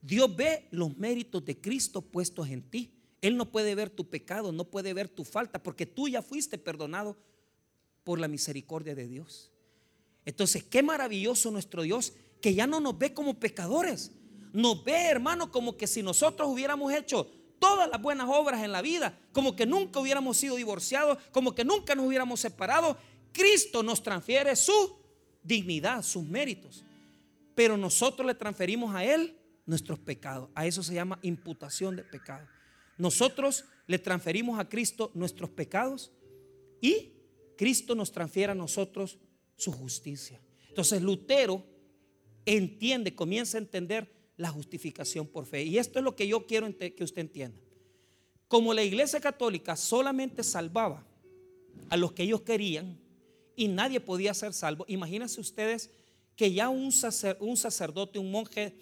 Dios 0.02 0.36
ve 0.36 0.68
los 0.72 0.98
méritos 0.98 1.44
de 1.46 1.60
Cristo 1.60 2.02
puestos 2.02 2.50
en 2.50 2.62
ti. 2.62 2.92
Él 3.22 3.36
no 3.36 3.52
puede 3.52 3.76
ver 3.76 3.90
tu 3.90 4.08
pecado, 4.10 4.52
no 4.52 4.66
puede 4.66 4.94
ver 4.94 5.10
tu 5.10 5.24
falta, 5.24 5.62
porque 5.62 5.86
tú 5.86 6.08
ya 6.08 6.22
fuiste 6.22 6.58
perdonado 6.58 7.18
por 8.04 8.20
la 8.20 8.28
misericordia 8.28 8.96
de 8.96 9.08
Dios. 9.08 9.52
Entonces, 10.26 10.64
qué 10.64 10.84
maravilloso 10.84 11.52
nuestro 11.52 11.82
Dios, 11.82 12.14
que 12.42 12.54
ya 12.54 12.68
no 12.68 12.80
nos 12.80 12.98
ve 12.98 13.14
como 13.14 13.40
pecadores, 13.40 14.12
nos 14.54 14.84
ve, 14.84 15.08
hermano, 15.08 15.52
como 15.52 15.78
que 15.78 15.88
si 15.88 16.04
nosotros 16.04 16.48
hubiéramos 16.50 16.94
hecho 16.94 17.30
todas 17.60 17.90
las 17.90 18.02
buenas 18.02 18.28
obras 18.30 18.64
en 18.64 18.72
la 18.72 18.82
vida, 18.82 19.18
como 19.32 19.56
que 19.56 19.66
nunca 19.66 20.00
hubiéramos 20.00 20.38
sido 20.38 20.56
divorciados, 20.56 21.18
como 21.32 21.56
que 21.56 21.66
nunca 21.66 21.96
nos 21.96 22.06
hubiéramos 22.06 22.40
separado. 22.40 22.98
Cristo 23.32 23.84
nos 23.84 24.04
transfiere 24.04 24.56
su 24.56 24.98
dignidad, 25.44 26.04
sus 26.04 26.24
méritos. 26.24 26.84
Pero 27.56 27.78
nosotros 27.78 28.26
le 28.28 28.36
transferimos 28.36 28.94
a 28.94 29.04
Él 29.04 29.36
nuestros 29.68 30.00
pecados. 30.00 30.50
A 30.56 30.66
eso 30.66 30.82
se 30.82 30.96
llama 30.96 31.20
imputación 31.22 31.96
de 31.96 32.04
pecado. 32.04 32.48
Nosotros 32.98 33.66
le 33.86 34.00
transferimos 34.00 34.60
a 34.60 34.68
Cristo 34.68 35.12
nuestros 35.14 35.52
pecados 35.52 36.12
y 36.82 37.14
Cristo 37.56 37.94
nos 37.94 38.12
transfiere 38.12 38.54
a 38.54 38.56
nosotros 38.56 39.20
su 39.56 39.72
justicia. 39.72 40.42
Entonces 40.70 41.02
Lutero 41.02 41.64
entiende, 42.46 43.14
comienza 43.14 43.58
a 43.58 43.62
entender 43.62 44.12
la 44.38 44.50
justificación 44.50 45.28
por 45.28 45.46
fe. 45.46 45.64
Y 45.64 45.78
esto 45.78 46.00
es 46.00 46.06
lo 46.06 46.16
que 46.16 46.28
yo 46.28 46.48
quiero 46.48 46.68
que 46.78 47.04
usted 47.04 47.22
entienda. 47.22 47.60
Como 48.48 48.74
la 48.74 48.84
iglesia 48.84 49.20
católica 49.20 49.76
solamente 49.76 50.44
salvaba 50.44 51.06
a 51.90 51.98
los 51.98 52.14
que 52.14 52.24
ellos 52.24 52.42
querían 52.42 52.98
y 53.56 53.68
nadie 53.68 54.00
podía 54.00 54.34
ser 54.34 54.54
salvo, 54.54 54.86
imagínense 54.88 55.42
ustedes 55.42 55.90
que 56.36 56.54
ya 56.54 56.70
un, 56.70 56.92
un 57.40 57.58
sacerdote, 57.58 58.20
un 58.20 58.32
monje 58.32 58.76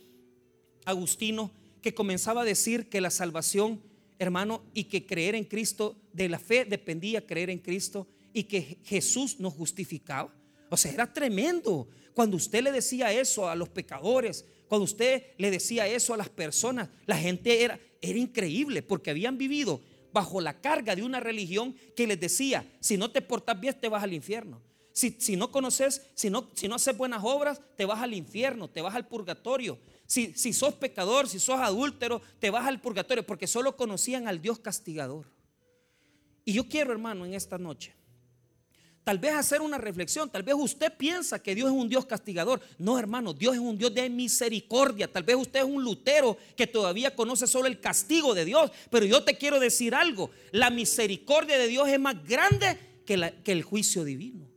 agustino, 0.85 1.51
que 1.81 1.93
comenzaba 1.93 2.41
a 2.41 2.45
decir 2.45 2.89
que 2.89 3.01
la 3.01 3.11
salvación, 3.11 3.81
hermano, 4.17 4.63
y 4.73 4.85
que 4.85 5.05
creer 5.05 5.35
en 5.35 5.43
Cristo, 5.43 5.95
de 6.13 6.29
la 6.29 6.39
fe 6.39 6.65
dependía 6.65 7.25
creer 7.25 7.49
en 7.49 7.59
Cristo 7.59 8.07
y 8.33 8.43
que 8.43 8.79
Jesús 8.83 9.39
nos 9.39 9.53
justificaba. 9.53 10.33
O 10.69 10.77
sea, 10.77 10.91
era 10.91 11.11
tremendo. 11.11 11.87
Cuando 12.13 12.37
usted 12.37 12.63
le 12.63 12.71
decía 12.71 13.11
eso 13.11 13.47
a 13.47 13.55
los 13.55 13.69
pecadores, 13.69 14.45
cuando 14.67 14.85
usted 14.85 15.23
le 15.37 15.51
decía 15.51 15.87
eso 15.87 16.13
a 16.13 16.17
las 16.17 16.29
personas, 16.29 16.89
la 17.05 17.17
gente 17.17 17.63
era, 17.63 17.79
era 18.01 18.17
increíble 18.17 18.81
porque 18.81 19.11
habían 19.11 19.37
vivido 19.37 19.81
bajo 20.11 20.39
la 20.39 20.59
carga 20.61 20.95
de 20.95 21.03
una 21.03 21.19
religión 21.19 21.75
que 21.95 22.07
les 22.07 22.19
decía, 22.19 22.65
si 22.79 22.97
no 22.97 23.11
te 23.11 23.21
portas 23.21 23.59
bien 23.59 23.75
te 23.79 23.89
vas 23.89 24.01
al 24.01 24.13
infierno. 24.13 24.61
Si, 24.93 25.15
si 25.19 25.35
no 25.35 25.51
conoces, 25.51 26.01
si 26.15 26.29
no, 26.29 26.49
si 26.55 26.69
no 26.69 26.75
haces 26.75 26.95
buenas 26.95 27.21
obras, 27.21 27.59
te 27.75 27.83
vas 27.83 28.01
al 28.01 28.13
infierno, 28.13 28.69
te 28.69 28.81
vas 28.81 28.95
al 28.95 29.07
purgatorio. 29.07 29.77
Si, 30.07 30.33
si 30.33 30.53
sos 30.53 30.75
pecador, 30.75 31.27
si 31.27 31.39
sos 31.39 31.59
adúltero, 31.59 32.21
te 32.39 32.49
vas 32.49 32.67
al 32.67 32.79
purgatorio 32.79 33.25
porque 33.25 33.47
solo 33.47 33.75
conocían 33.75 34.27
al 34.27 34.41
Dios 34.41 34.59
castigador. 34.59 35.25
Y 36.43 36.53
yo 36.53 36.67
quiero, 36.67 36.91
hermano, 36.91 37.25
en 37.25 37.33
esta 37.33 37.57
noche 37.57 37.95
Tal 39.05 39.19
vez 39.19 39.35
hacer 39.35 39.61
una 39.61 39.77
reflexión, 39.77 40.31
tal 40.31 40.41
vez 40.41 40.55
usted 40.57 40.91
piensa 40.91 41.37
que 41.37 41.53
Dios 41.53 41.69
es 41.69 41.77
un 41.77 41.87
Dios 41.87 42.07
castigador. 42.07 42.59
No, 42.79 42.97
hermano, 42.97 43.35
Dios 43.35 43.53
es 43.53 43.59
un 43.59 43.77
Dios 43.77 43.93
de 43.93 44.09
misericordia. 44.09 45.11
Tal 45.11 45.21
vez 45.21 45.35
usted 45.35 45.59
es 45.59 45.65
un 45.65 45.83
lutero 45.83 46.35
que 46.57 46.65
todavía 46.65 47.15
conoce 47.15 47.45
solo 47.45 47.67
el 47.67 47.79
castigo 47.79 48.33
de 48.33 48.45
Dios. 48.45 48.71
Pero 48.89 49.05
yo 49.05 49.23
te 49.23 49.37
quiero 49.37 49.59
decir 49.59 49.93
algo, 49.93 50.31
la 50.51 50.71
misericordia 50.71 51.59
de 51.59 51.67
Dios 51.67 51.87
es 51.87 51.99
más 51.99 52.27
grande 52.27 52.79
que, 53.05 53.31
que 53.43 53.51
el 53.51 53.61
juicio 53.61 54.03
divino. 54.03 54.49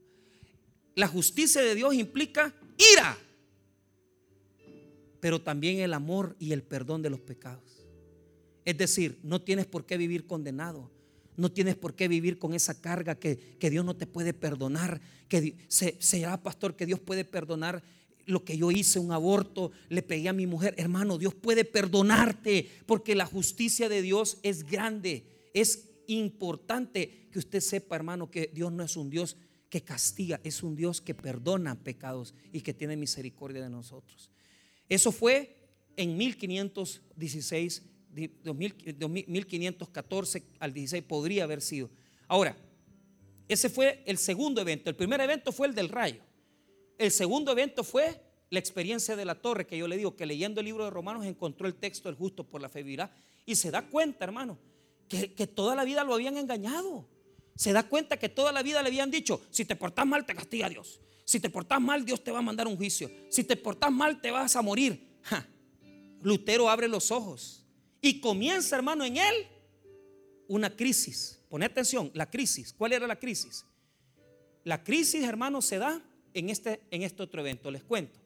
La 0.95 1.09
justicia 1.09 1.61
de 1.61 1.75
Dios 1.75 1.93
implica 1.93 2.55
ira, 2.95 3.19
pero 5.21 5.41
también 5.41 5.81
el 5.81 5.95
amor 5.95 6.37
y 6.39 6.53
el 6.53 6.63
perdón 6.63 7.03
de 7.03 7.11
los 7.11 7.21
pecados. 7.21 7.87
Es 8.65 8.77
decir, 8.77 9.19
no 9.23 9.41
tienes 9.41 9.67
por 9.67 9.87
qué 9.87 9.97
vivir 9.97 10.27
condenado. 10.27 10.91
No 11.37 11.53
tienes 11.53 11.77
por 11.77 11.95
qué 11.95 12.09
vivir 12.09 12.39
con 12.39 12.53
esa 12.53 12.81
carga 12.81 13.15
que, 13.15 13.57
Dios 13.61 13.85
no 13.85 13.97
te 13.97 14.07
puede 14.07 14.35
perdonar. 14.35 15.01
Que 15.29 15.57
se, 15.69 15.97
será, 16.01 16.43
pastor, 16.43 16.77
que 16.77 16.85
Dios 16.85 17.01
puede 17.01 17.25
perdonar 17.25 17.83
lo 18.27 18.45
que 18.45 18.59
yo 18.59 18.71
hice, 18.71 18.99
un 18.99 19.13
aborto, 19.13 19.73
le 19.89 20.03
pegué 20.03 20.29
a 20.29 20.35
mi 20.35 20.47
mujer. 20.47 20.75
Hermano, 20.77 21.17
Dios 21.17 21.35
puede 21.35 21.65
perdonarte 21.65 22.69
porque 22.85 23.15
la 23.15 23.25
justicia 23.25 23.89
de 23.89 24.03
Dios 24.03 24.39
es 24.43 24.65
grande. 24.65 25.25
Es 25.55 25.89
importante 26.09 27.29
que 27.33 27.39
usted 27.39 27.61
sepa, 27.61 27.97
hermano, 27.97 28.31
que 28.31 28.51
Dios 28.53 28.71
no 28.71 28.83
es 28.83 28.97
un 28.97 29.09
Dios 29.09 29.37
que 29.71 29.83
castiga, 29.83 30.41
es 30.45 30.63
un 30.63 30.77
Dios 30.77 31.01
que 31.01 31.15
perdona 31.15 31.75
pecados 31.77 32.35
y 32.53 32.61
que 32.61 32.75
tiene 32.75 32.97
misericordia 32.97 33.63
de 33.63 33.71
nosotros. 33.71 34.31
Eso 34.89 35.13
fue 35.13 35.57
en 35.97 36.17
1516 36.17 37.83
1514 38.45 40.43
al 40.59 40.73
16 40.73 41.05
podría 41.05 41.45
haber 41.45 41.61
sido. 41.61 41.91
Ahora, 42.27 42.57
ese 43.49 43.69
fue 43.69 44.03
el 44.07 44.19
segundo 44.19 44.61
evento. 44.61 44.91
El 44.91 44.97
primer 44.97 45.21
evento 45.21 45.53
fue 45.53 45.69
el 45.69 45.75
del 45.75 45.89
rayo. 45.89 46.21
El 46.99 47.11
segundo 47.11 47.53
evento 47.53 47.85
fue 47.85 48.21
la 48.51 48.59
experiencia 48.59 49.15
de 49.15 49.25
la 49.25 49.37
torre, 49.37 49.67
que 49.67 49.79
yo 49.79 49.87
le 49.87 49.97
digo 49.97 50.17
que 50.17 50.27
leyendo 50.27 50.61
el 50.61 50.67
libro 50.67 50.85
de 50.85 50.91
Romanos 50.91 51.25
encontró 51.27 51.67
el 51.67 51.75
texto 51.75 52.09
del 52.09 52.17
justo 52.17 52.45
por 52.45 52.61
la 52.61 52.69
fe 52.69 52.85
Y 53.47 53.55
se 53.55 53.71
da 53.71 53.89
cuenta, 53.89 54.25
hermano, 54.25 54.59
que, 55.09 55.33
que 55.33 55.47
toda 55.47 55.75
la 55.75 55.85
vida 55.85 56.05
lo 56.05 56.15
habían 56.15 56.37
engañado. 56.37 57.09
se 57.55 57.73
da 57.73 57.83
cuenta 57.89 58.19
que 58.19 58.29
toda 58.29 58.53
la 58.53 58.63
vida 58.63 58.83
le 58.83 58.89
habían 58.89 59.11
dicho, 59.11 59.41
si 59.51 59.65
te 59.65 59.75
portas 59.77 60.07
mal 60.07 60.25
te 60.25 60.35
castiga 60.35 60.69
Dios. 60.69 61.01
Si 61.29 61.39
te 61.41 61.51
portas 61.51 61.79
mal 61.79 62.07
Dios 62.07 62.25
te 62.25 62.31
va 62.31 62.39
a 62.39 62.43
mandar 62.43 62.67
un 62.67 62.75
juicio. 62.75 63.11
Si 63.29 63.45
te 63.45 63.55
portas 63.55 63.93
mal 63.93 64.19
te 64.19 64.31
vas 64.31 64.57
a 64.57 64.63
morir. 64.63 64.99
Lutero 66.23 66.71
abre 66.71 66.89
los 66.89 67.11
ojos 67.11 67.67
y 68.01 68.19
comienza, 68.19 68.77
hermano, 68.77 69.05
en 69.05 69.19
él 69.19 69.35
una 70.47 70.75
crisis. 70.75 71.39
Pone 71.51 71.67
atención, 71.67 72.11
la 72.15 72.31
crisis. 72.31 72.73
¿Cuál 72.73 72.95
era 72.95 73.07
la 73.07 73.19
crisis? 73.19 73.67
La 74.65 74.83
crisis, 74.83 75.23
hermano, 75.23 75.61
se 75.61 75.77
da 75.77 76.03
en 76.33 76.49
este, 76.49 76.81
en 76.91 77.03
este 77.03 77.23
otro 77.23 77.43
evento. 77.43 77.71
Les 77.71 77.85
cuento. 77.85 78.19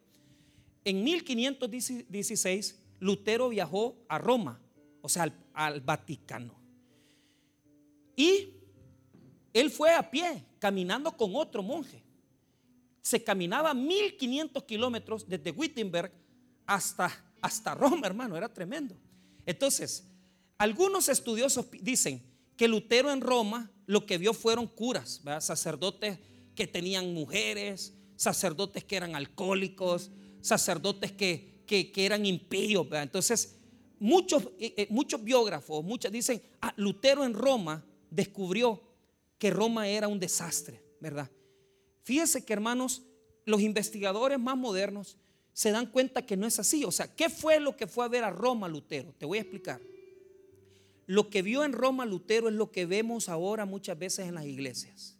En 0.85 1.03
1516, 1.03 2.79
Lutero 3.01 3.49
viajó 3.49 3.97
a 4.07 4.17
Roma, 4.17 4.61
o 5.01 5.09
sea, 5.09 5.23
al, 5.23 5.33
al 5.53 5.81
Vaticano. 5.81 6.55
Y 8.15 8.47
él 9.51 9.69
fue 9.69 9.93
a 9.93 10.09
pie, 10.09 10.45
caminando 10.57 11.11
con 11.17 11.35
otro 11.35 11.61
monje. 11.61 12.02
Se 13.03 13.23
caminaba 13.23 13.75
1500 13.75 14.63
kilómetros 14.63 15.27
desde 15.27 15.51
Wittenberg 15.51 16.11
hasta, 16.65 17.11
hasta 17.41 17.75
Roma, 17.75 18.07
hermano, 18.07 18.35
era 18.35 18.51
tremendo. 18.51 18.95
Entonces, 19.45 20.05
algunos 20.57 21.09
estudiosos 21.09 21.67
dicen 21.81 22.23
que 22.55 22.67
Lutero 22.67 23.11
en 23.11 23.21
Roma 23.21 23.69
lo 23.85 24.05
que 24.05 24.17
vio 24.17 24.33
fueron 24.33 24.67
curas, 24.67 25.21
sacerdotes 25.39 26.17
que 26.55 26.65
tenían 26.65 27.13
mujeres, 27.13 27.93
sacerdotes 28.15 28.83
que 28.83 28.95
eran 28.95 29.15
alcohólicos, 29.15 30.09
sacerdotes 30.41 31.11
que, 31.11 31.51
eran 31.95 32.25
impíos. 32.25 32.87
Entonces, 32.91 33.57
muchos, 33.99 34.43
eh, 34.59 34.73
eh, 34.77 34.87
muchos 34.89 35.23
biógrafos, 35.23 35.83
muchos 35.83 36.11
dicen, 36.11 36.41
ah, 36.61 36.73
Lutero 36.77 37.25
en 37.25 37.33
Roma 37.33 37.83
descubrió 38.09 38.81
que 39.37 39.49
Roma 39.49 39.87
era 39.87 40.07
un 40.07 40.19
desastre, 40.19 40.81
¿verdad? 41.01 41.29
Fíjense 42.03 42.43
que 42.43 42.53
hermanos, 42.53 43.01
los 43.45 43.61
investigadores 43.61 44.39
más 44.39 44.57
modernos 44.57 45.17
se 45.53 45.71
dan 45.71 45.85
cuenta 45.85 46.25
que 46.25 46.37
no 46.37 46.47
es 46.47 46.59
así. 46.59 46.83
O 46.83 46.91
sea, 46.91 47.07
¿qué 47.07 47.29
fue 47.29 47.59
lo 47.59 47.75
que 47.75 47.87
fue 47.87 48.05
a 48.05 48.09
ver 48.09 48.23
a 48.23 48.29
Roma 48.29 48.67
Lutero? 48.67 49.13
Te 49.17 49.25
voy 49.25 49.37
a 49.37 49.41
explicar. 49.41 49.79
Lo 51.05 51.29
que 51.29 51.41
vio 51.41 51.63
en 51.63 51.73
Roma 51.73 52.05
Lutero 52.05 52.49
es 52.49 52.55
lo 52.55 52.71
que 52.71 52.85
vemos 52.85 53.29
ahora 53.29 53.65
muchas 53.65 53.97
veces 53.97 54.27
en 54.27 54.35
las 54.35 54.45
iglesias. 54.45 55.17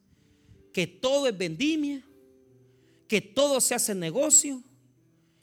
Que 0.71 0.87
todo 0.87 1.27
es 1.27 1.37
vendimia, 1.37 2.03
que 3.07 3.21
todo 3.21 3.61
se 3.61 3.75
hace 3.75 3.93
negocio, 3.93 4.61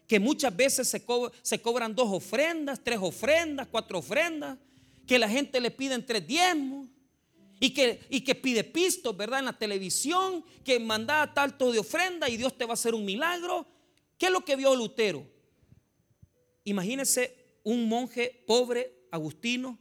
que 0.07 0.19
muchas 0.19 0.55
veces 0.57 0.89
se, 0.89 1.63
cobran 1.63 1.95
dos 1.95 2.09
ofrendas, 2.11 2.81
tres 2.83 2.99
ofrendas, 3.01 3.69
cuatro 3.71 3.99
ofrendas, 3.99 4.59
que 5.07 5.19
la 5.19 5.29
gente 5.29 5.61
le 5.61 5.71
pide 5.71 5.97
tres 6.01 6.27
diezmos 6.27 6.89
y 7.63 7.75
que, 7.75 8.01
y 8.09 8.23
que 8.23 8.35
pide 8.35 8.65
pistos, 8.65 9.15
¿verdad? 9.15 9.41
En 9.41 9.45
la 9.45 9.59
televisión, 9.59 10.43
que 10.65 10.81
manda 10.81 11.33
tanto 11.35 11.71
de 11.71 11.79
ofrenda 11.79 12.29
y 12.31 12.39
Dios 12.39 12.57
te 12.57 12.65
va 12.65 12.71
a 12.71 12.75
hacer 12.75 12.95
un 12.95 13.05
milagro. 13.05 13.67
¿Qué 14.17 14.27
es 14.27 14.33
lo 14.33 14.43
que 14.43 14.57
vio 14.57 14.75
Lutero? 14.75 15.27
Imagínese 16.65 17.59
un 17.63 17.87
monje 17.87 18.45
pobre, 18.47 19.07
agustino, 19.11 19.79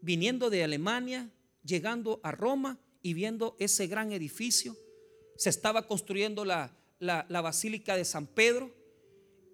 viniendo 0.00 0.48
de 0.48 0.64
Alemania, 0.64 1.30
llegando 1.62 2.20
a 2.22 2.32
Roma 2.32 2.78
y 3.02 3.12
viendo 3.12 3.54
ese 3.58 3.86
gran 3.86 4.12
edificio. 4.12 4.74
Se 5.36 5.50
estaba 5.50 5.86
construyendo 5.86 6.46
la, 6.46 6.74
Basílica 7.28 7.96
de 7.96 8.06
San 8.06 8.26
Pedro 8.26 8.74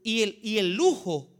y 0.04 0.22
el, 0.22 0.38
y 0.40 0.58
el, 0.58 0.76
lujo, 0.76 1.30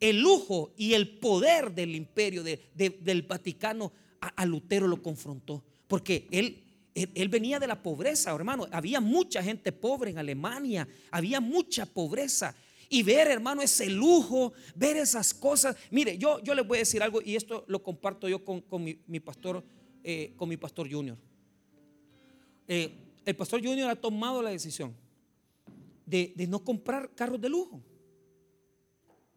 el 0.00 0.20
lujo 0.20 0.74
y 0.76 0.92
el 0.92 1.18
poder 1.18 1.72
del 1.74 1.94
imperio 1.94 2.44
del 2.44 3.22
Vaticano 3.22 3.92
a, 4.20 4.46
Lutero 4.46 4.86
lo 4.86 5.02
confrontó. 5.02 5.62
Porque 5.88 6.28
él, 6.30 6.62
él, 6.94 7.28
venía 7.28 7.58
de 7.58 7.66
la 7.66 7.82
pobreza, 7.82 8.34
hermano. 8.34 8.66
Había 8.70 9.00
mucha 9.00 9.42
gente 9.42 9.72
pobre 9.72 10.10
en 10.10 10.18
Alemania, 10.18 10.86
había 11.10 11.40
mucha 11.40 11.86
pobreza. 11.86 12.54
Y 12.88 13.02
ver, 13.02 13.28
hermano, 13.28 13.62
ese 13.62 13.88
lujo, 13.88 14.52
ver 14.74 14.96
esas 14.96 15.32
cosas. 15.32 15.76
Mire, 15.90 16.18
yo, 16.18 16.42
yo 16.42 16.54
les 16.54 16.66
voy 16.66 16.78
a 16.78 16.80
decir 16.80 17.02
algo 17.02 17.20
y 17.22 17.36
esto 17.36 17.64
lo 17.68 17.82
comparto 17.82 18.28
yo 18.28 18.44
con, 18.44 18.64
mi, 18.82 19.20
pastor, 19.20 19.64
eh, 20.02 20.32
con 20.36 20.48
mi 20.48 20.56
pastor 20.56 20.90
Junior. 20.90 21.16
Eh, 22.66 22.92
el 23.24 23.36
pastor 23.36 23.64
Junior 23.64 23.90
ha 23.90 23.96
tomado 23.96 24.42
la 24.42 24.50
decisión 24.50 24.94
de, 26.04 26.32
de, 26.34 26.46
no 26.46 26.64
comprar 26.64 27.14
carros 27.14 27.40
de 27.40 27.48
lujo. 27.48 27.80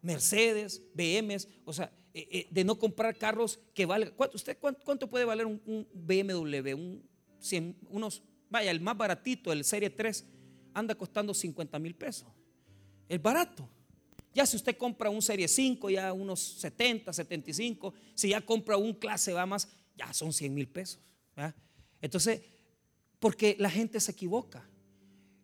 Mercedes, 0.02 0.82
BMs, 0.92 1.48
o 1.64 1.72
sea, 1.72 1.90
eh, 2.16 2.28
eh, 2.30 2.46
de 2.48 2.62
no 2.62 2.78
comprar 2.78 3.18
carros 3.18 3.58
que 3.74 3.86
valgan. 3.86 4.14
¿Cuánto, 4.16 4.36
¿Usted 4.36 4.56
cuánto, 4.60 5.10
puede 5.10 5.24
valer 5.24 5.46
un, 5.46 5.88
BMW? 5.92 6.72
Un 6.74 7.14
unos, 7.90 8.22
vaya, 8.48 8.70
el 8.70 8.80
más 8.80 8.96
baratito, 8.96 9.52
el 9.52 9.64
Serie 9.64 9.90
3, 9.90 10.24
anda 10.72 10.94
costando 10.94 11.34
50 11.34 11.76
mil 11.80 11.96
pesos. 11.96 12.28
Es 13.08 13.20
barato. 13.20 13.68
Ya 14.32 14.46
si 14.46 14.56
usted 14.56 14.76
compra 14.76 15.10
un 15.10 15.22
Serie 15.22 15.48
5, 15.48 15.90
ya 15.90 16.12
unos 16.12 16.40
70, 16.40 17.12
75. 17.12 17.92
Si 18.14 18.28
ya 18.28 18.40
compra 18.40 18.76
un 18.76 18.94
clase 18.94 19.32
va 19.32 19.44
más, 19.44 19.68
ya 19.96 20.12
son 20.12 20.32
100 20.32 20.54
mil 20.54 20.68
pesos. 20.68 21.00
Entonces, 22.00 22.42
porque 23.18 23.56
la 23.58 23.70
gente 23.70 23.98
se 23.98 24.12
equivoca. 24.12 24.68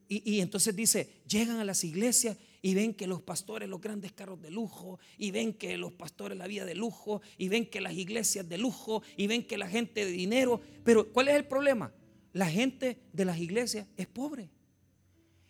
Y, 0.07 0.37
y 0.37 0.41
entonces 0.41 0.75
dice, 0.77 1.23
llegan 1.27 1.59
a 1.59 1.65
las 1.65 1.83
iglesias 1.83 2.37
y 2.63 2.75
ven 2.75 2.95
que 2.95 3.07
los 3.07 3.23
pastores, 3.23 3.69
los 3.69 3.81
grandes 3.81 4.13
carros 4.13 4.41
de 4.41 4.51
lujo, 4.51 4.99
y 5.17 5.31
ven 5.31 5.55
que 5.55 5.77
los 5.77 5.93
pastores 5.93 6.37
la 6.37 6.47
vida 6.47 6.65
de 6.65 6.75
lujo, 6.75 7.23
y 7.39 7.49
ven 7.49 7.69
que 7.69 7.81
las 7.81 7.95
iglesias 7.95 8.49
de 8.49 8.59
lujo, 8.59 9.03
y 9.17 9.27
ven 9.27 9.47
que 9.47 9.57
la 9.57 9.69
gente 9.69 10.05
de 10.05 10.11
dinero. 10.11 10.61
Pero 10.85 11.13
¿cuál 11.13 11.29
es 11.29 11.37
el 11.37 11.47
problema? 11.47 11.93
La 12.33 12.47
gente 12.47 12.99
de 13.13 13.25
las 13.25 13.39
iglesias 13.39 13.87
es 13.97 14.07
pobre. 14.07 14.51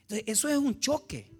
Entonces, 0.02 0.24
eso 0.26 0.48
es 0.48 0.56
un 0.56 0.78
choque, 0.78 1.30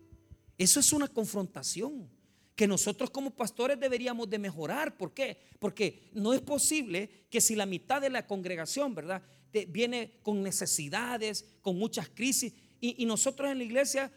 eso 0.58 0.80
es 0.80 0.92
una 0.92 1.08
confrontación 1.08 2.08
que 2.56 2.66
nosotros 2.66 3.10
como 3.10 3.30
pastores 3.30 3.80
deberíamos 3.80 4.28
de 4.28 4.38
mejorar. 4.38 4.96
¿Por 4.96 5.14
qué? 5.14 5.38
Porque 5.58 6.10
no 6.12 6.34
es 6.34 6.42
posible 6.42 7.26
que 7.30 7.40
si 7.40 7.54
la 7.54 7.64
mitad 7.64 8.02
de 8.02 8.10
la 8.10 8.26
congregación, 8.26 8.94
¿verdad? 8.94 9.22
viene 9.68 10.18
con 10.22 10.42
necesidades, 10.42 11.44
con 11.62 11.78
muchas 11.78 12.08
crisis, 12.08 12.52
y, 12.80 13.02
y 13.02 13.06
nosotros 13.06 13.50
en 13.50 13.58
la 13.58 13.64
iglesia 13.64 14.12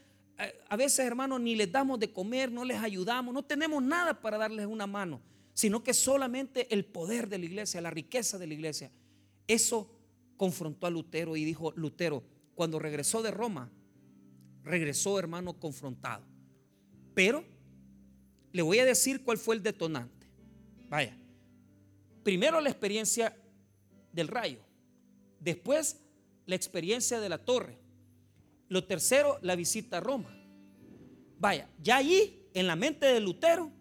a 0.69 0.75
veces, 0.75 0.99
hermanos, 1.05 1.39
ni 1.39 1.55
les 1.55 1.71
damos 1.71 1.99
de 1.99 2.11
comer, 2.11 2.51
no 2.51 2.65
les 2.65 2.77
ayudamos, 2.77 3.33
no 3.33 3.43
tenemos 3.43 3.81
nada 3.83 4.19
para 4.19 4.37
darles 4.37 4.65
una 4.65 4.87
mano, 4.87 5.21
sino 5.53 5.83
que 5.83 5.93
solamente 5.93 6.73
el 6.73 6.85
poder 6.85 7.29
de 7.29 7.37
la 7.37 7.45
iglesia, 7.45 7.81
la 7.81 7.91
riqueza 7.91 8.37
de 8.37 8.47
la 8.47 8.53
iglesia. 8.53 8.91
Eso 9.47 9.89
confrontó 10.37 10.87
a 10.87 10.89
Lutero 10.89 11.35
y 11.35 11.45
dijo, 11.45 11.71
Lutero, 11.75 12.23
cuando 12.55 12.79
regresó 12.79 13.21
de 13.21 13.31
Roma, 13.31 13.69
regresó, 14.63 15.19
hermano, 15.19 15.59
confrontado. 15.59 16.23
Pero 17.13 17.43
le 18.51 18.61
voy 18.61 18.79
a 18.79 18.85
decir 18.85 19.23
cuál 19.23 19.37
fue 19.37 19.55
el 19.55 19.63
detonante. 19.63 20.27
Vaya, 20.89 21.15
primero 22.23 22.59
la 22.61 22.69
experiencia 22.69 23.35
del 24.11 24.27
rayo, 24.27 24.59
después 25.39 25.99
la 26.45 26.55
experiencia 26.55 27.19
de 27.19 27.29
la 27.29 27.37
torre, 27.37 27.77
lo 28.73 28.85
tercero, 28.85 29.37
la 29.43 29.55
visita 29.55 29.97
a 29.97 29.99
Roma. 29.99 30.35
Vaya, 31.37 31.69
ya 31.79 31.97
allí, 31.97 32.47
en 32.55 32.65
la 32.65 32.75
mente 32.75 33.05
de 33.05 33.19
Lutero, 33.19 33.71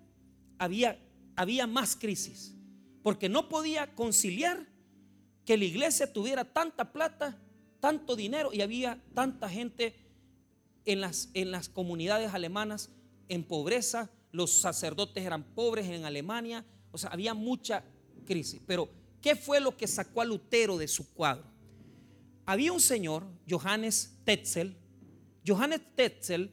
había, 0.59 1.00
había 1.35 1.66
más 1.66 1.96
crisis. 1.96 2.55
Porque 3.02 3.31
no 3.31 3.48
podía 3.48 3.94
conciliar 3.94 4.68
que 5.46 5.57
la 5.57 5.64
iglesia 5.64 6.12
tuviera 6.12 6.44
tanta 6.44 6.92
plata, 6.92 7.40
tanto 7.81 8.16
dinero 8.16 8.50
y 8.52 8.61
había 8.61 9.02
tanta 9.14 9.48
gente 9.48 9.94
en 10.85 11.00
las, 11.00 11.31
en 11.33 11.50
las 11.50 11.70
comunidades 11.70 12.35
alemanas 12.35 12.90
en 13.28 13.44
pobreza. 13.44 14.11
Los 14.31 14.61
sacerdotes 14.61 15.24
eran 15.24 15.42
pobres 15.42 15.87
en 15.87 16.05
Alemania. 16.05 16.66
O 16.90 16.98
sea, 16.98 17.09
había 17.09 17.33
mucha 17.33 17.83
crisis. 18.26 18.61
Pero, 18.66 18.90
¿qué 19.22 19.37
fue 19.37 19.59
lo 19.59 19.74
que 19.74 19.87
sacó 19.87 20.20
a 20.20 20.26
Lutero 20.26 20.76
de 20.76 20.87
su 20.87 21.14
cuadro? 21.14 21.50
Había 22.44 22.74
un 22.74 22.81
señor, 22.81 23.24
Johannes 23.48 24.18
Tetzel, 24.24 24.82
Johannes 25.46 25.81
Tetzel 25.94 26.50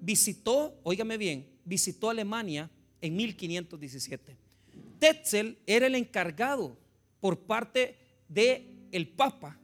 visitó, 0.00 0.78
óigame 0.82 1.16
bien, 1.16 1.46
visitó 1.64 2.10
Alemania 2.10 2.70
en 3.00 3.16
1517. 3.16 4.36
Tetzel 4.98 5.58
era 5.66 5.86
el 5.86 5.94
encargado 5.94 6.76
por 7.20 7.40
parte 7.40 7.96
del 8.28 8.88
el 8.92 9.08
Papa 9.08 9.58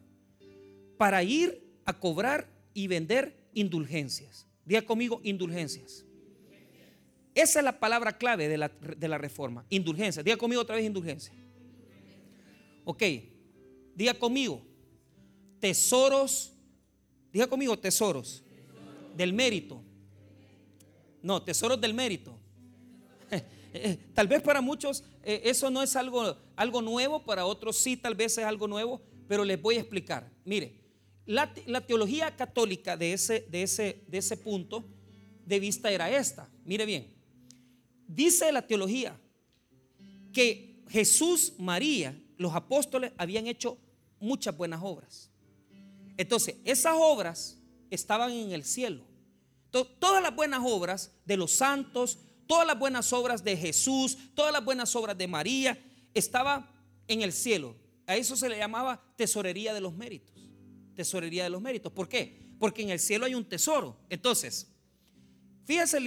para 0.97 1.23
ir 1.23 1.63
a 1.85 1.99
cobrar 1.99 2.49
y 2.75 2.87
vender 2.87 3.49
indulgencias. 3.55 4.47
Diga 4.65 4.83
conmigo, 4.83 5.21
indulgencias. 5.23 6.05
Esa 7.35 7.61
es 7.61 7.65
la 7.65 7.79
palabra 7.79 8.19
clave 8.19 8.49
de 8.49 8.59
la, 8.59 8.69
de 8.69 9.09
la 9.09 9.17
reforma, 9.17 9.65
indulgencia. 9.71 10.23
Diga 10.23 10.37
conmigo 10.37 10.61
otra 10.61 10.77
vez 10.77 10.85
indulgencia. 10.85 11.33
Ok, 12.85 13.03
diga 13.95 14.15
conmigo, 14.15 14.63
tesoros, 15.61 16.53
diga 17.33 17.47
conmigo 17.47 17.79
tesoros 17.79 18.45
del 19.17 19.33
mérito. 19.33 19.83
No, 21.23 21.43
tesoros 21.43 21.81
del 21.81 21.95
mérito. 21.95 22.39
Eh, 23.71 23.99
tal 24.15 24.27
vez 24.27 24.41
para 24.41 24.63
muchos 24.63 25.05
eh, 25.23 25.43
eso 25.45 25.69
no 25.69 25.83
es 25.83 25.95
algo, 25.95 26.39
algo 26.57 26.81
nuevo, 26.81 27.23
para 27.23 27.45
otros 27.45 27.77
sí, 27.77 27.99
tal 27.99 28.15
vez 28.15 28.39
es 28.39 28.45
algo 28.45 28.67
nuevo, 28.67 29.03
pero 29.29 29.45
les 29.45 29.61
voy 29.61 29.77
a 29.77 29.81
explicar. 29.81 30.27
Mire, 30.47 30.73
la, 31.27 31.53
teología 31.87 32.35
católica 32.35 32.97
de 32.97 33.13
ese, 33.13 33.47
de, 33.51 33.63
ese, 33.63 34.03
de 34.09 34.17
ese 34.17 34.39
punto 34.39 34.87
de 35.45 35.61
vista 35.61 35.91
era 35.91 36.11
esta. 36.11 36.49
Mire 36.65 36.87
bien, 36.87 37.15
dice 38.07 38.51
la 38.51 38.67
teología 38.67 39.21
que 40.33 40.81
Jesús, 40.89 41.53
María, 41.59 42.19
los 42.39 42.55
apóstoles 42.55 43.13
habían 43.19 43.47
hecho 43.47 43.77
muchas 44.21 44.57
buenas 44.57 44.81
obras. 44.83 45.31
Entonces, 46.17 46.57
esas 46.65 46.95
obras 46.97 47.58
estaban 47.91 48.33
en 48.33 48.53
el 48.53 48.65
cielo. 48.65 49.05
Todas 49.71 50.23
las 50.23 50.35
buenas 50.35 50.61
obras 50.65 51.13
de 51.25 51.37
los 51.37 51.53
santos, 51.53 52.19
todas 52.47 52.67
las 52.67 52.79
buenas 52.79 53.13
obras 53.13 53.45
de 53.45 53.57
Jesús, 53.57 54.17
todas 54.35 54.53
las 54.53 54.65
buenas 54.65 54.95
obras 54.97 55.17
de 55.17 55.29
María, 55.29 55.79
estaban 56.15 56.69
en 57.07 57.23
el 57.23 57.33
cielo. 57.33 57.77
A 58.07 58.17
eso 58.17 58.37
se 58.37 58.49
le 58.49 58.57
llamaba 58.57 59.03
tesorería 59.17 59.75
de 59.75 59.81
los 59.81 59.95
méritos. 59.95 60.35
Tesorería 60.95 61.45
de 61.45 61.51
los 61.51 61.61
méritos. 61.61 61.93
¿Por 61.93 62.09
qué? 62.09 62.55
Porque 62.59 62.83
en 62.83 62.91
el 62.91 62.99
cielo 62.99 63.27
hay 63.27 63.35
un 63.35 63.45
tesoro. 63.45 63.99
Entonces, 64.09 64.67
fíjese 65.65 66.01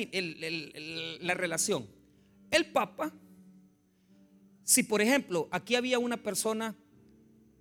la 1.21 1.33
relación. 1.35 1.87
El 2.49 2.71
Papa, 2.71 3.13
si 4.63 4.83
por 4.83 5.01
ejemplo 5.01 5.47
aquí 5.51 5.75
había 5.75 5.99
una 5.99 6.17
persona 6.17 6.75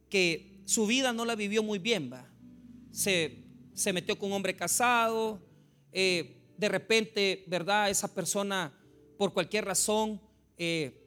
que 0.08 0.62
su 0.64 0.86
vida 0.86 1.12
no 1.12 1.24
la 1.24 1.34
vivió 1.36 1.62
muy 1.62 1.78
bien, 1.78 2.10
¿va? 2.12 2.28
Se, 2.90 3.44
se 3.74 3.92
metió 3.92 4.18
con 4.18 4.30
un 4.30 4.36
hombre 4.36 4.56
casado, 4.56 5.40
eh, 5.92 6.36
de 6.56 6.68
repente, 6.68 7.44
¿verdad? 7.46 7.90
Esa 7.90 8.12
persona, 8.12 8.72
por 9.16 9.32
cualquier 9.32 9.64
razón, 9.64 10.20
eh, 10.56 11.00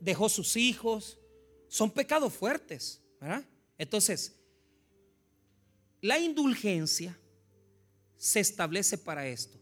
dejó 0.00 0.28
sus 0.28 0.56
hijos. 0.56 1.18
Son 1.68 1.90
pecados 1.90 2.32
fuertes, 2.32 3.02
¿verdad? 3.20 3.44
Entonces, 3.78 4.40
la 6.00 6.18
indulgencia 6.18 7.18
se 8.16 8.40
establece 8.40 8.98
para 8.98 9.26
esto. 9.26 9.58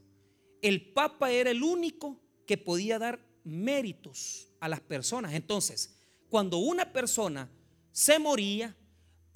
El 0.62 0.92
Papa 0.92 1.30
era 1.30 1.50
el 1.50 1.62
único 1.62 2.20
que 2.46 2.56
podía 2.56 2.98
dar 2.98 3.20
méritos 3.44 4.48
a 4.60 4.68
las 4.68 4.80
personas. 4.80 5.34
Entonces, 5.34 5.96
cuando 6.28 6.58
una 6.58 6.92
persona 6.92 7.50
se 7.92 8.18
moría, 8.18 8.76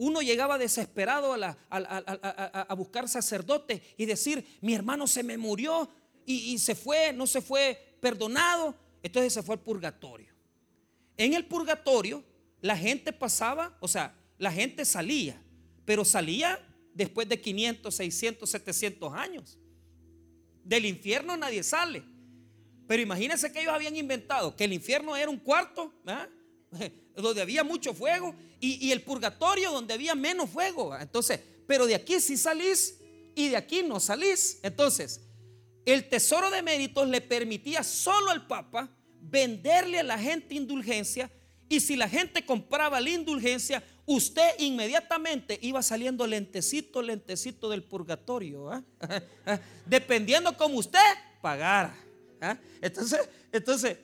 uno 0.03 0.21
llegaba 0.21 0.59
desesperado 0.59 1.33
a, 1.33 2.75
buscar 2.75 3.09
sacerdote 3.09 3.81
y 3.97 4.05
decir, 4.05 4.59
mi 4.61 4.75
hermano 4.75 5.07
se 5.07 5.23
me 5.23 5.39
murió 5.39 5.89
y, 6.27 6.59
se 6.59 6.75
fue, 6.75 7.13
no 7.13 7.25
se 7.25 7.41
fue 7.41 7.97
perdonado, 8.01 8.75
entonces 9.01 9.33
se 9.33 9.45
fue 9.45 9.55
al 9.55 9.61
purgatorio. 9.61 10.35
En 11.17 11.35
el 11.35 11.47
purgatorio 11.47 12.25
la 12.61 12.77
gente 12.77 13.13
pasaba, 13.13 13.77
o 13.79 13.87
sea, 13.87 14.13
la 14.39 14.51
gente 14.51 14.85
salía, 14.85 15.41
pero 15.85 16.05
salía 16.05 16.59
después 16.95 17.29
de 17.29 17.41
500, 17.41 17.95
600, 17.95 18.51
700 18.51 19.15
años. 19.15 19.57
Del 20.65 20.85
infierno 20.85 21.37
nadie 21.37 21.63
sale. 21.63 22.03
Pero 22.89 23.03
imagínense 23.03 23.53
que 23.53 23.61
ellos 23.61 23.73
habían 23.73 23.95
inventado 23.95 24.57
que 24.57 24.65
el 24.65 24.73
infierno 24.73 25.17
era 25.17 25.31
un 25.31 25.39
cuarto, 25.39 25.95
donde 27.17 27.43
había 27.43 27.65
mucho 27.65 27.95
fuego 27.95 28.35
y, 28.61 28.91
el 28.93 29.03
purgatorio 29.03 29.73
donde 29.73 29.95
había 29.95 30.15
menos 30.15 30.51
fuego. 30.51 30.97
Entonces, 30.97 31.41
pero 31.67 31.87
de 31.87 31.95
aquí 31.95 32.21
sí 32.21 32.37
salís 32.37 32.99
y 33.35 33.49
de 33.49 33.57
aquí 33.57 33.83
no 33.83 34.01
salís. 34.01 34.61
Entonces, 34.63 35.21
el 35.85 36.09
tesoro 36.09 36.51
de 36.51 36.63
méritos 36.63 37.09
le 37.09 37.21
permitía 37.21 37.83
solo 37.83 38.31
al 38.31 38.47
Papa 38.47 38.89
venderle 39.21 40.01
a 40.01 40.03
la 40.03 40.19
gente 40.19 40.55
indulgencia 40.55 41.31
y 41.69 41.81
si 41.81 41.97
la 41.97 42.09
gente 42.09 42.45
compraba 42.45 43.01
la 43.01 43.11
indulgencia, 43.11 43.83
usted 44.05 44.51
inmediatamente 44.59 45.59
iba 45.63 45.83
saliendo 45.83 46.27
lentecito, 46.27 47.01
lentecito 47.01 47.71
del 47.71 47.83
purgatorio, 47.83 48.71
¿ah? 48.71 48.85
dependiendo 49.87 50.55
como 50.57 50.77
usted 50.77 50.99
pagara. 51.41 51.97
¿ah? 52.43 52.59
Entonces, 52.81 53.21
entonces 53.51 53.97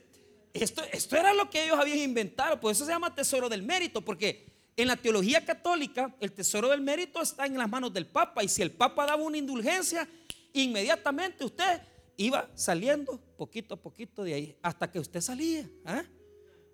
esto, 0.62 0.82
esto 0.92 1.16
era 1.16 1.34
lo 1.34 1.50
que 1.50 1.64
ellos 1.64 1.78
habían 1.78 1.98
inventado, 1.98 2.60
por 2.60 2.72
eso 2.72 2.84
se 2.84 2.92
llama 2.92 3.14
tesoro 3.14 3.48
del 3.48 3.62
mérito, 3.62 4.02
porque 4.02 4.46
en 4.76 4.86
la 4.86 4.96
teología 4.96 5.44
católica 5.44 6.14
el 6.20 6.32
tesoro 6.32 6.68
del 6.68 6.80
mérito 6.80 7.20
está 7.20 7.46
en 7.46 7.58
las 7.58 7.68
manos 7.68 7.92
del 7.92 8.06
Papa 8.06 8.44
y 8.44 8.48
si 8.48 8.62
el 8.62 8.70
Papa 8.70 9.06
daba 9.06 9.22
una 9.22 9.36
indulgencia, 9.36 10.08
inmediatamente 10.52 11.44
usted 11.44 11.82
iba 12.16 12.48
saliendo 12.54 13.18
poquito 13.36 13.74
a 13.74 13.76
poquito 13.76 14.22
de 14.22 14.34
ahí 14.34 14.56
hasta 14.62 14.90
que 14.90 15.00
usted 15.00 15.20
salía. 15.20 15.68
¿ah? 15.84 16.04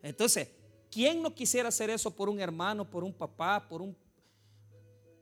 Entonces, 0.03 0.49
¿quién 0.90 1.23
no 1.23 1.35
quisiera 1.35 1.68
hacer 1.68 1.90
eso 1.90 2.14
por 2.14 2.29
un 2.29 2.40
hermano, 2.40 2.88
por 2.88 3.05
un 3.05 3.12
papá, 3.12 3.66
por, 3.66 3.81
un, 3.81 3.97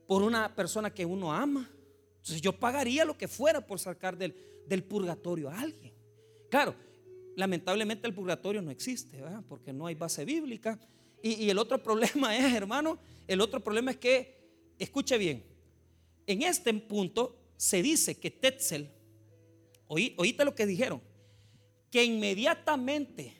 por 0.05 0.21
una 0.21 0.53
persona 0.53 0.93
que 0.93 1.05
uno 1.05 1.31
ama? 1.31 1.69
Entonces 2.17 2.41
yo 2.41 2.51
pagaría 2.51 3.05
lo 3.05 3.17
que 3.17 3.27
fuera 3.27 3.65
por 3.65 3.79
sacar 3.79 4.17
del, 4.17 4.35
del 4.67 4.83
purgatorio 4.83 5.49
a 5.49 5.59
alguien. 5.59 5.93
Claro, 6.49 6.75
Lamentablemente 7.35 8.07
el 8.07 8.13
purgatorio 8.13 8.61
no 8.61 8.71
existe, 8.71 9.21
¿verdad? 9.21 9.43
porque 9.47 9.73
no 9.73 9.87
hay 9.87 9.95
base 9.95 10.25
bíblica. 10.25 10.79
Y, 11.21 11.49
el 11.49 11.57
otro 11.57 11.81
problema 11.83 12.37
es, 12.37 12.53
hermano, 12.53 12.99
el 13.27 13.41
otro 13.41 13.63
problema 13.63 13.91
es 13.91 13.97
que, 13.97 14.43
escuche 14.77 15.17
bien, 15.17 15.43
en 16.27 16.41
este 16.41 16.73
punto 16.73 17.37
se 17.55 17.81
dice 17.81 18.19
que 18.19 18.29
Tetzel, 18.29 18.89
oí, 19.87 20.13
oíste 20.17 20.43
lo 20.43 20.53
que 20.53 20.65
dijeron, 20.65 21.01
que 21.89 22.03
inmediatamente, 22.03 23.33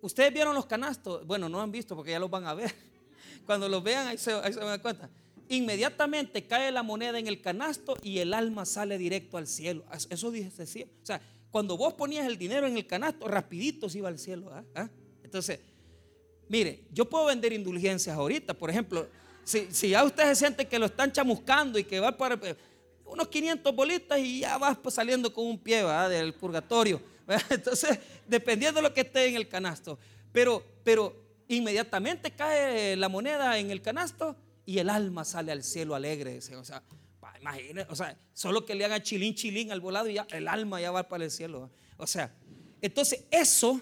ustedes 0.00 0.32
vieron 0.32 0.54
los 0.54 0.66
canastos, 0.66 1.26
bueno, 1.26 1.48
no 1.48 1.60
han 1.60 1.70
visto 1.70 1.94
porque 1.94 2.12
ya 2.12 2.18
los 2.18 2.30
van 2.30 2.46
a 2.46 2.54
ver, 2.54 2.74
cuando 3.46 3.68
los 3.68 3.82
vean 3.82 4.06
ahí 4.06 4.18
se, 4.18 4.32
van 4.32 4.44
a 4.44 4.64
dar 4.64 4.82
cuenta, 4.82 5.10
inmediatamente 5.48 6.46
cae 6.46 6.72
la 6.72 6.82
moneda 6.82 7.18
en 7.18 7.26
el 7.26 7.42
canasto 7.42 7.96
y 8.02 8.18
el 8.18 8.32
alma 8.32 8.64
sale 8.64 8.96
directo 8.96 9.36
al 9.36 9.46
cielo. 9.46 9.84
Eso 10.08 10.30
dice, 10.30 10.62
o 11.02 11.04
sea, 11.04 11.20
cuando 11.50 11.76
vos 11.76 11.94
ponías 11.94 12.26
el 12.26 12.38
dinero 12.38 12.66
en 12.66 12.76
el 12.76 12.86
canasto, 12.86 13.26
rapidito 13.26 13.88
se 13.88 13.98
iba 13.98 14.08
al 14.08 14.18
cielo. 14.18 14.50
¿ah? 14.52 14.64
¿Ah? 14.74 14.88
Entonces, 15.22 15.60
mire, 16.48 16.84
yo 16.92 17.08
puedo 17.08 17.26
vender 17.26 17.52
indulgencias 17.52 18.16
ahorita. 18.16 18.54
Por 18.54 18.70
ejemplo, 18.70 19.08
si, 19.44 19.68
si 19.70 19.90
ya 19.90 20.04
usted 20.04 20.24
se 20.24 20.36
siente 20.36 20.66
que 20.66 20.78
lo 20.78 20.86
están 20.86 21.12
chamuscando 21.12 21.78
y 21.78 21.84
que 21.84 21.98
va 21.98 22.16
para 22.16 22.38
eh, 22.48 22.56
unos 23.04 23.28
500 23.28 23.74
bolitas 23.74 24.18
y 24.18 24.40
ya 24.40 24.58
vas 24.58 24.78
pues 24.78 24.94
saliendo 24.94 25.32
con 25.32 25.46
un 25.46 25.58
pie 25.58 25.84
del 26.08 26.34
purgatorio. 26.34 27.00
Entonces, 27.50 27.98
dependiendo 28.26 28.80
de 28.80 28.88
lo 28.88 28.94
que 28.94 29.02
esté 29.02 29.26
en 29.26 29.36
el 29.36 29.48
canasto. 29.48 29.98
Pero, 30.32 30.64
pero 30.84 31.14
inmediatamente 31.48 32.30
cae 32.30 32.96
la 32.96 33.08
moneda 33.08 33.58
en 33.58 33.70
el 33.70 33.82
canasto 33.82 34.36
y 34.64 34.78
el 34.78 34.88
alma 34.88 35.24
sale 35.24 35.50
al 35.50 35.64
cielo 35.64 35.96
alegre. 35.96 36.38
O 36.56 36.64
sea, 36.64 36.82
Imagínense, 37.40 37.90
o 37.90 37.96
sea, 37.96 38.18
solo 38.34 38.66
que 38.66 38.74
le 38.74 38.84
haga 38.84 39.02
chilín, 39.02 39.34
chilín 39.34 39.72
al 39.72 39.80
volado 39.80 40.08
y 40.08 40.14
ya 40.14 40.26
el 40.30 40.46
alma 40.46 40.80
ya 40.80 40.90
va 40.90 41.08
para 41.08 41.24
el 41.24 41.30
cielo. 41.30 41.70
O 41.96 42.06
sea, 42.06 42.34
entonces 42.82 43.24
eso, 43.30 43.80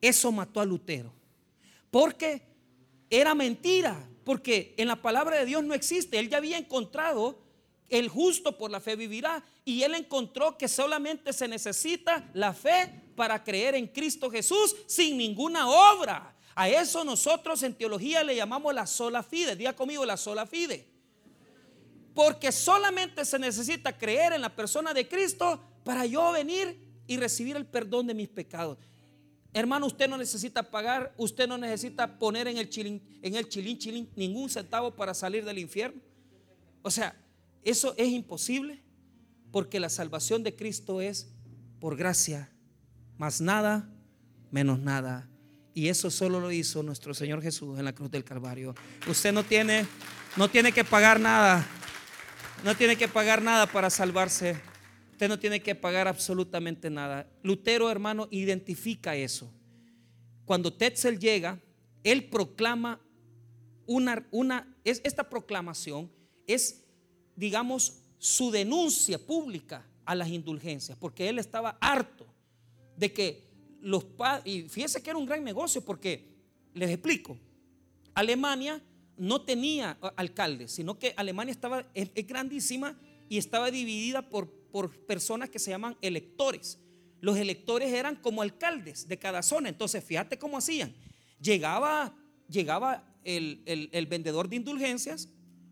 eso 0.00 0.32
mató 0.32 0.60
a 0.60 0.64
Lutero. 0.64 1.12
Porque 1.90 2.42
era 3.08 3.34
mentira, 3.34 4.08
porque 4.24 4.74
en 4.76 4.88
la 4.88 5.00
palabra 5.00 5.38
de 5.38 5.46
Dios 5.46 5.64
no 5.64 5.72
existe. 5.72 6.18
Él 6.18 6.28
ya 6.28 6.38
había 6.38 6.58
encontrado 6.58 7.40
el 7.88 8.08
justo 8.08 8.58
por 8.58 8.70
la 8.70 8.80
fe 8.80 8.96
vivirá. 8.96 9.42
Y 9.64 9.82
él 9.82 9.94
encontró 9.94 10.58
que 10.58 10.68
solamente 10.68 11.32
se 11.32 11.48
necesita 11.48 12.28
la 12.34 12.52
fe 12.52 12.92
para 13.14 13.42
creer 13.42 13.74
en 13.74 13.86
Cristo 13.86 14.30
Jesús 14.30 14.76
sin 14.86 15.16
ninguna 15.16 15.68
obra. 15.68 16.34
A 16.54 16.68
eso 16.68 17.04
nosotros 17.04 17.62
en 17.62 17.74
teología 17.74 18.24
le 18.24 18.36
llamamos 18.36 18.74
la 18.74 18.86
sola 18.86 19.22
fide. 19.22 19.56
Diga 19.56 19.74
conmigo 19.74 20.04
la 20.04 20.16
sola 20.16 20.46
fide. 20.46 20.95
Porque 22.16 22.50
solamente 22.50 23.26
se 23.26 23.38
necesita 23.38 23.92
creer 23.96 24.32
en 24.32 24.40
la 24.40 24.56
persona 24.56 24.94
de 24.94 25.06
Cristo 25.06 25.60
para 25.84 26.06
yo 26.06 26.32
venir 26.32 26.80
y 27.06 27.18
recibir 27.18 27.56
el 27.56 27.66
perdón 27.66 28.06
de 28.06 28.14
mis 28.14 28.28
pecados. 28.28 28.78
Hermano, 29.52 29.86
usted 29.86 30.08
no 30.08 30.16
necesita 30.16 30.62
pagar, 30.62 31.12
usted 31.18 31.46
no 31.46 31.58
necesita 31.58 32.18
poner 32.18 32.48
en 32.48 32.56
el 32.56 32.70
chilín, 32.70 33.02
en 33.20 33.34
el 33.34 33.50
chilín, 33.50 33.76
chilín 33.76 34.08
ningún 34.16 34.48
centavo 34.48 34.96
para 34.96 35.12
salir 35.12 35.44
del 35.44 35.58
infierno. 35.58 36.00
O 36.80 36.90
sea, 36.90 37.14
eso 37.62 37.94
es 37.98 38.08
imposible 38.08 38.82
porque 39.52 39.78
la 39.78 39.90
salvación 39.90 40.42
de 40.42 40.56
Cristo 40.56 41.02
es 41.02 41.28
por 41.80 41.98
gracia, 41.98 42.50
más 43.18 43.42
nada, 43.42 43.90
menos 44.50 44.78
nada. 44.78 45.28
Y 45.74 45.88
eso 45.88 46.10
solo 46.10 46.40
lo 46.40 46.50
hizo 46.50 46.82
nuestro 46.82 47.12
Señor 47.12 47.42
Jesús 47.42 47.78
en 47.78 47.84
la 47.84 47.94
cruz 47.94 48.10
del 48.10 48.24
Calvario. 48.24 48.74
Usted 49.06 49.34
no 49.34 49.44
tiene, 49.44 49.86
no 50.36 50.48
tiene 50.48 50.72
que 50.72 50.82
pagar 50.82 51.20
nada. 51.20 51.66
No 52.66 52.76
tiene 52.76 52.96
que 52.96 53.06
pagar 53.06 53.42
nada 53.42 53.70
para 53.70 53.90
salvarse. 53.90 54.60
Usted 55.12 55.28
no 55.28 55.38
tiene 55.38 55.60
que 55.60 55.76
pagar 55.76 56.08
absolutamente 56.08 56.90
nada. 56.90 57.30
Lutero, 57.44 57.88
hermano, 57.88 58.26
identifica 58.32 59.14
eso. 59.14 59.48
Cuando 60.44 60.72
Tetzel 60.72 61.20
llega, 61.20 61.60
él 62.02 62.24
proclama 62.24 63.00
una, 63.86 64.26
una 64.32 64.76
es, 64.82 65.00
esta 65.04 65.28
proclamación 65.28 66.10
es, 66.48 66.84
digamos, 67.36 68.02
su 68.18 68.50
denuncia 68.50 69.24
pública 69.24 69.86
a 70.04 70.16
las 70.16 70.26
indulgencias, 70.26 70.98
porque 70.98 71.28
él 71.28 71.38
estaba 71.38 71.78
harto 71.80 72.26
de 72.96 73.12
que 73.12 73.44
los 73.80 74.02
padres, 74.02 74.44
y 74.44 74.68
fíjese 74.68 75.00
que 75.00 75.10
era 75.10 75.20
un 75.20 75.26
gran 75.26 75.44
negocio, 75.44 75.82
porque 75.82 76.34
les 76.74 76.90
explico, 76.90 77.38
Alemania 78.12 78.82
no 79.16 79.42
tenía 79.42 79.98
alcaldes, 80.16 80.72
sino 80.72 80.98
que 80.98 81.14
Alemania 81.16 81.52
estaba, 81.52 81.86
es, 81.94 82.10
grandísima 82.26 82.98
y 83.28 83.38
estaba 83.38 83.70
dividida 83.70 84.28
por, 84.28 84.50
por 84.70 84.90
personas 85.06 85.50
que 85.50 85.58
se 85.58 85.70
llaman 85.70 85.96
electores. 86.02 86.78
Los 87.20 87.38
electores 87.38 87.92
eran 87.92 88.16
como 88.16 88.42
alcaldes 88.42 89.08
de 89.08 89.18
cada 89.18 89.42
zona. 89.42 89.68
Entonces, 89.68 90.04
fíjate 90.04 90.38
cómo 90.38 90.58
hacían. 90.58 90.94
Llegaba, 91.40 92.14
llegaba 92.48 93.04
el, 93.24 93.62
el 93.64 94.06
vendedor 94.06 94.48
de 94.48 94.56
indulgencias, 94.56 95.28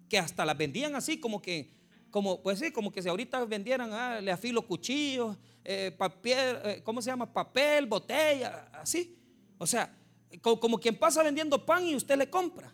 que 0.09 0.19
hasta 0.19 0.45
las 0.45 0.57
vendían 0.57 0.95
así, 0.97 1.19
como 1.19 1.41
que 1.41 1.75
como, 2.15 2.41
pues 2.41 2.61
sí, 2.61 2.71
como 2.71 2.93
que 2.93 3.03
si 3.03 3.09
ahorita 3.09 3.45
vendieran, 3.45 3.93
ah, 3.93 4.21
le 4.21 4.31
afilo 4.31 4.63
cuchillos, 4.63 5.37
eh, 5.65 5.93
papel, 5.99 6.59
eh, 6.65 6.81
¿cómo 6.85 7.03
se 7.03 7.11
llama? 7.11 7.33
Papel, 7.33 7.87
botella, 7.87 8.69
así. 8.73 9.19
O 9.59 9.67
sea, 9.67 9.93
como, 10.41 10.79
quien 10.79 10.97
pasa 10.97 11.25
vendiendo 11.25 11.67
pan 11.67 11.85
y 11.85 11.97
usted 11.97 12.17
le 12.17 12.31
compra. 12.31 12.73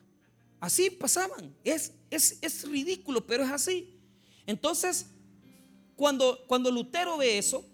Así 0.61 0.91
pasaban. 0.91 1.55
Es, 1.65 1.95
es, 2.11 2.39
es 2.43 2.69
ridículo, 2.69 3.27
pero 3.27 3.45
es 3.45 3.51
así. 3.51 3.99
Entonces, 4.47 5.07
cuando, 5.97 6.45
cuando 6.47 6.71
Lutero 6.71 7.17
ve 7.17 7.39
eso, 7.39 7.65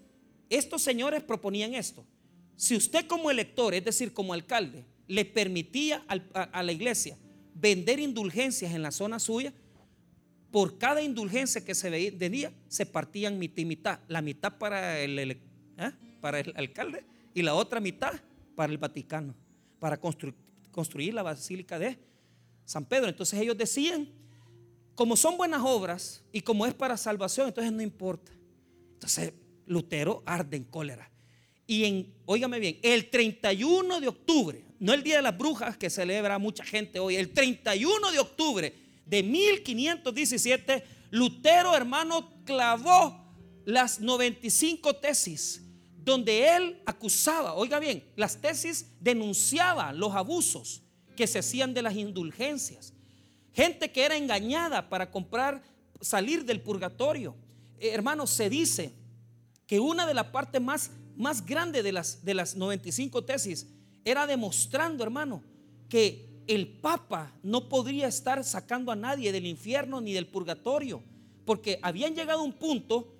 estos 0.49 0.81
señores 0.81 1.21
proponían 1.23 1.75
esto. 1.75 2.05
Si 2.55 2.75
usted 2.75 3.05
como 3.05 3.29
elector, 3.29 3.73
es 3.73 3.85
decir, 3.85 4.13
como 4.13 4.33
alcalde, 4.33 4.85
le 5.07 5.25
permitía 5.25 6.03
a 6.07 6.63
la 6.63 6.71
iglesia 6.71 7.17
vender 7.53 7.99
indulgencias 7.99 8.73
en 8.73 8.81
la 8.81 8.91
zona 8.91 9.19
suya, 9.19 9.53
por 10.51 10.77
cada 10.77 11.01
indulgencia 11.01 11.63
que 11.63 11.75
se 11.75 11.89
vendía, 11.89 12.51
se 12.67 12.85
partían 12.85 13.37
mitad 13.37 13.61
y 13.61 13.65
mitad. 13.65 13.99
La 14.07 14.21
mitad 14.21 14.57
para 14.57 14.99
el, 14.99 15.19
¿eh? 15.19 15.37
para 16.21 16.39
el 16.39 16.53
alcalde 16.55 17.03
y 17.33 17.41
la 17.41 17.53
otra 17.53 17.79
mitad 17.79 18.13
para 18.55 18.71
el 18.71 18.77
Vaticano, 18.77 19.35
para 19.79 19.99
construir 19.99 21.13
la 21.13 21.23
Basílica 21.23 21.77
de 21.77 21.97
San 22.67 22.85
Pedro. 22.85 23.07
Entonces 23.07 23.39
ellos 23.39 23.57
decían, 23.57 24.09
como 24.93 25.15
son 25.15 25.37
buenas 25.37 25.61
obras 25.63 26.21
y 26.31 26.41
como 26.41 26.67
es 26.67 26.73
para 26.73 26.97
salvación, 26.97 27.47
entonces 27.47 27.71
no 27.71 27.81
importa. 27.81 28.31
Entonces 28.93 29.33
Lutero 29.65 30.21
arde 30.25 30.57
en 30.57 30.65
cólera. 30.65 31.09
Y 31.65 31.85
en, 31.85 32.13
óigame 32.25 32.59
bien, 32.59 32.77
el 32.83 33.09
31 33.09 33.99
de 34.01 34.07
octubre, 34.07 34.65
no 34.79 34.93
el 34.93 35.01
Día 35.01 35.17
de 35.17 35.21
las 35.21 35.37
Brujas 35.37 35.77
que 35.77 35.89
celebra 35.89 36.37
mucha 36.39 36.63
gente 36.63 36.99
hoy, 36.99 37.15
el 37.15 37.33
31 37.33 38.11
de 38.11 38.19
octubre 38.19 38.73
de 39.05 39.23
1517, 39.23 40.83
Lutero, 41.11 41.75
hermano, 41.75 42.43
clavó 42.43 43.33
las 43.65 43.99
95 44.01 44.95
tesis 44.97 45.61
donde 45.95 46.55
él 46.55 46.81
acusaba, 46.85 47.53
oiga 47.53 47.79
bien, 47.79 48.03
las 48.15 48.41
tesis 48.41 48.93
denunciaban 48.99 49.97
los 49.99 50.13
abusos 50.13 50.81
que 51.17 51.27
se 51.27 51.39
hacían 51.39 51.73
de 51.73 51.81
las 51.81 51.95
indulgencias. 51.95 52.93
Gente 53.51 53.91
que 53.91 54.05
era 54.05 54.15
engañada 54.15 54.87
para 54.87 55.11
comprar, 55.11 55.61
salir 55.99 56.45
del 56.45 56.61
purgatorio. 56.61 57.35
Eh, 57.79 57.89
hermano, 57.89 58.25
se 58.25 58.49
dice 58.49 58.93
que 59.65 59.81
una 59.81 60.07
de 60.07 60.13
las 60.13 60.27
partes 60.27 60.61
más, 60.61 60.91
más 61.17 61.45
grandes 61.45 61.83
de 61.83 61.91
las, 61.91 62.23
de 62.23 62.33
las 62.33 62.55
95 62.55 63.25
tesis 63.25 63.67
era 64.05 64.25
demostrando, 64.25 65.03
hermano, 65.03 65.43
que 65.89 66.29
el 66.47 66.67
Papa 66.67 67.33
no 67.43 67.67
podría 67.67 68.07
estar 68.07 68.41
sacando 68.45 68.91
a 68.91 68.95
nadie 68.95 69.33
del 69.33 69.45
infierno 69.45 69.99
ni 69.99 70.13
del 70.13 70.27
purgatorio, 70.27 71.03
porque 71.45 71.79
habían 71.81 72.15
llegado 72.15 72.39
a 72.39 72.43
un 72.43 72.53
punto 72.53 73.13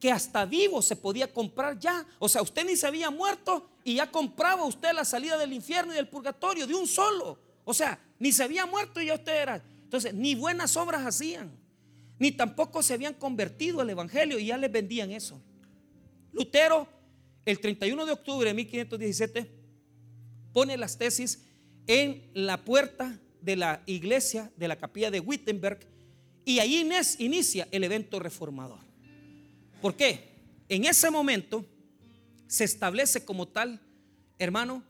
que 0.00 0.10
hasta 0.10 0.44
vivo 0.44 0.80
se 0.80 0.96
podía 0.96 1.32
comprar 1.32 1.78
ya. 1.78 2.06
O 2.18 2.28
sea, 2.28 2.42
usted 2.42 2.64
ni 2.64 2.76
se 2.76 2.86
había 2.86 3.10
muerto 3.10 3.68
y 3.88 3.94
ya 3.94 4.10
compraba 4.10 4.66
usted 4.66 4.92
la 4.92 5.02
salida 5.02 5.38
del 5.38 5.50
infierno 5.50 5.94
y 5.94 5.96
del 5.96 6.08
purgatorio 6.08 6.66
de 6.66 6.74
un 6.74 6.86
solo. 6.86 7.38
O 7.64 7.72
sea, 7.72 7.98
ni 8.18 8.32
se 8.32 8.42
había 8.42 8.66
muerto 8.66 9.00
y 9.00 9.06
ya 9.06 9.14
usted 9.14 9.40
era. 9.40 9.64
Entonces, 9.82 10.12
ni 10.12 10.34
buenas 10.34 10.76
obras 10.76 11.06
hacían, 11.06 11.50
ni 12.18 12.30
tampoco 12.30 12.82
se 12.82 12.92
habían 12.92 13.14
convertido 13.14 13.80
al 13.80 13.88
Evangelio 13.88 14.38
y 14.38 14.46
ya 14.46 14.58
les 14.58 14.70
vendían 14.70 15.10
eso. 15.10 15.40
Lutero, 16.32 16.86
el 17.46 17.60
31 17.60 18.04
de 18.04 18.12
octubre 18.12 18.50
de 18.50 18.54
1517, 18.54 19.50
pone 20.52 20.76
las 20.76 20.98
tesis 20.98 21.46
en 21.86 22.30
la 22.34 22.62
puerta 22.62 23.18
de 23.40 23.56
la 23.56 23.82
iglesia 23.86 24.52
de 24.58 24.68
la 24.68 24.76
capilla 24.76 25.10
de 25.10 25.20
Wittenberg 25.20 25.78
y 26.44 26.58
ahí 26.58 26.86
inicia 27.20 27.66
el 27.70 27.84
evento 27.84 28.20
reformador. 28.20 28.80
¿Por 29.80 29.94
qué? 29.94 30.28
En 30.68 30.84
ese 30.84 31.10
momento 31.10 31.64
se 32.48 32.64
establece 32.64 33.24
como 33.24 33.46
tal, 33.46 33.80
hermano, 34.38 34.82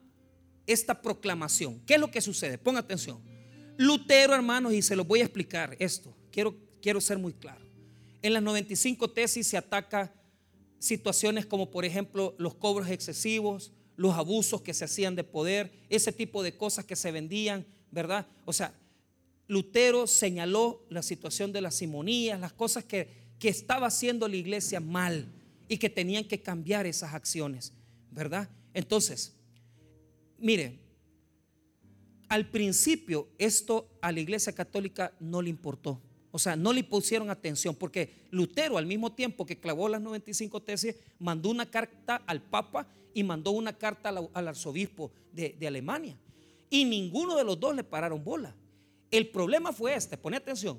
esta 0.67 1.03
proclamación. 1.03 1.81
¿Qué 1.87 1.95
es 1.95 2.01
lo 2.01 2.11
que 2.11 2.21
sucede? 2.21 2.57
Ponga 2.57 2.81
atención. 2.81 3.21
Lutero, 3.77 4.35
hermanos, 4.35 4.73
y 4.73 4.81
se 4.81 4.97
lo 4.97 5.05
voy 5.05 5.21
a 5.21 5.25
explicar 5.25 5.77
esto. 5.79 6.17
Quiero, 6.31 6.57
quiero 6.81 7.01
ser 7.01 7.19
muy 7.19 7.33
claro. 7.33 7.67
En 8.23 8.33
las 8.33 8.43
95 8.43 9.11
tesis 9.11 9.47
se 9.47 9.57
ataca 9.57 10.13
situaciones 10.79 11.47
como, 11.47 11.71
por 11.71 11.85
ejemplo, 11.85 12.35
los 12.39 12.55
cobros 12.55 12.89
excesivos, 12.89 13.73
los 13.97 14.15
abusos 14.15 14.63
que 14.63 14.75
se 14.75 14.85
hacían 14.85 15.17
de 15.17 15.25
poder, 15.25 15.73
ese 15.89 16.13
tipo 16.13 16.43
de 16.43 16.57
cosas 16.57 16.85
que 16.85 16.97
se 16.97 17.11
vendían, 17.11 17.67
¿verdad? 17.91 18.27
O 18.45 18.53
sea, 18.53 18.73
Lutero 19.49 20.07
señaló 20.07 20.87
la 20.91 21.03
situación 21.03 21.53
de 21.53 21.61
las 21.61 21.75
simonías, 21.75 22.39
las 22.39 22.53
cosas 22.53 22.85
que, 22.85 23.09
que 23.39 23.49
estaba 23.49 23.89
haciendo 23.89 24.29
la 24.29 24.37
iglesia 24.37 24.79
mal 24.79 25.33
y 25.69 25.79
que 25.79 25.91
tenían 25.91 26.25
que 26.25 26.41
cambiar 26.41 26.87
esas 26.87 27.15
acciones, 27.15 27.73
¿verdad? 28.11 28.49
Entonces, 28.73 29.37
mire, 30.39 30.79
al 32.29 32.51
principio 32.51 33.29
esto 33.39 33.89
a 34.01 34.13
la 34.13 34.21
iglesia 34.21 34.53
católica 34.53 35.13
no 35.21 35.43
le 35.43 35.51
importó. 35.51 36.01
O 36.31 36.39
sea, 36.39 36.57
no 36.57 36.73
le 36.73 36.85
pusieron 36.85 37.31
atención 37.31 37.75
porque 37.75 38.27
Lutero 38.31 38.77
al 38.77 38.87
mismo 38.87 39.13
tiempo 39.13 39.47
que 39.47 39.59
clavó 39.59 39.89
las 39.89 40.01
95 40.01 40.63
tesis, 40.63 40.97
mandó 41.19 41.51
una 41.51 41.71
carta 41.71 42.23
al 42.27 42.43
Papa 42.43 42.87
y 43.15 43.25
mandó 43.25 43.51
una 43.53 43.77
carta 43.77 44.11
al, 44.11 44.49
arzobispo 44.49 45.11
de, 45.33 45.67
Alemania. 45.67 46.19
Y 46.71 46.85
ninguno 46.85 47.35
de 47.37 47.45
los 47.45 47.59
dos 47.59 47.75
le 47.75 47.83
pararon 47.83 48.23
bola. 48.23 48.55
El 49.11 49.29
problema 49.31 49.73
fue 49.73 49.95
este, 49.95 50.19
pone 50.19 50.37
atención. 50.37 50.79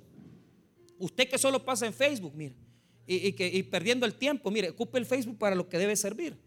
Usted 1.00 1.28
que 1.28 1.40
solo 1.40 1.66
pasa 1.66 1.88
en 1.88 1.94
Facebook, 1.94 2.34
mire, 2.36 2.54
y, 3.12 3.34
que, 3.34 3.64
perdiendo 3.64 4.06
el 4.06 4.14
tiempo, 4.14 4.52
mire, 4.52 4.70
ocupe 4.70 5.00
el 5.00 5.06
Facebook 5.06 5.38
para 5.40 5.56
lo 5.56 5.68
que 5.68 5.80
debe 5.80 5.96
servir. 5.96 6.38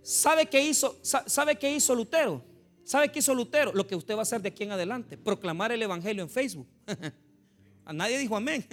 ¿Sabe 0.00 0.46
qué 0.46 0.62
hizo, 0.62 0.96
sabe 1.02 1.56
qué 1.56 1.72
hizo 1.72 1.92
Lutero? 1.94 2.44
¿Sabe 2.84 3.10
qué 3.10 3.18
hizo 3.18 3.34
Lutero? 3.34 3.72
Lo 3.72 3.84
que 3.84 3.96
usted 3.96 4.14
va 4.14 4.20
a 4.20 4.22
hacer 4.22 4.40
de 4.40 4.50
aquí 4.50 4.62
en 4.62 4.70
adelante, 4.70 5.18
proclamar 5.18 5.72
el 5.72 5.82
Evangelio 5.82 6.22
en 6.22 6.30
Facebook. 6.30 6.68
A 7.84 7.92
nadie 7.92 8.16
dijo 8.16 8.36
amén. 8.36 8.64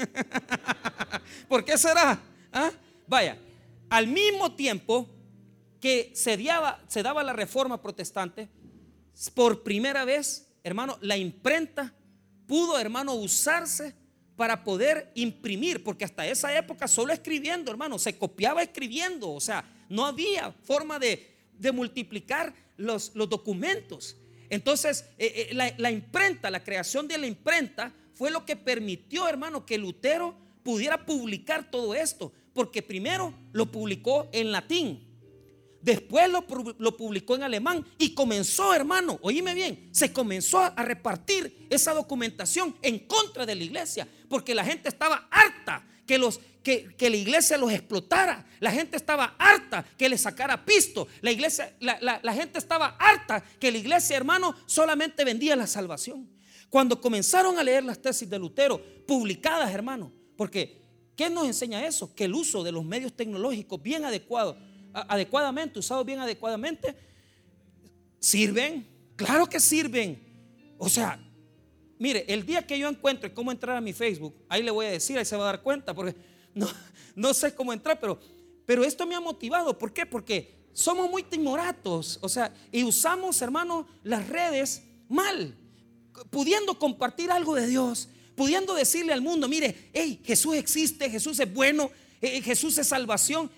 ¿Por 1.49 1.65
qué 1.65 1.77
será? 1.77 2.19
¿Ah? 2.51 2.71
Vaya, 3.07 3.37
al 3.89 4.07
mismo 4.07 4.53
tiempo 4.55 5.09
que 5.81 6.11
se 6.13 6.37
se 6.87 7.03
daba 7.03 7.23
la 7.23 7.33
reforma 7.33 7.81
protestante, 7.81 8.49
por 9.33 9.63
primera 9.63 10.05
vez, 10.05 10.47
hermano, 10.63 10.97
la 11.01 11.17
imprenta 11.17 11.93
pudo, 12.45 12.77
hermano, 12.77 13.13
usarse 13.13 13.95
para 14.35 14.63
poder 14.63 15.11
imprimir, 15.15 15.83
porque 15.83 16.05
hasta 16.05 16.27
esa 16.27 16.57
época 16.57 16.87
solo 16.87 17.13
escribiendo, 17.13 17.71
hermano, 17.71 17.97
se 17.97 18.17
copiaba 18.17 18.61
escribiendo, 18.61 19.31
o 19.31 19.39
sea, 19.39 19.63
no 19.89 20.05
había 20.05 20.51
forma 20.63 20.99
de, 20.99 21.33
multiplicar 21.73 22.53
los, 22.77 23.15
los, 23.15 23.29
documentos. 23.29 24.17
Entonces, 24.49 25.05
eh, 25.17 25.49
eh, 25.51 25.73
la 25.77 25.91
imprenta, 25.91 26.51
la 26.51 26.63
creación 26.63 27.07
de 27.07 27.17
la 27.17 27.27
imprenta 27.27 27.93
fue 28.13 28.31
lo 28.31 28.45
que 28.45 28.55
permitió, 28.55 29.27
hermano, 29.27 29.65
que 29.65 29.77
Lutero 29.77 30.35
pudiera 30.63 31.05
publicar 31.05 31.69
todo 31.69 31.93
esto. 31.93 32.33
Porque 32.53 32.81
primero 32.81 33.33
lo 33.51 33.71
publicó 33.71 34.29
en 34.31 34.51
latín, 34.51 35.04
después 35.85 36.29
lo, 36.29 36.97
publicó 36.97 37.35
en 37.35 37.43
alemán 37.43 37.85
y 37.99 38.15
comenzó, 38.15 38.73
hermano, 38.73 39.19
oíme 39.21 39.53
bien, 39.53 39.87
se 39.91 40.11
comenzó 40.11 40.57
a 40.57 40.83
repartir 40.83 41.67
esa 41.69 41.93
documentación 41.93 42.75
en 42.81 42.99
contra 42.99 43.45
de 43.45 43.53
la 43.53 43.63
iglesia, 43.63 44.07
porque 44.27 44.55
la 44.55 44.65
gente 44.65 44.89
estaba 44.89 45.27
harta 45.29 45.87
que, 46.07 46.17
la 46.17 47.15
iglesia 47.15 47.57
los 47.57 47.71
explotara. 47.71 48.47
La 48.59 48.71
gente 48.71 48.97
estaba 48.97 49.35
harta 49.37 49.85
que 49.97 50.09
le 50.09 50.17
sacara 50.17 50.65
pisto. 50.65 51.07
La, 51.21 51.31
iglesia, 51.31 51.75
la 51.79 52.33
gente 52.33 52.57
estaba 52.57 52.97
harta 52.99 53.43
que 53.59 53.71
la 53.71 53.77
iglesia, 53.77 54.17
hermano, 54.17 54.55
solamente 54.65 55.23
vendía 55.23 55.55
la 55.55 55.67
salvación. 55.67 56.27
Cuando 56.69 56.99
comenzaron 56.99 57.59
a 57.59 57.63
leer 57.63 57.83
las 57.83 58.01
tesis 58.01 58.27
de 58.27 58.39
Lutero, 58.39 58.81
publicadas, 59.07 59.71
hermano, 59.71 60.11
porque 60.35 60.81
¿qué 61.15 61.29
nos 61.29 61.45
enseña 61.45 61.85
eso? 61.85 62.13
Que 62.15 62.25
el 62.25 62.33
uso 62.33 62.63
de 62.63 62.71
los 62.71 62.83
medios 62.83 63.13
tecnológicos 63.13 63.81
bien 63.81 64.03
adecuados, 64.03 64.57
adecuadamente, 64.95 65.79
usados 65.79 66.05
bien 66.05 66.19
adecuadamente, 66.19 66.95
sirven. 68.19 68.87
Claro 69.15 69.47
que 69.47 69.59
sirven. 69.59 70.21
O 70.77 70.89
sea, 70.89 71.19
mire, 71.99 72.25
el 72.27 72.45
día 72.45 72.65
que 72.65 72.79
yo 72.79 72.87
encuentre 72.87 73.33
cómo 73.33 73.51
entrar 73.51 73.77
a 73.77 73.81
mi 73.81 73.93
Facebook, 73.93 74.35
ahí 74.49 74.63
le 74.63 74.71
voy 74.71 74.85
a 74.85 74.91
decir, 74.91 75.17
ahí 75.17 75.25
se 75.25 75.35
va 75.35 75.43
a 75.43 75.47
dar 75.47 75.61
cuenta, 75.61 75.93
porque 75.93 76.15
no, 76.53 76.67
no 77.15 77.33
sé 77.33 77.53
cómo 77.53 77.73
entrar, 77.73 77.99
pero, 77.99 78.19
pero 78.65 78.83
esto 78.83 79.05
me 79.05 79.15
ha 79.15 79.19
motivado. 79.19 79.77
¿Por 79.77 79.93
qué? 79.93 80.05
Porque 80.05 80.55
somos 80.73 81.09
muy 81.09 81.23
timoratos, 81.23 82.19
o 82.21 82.29
sea, 82.29 82.53
y 82.71 82.83
usamos, 82.83 83.41
hermano, 83.41 83.87
las 84.03 84.27
redes 84.27 84.83
mal. 85.07 85.55
pudiendo 86.29 86.77
compartir 86.79 87.31
algo 87.31 87.55
de 87.55 87.67
Dios, 87.67 88.09
pudiendo 88.35 88.73
decirle 88.73 89.13
al 89.13 89.21
mundo, 89.21 89.47
mire, 89.47 89.89
hey, 89.93 90.21
Jesús 90.25 90.55
existe, 90.55 91.09
Jesús 91.09 91.39
es 91.39 91.53
bueno, 91.53 91.91
eh, 92.21 92.41
Jesús 92.41 92.77
es 92.77 92.87
salvación. 92.87 93.49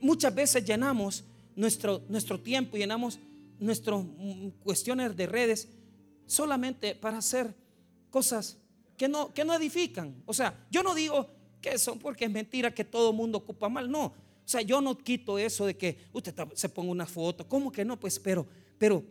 Muchas 0.00 0.34
veces 0.34 0.64
llenamos 0.64 1.24
nuestro, 1.54 2.02
nuestro 2.08 2.40
tiempo, 2.40 2.76
llenamos 2.76 3.18
nuestras 3.58 4.02
mm, 4.02 4.48
cuestiones 4.62 5.16
de 5.16 5.26
redes 5.26 5.68
solamente 6.26 6.94
para 6.94 7.18
hacer 7.18 7.54
cosas 8.10 8.58
que 8.96 9.08
no, 9.08 9.32
que 9.32 9.44
no 9.44 9.54
edifican. 9.54 10.22
O 10.26 10.34
sea, 10.34 10.66
yo 10.70 10.82
no 10.82 10.94
digo 10.94 11.28
que 11.60 11.70
eso 11.70 11.96
porque 11.98 12.26
es 12.26 12.30
mentira 12.30 12.74
que 12.74 12.84
todo 12.84 13.10
el 13.10 13.16
mundo 13.16 13.38
ocupa 13.38 13.68
mal, 13.68 13.90
no. 13.90 14.06
O 14.06 14.48
sea, 14.48 14.62
yo 14.62 14.80
no 14.80 14.96
quito 14.96 15.38
eso 15.38 15.66
de 15.66 15.76
que 15.76 15.98
usted 16.12 16.34
se 16.54 16.68
ponga 16.68 16.92
una 16.92 17.06
foto, 17.06 17.48
¿cómo 17.48 17.72
que 17.72 17.84
no? 17.84 17.98
Pues, 17.98 18.18
pero, 18.18 18.46
pero 18.78 19.02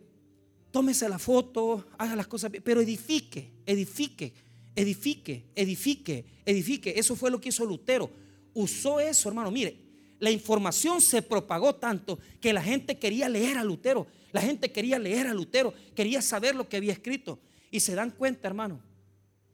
tómese 0.70 1.08
la 1.08 1.18
foto, 1.18 1.86
haga 1.98 2.16
las 2.16 2.26
cosas, 2.26 2.50
pero 2.64 2.80
edifique, 2.80 3.50
edifique, 3.66 4.32
edifique, 4.74 5.44
edifique, 5.54 6.24
edifique. 6.44 6.94
Eso 6.96 7.16
fue 7.16 7.30
lo 7.30 7.40
que 7.40 7.50
hizo 7.50 7.64
Lutero. 7.64 8.10
Usó 8.54 8.98
eso, 8.98 9.28
hermano. 9.28 9.50
Mire, 9.50 9.76
la 10.18 10.30
información 10.30 11.00
se 11.00 11.22
propagó 11.22 11.74
tanto 11.74 12.18
que 12.40 12.52
la 12.52 12.62
gente 12.62 12.98
quería 12.98 13.28
leer 13.28 13.58
a 13.58 13.64
Lutero. 13.64 14.06
La 14.32 14.40
gente 14.40 14.72
quería 14.72 14.98
leer 14.98 15.26
a 15.26 15.34
Lutero, 15.34 15.72
quería 15.94 16.20
saber 16.22 16.54
lo 16.54 16.68
que 16.68 16.76
había 16.76 16.92
escrito. 16.92 17.38
Y 17.70 17.80
se 17.80 17.94
dan 17.94 18.10
cuenta, 18.10 18.48
hermano, 18.48 18.80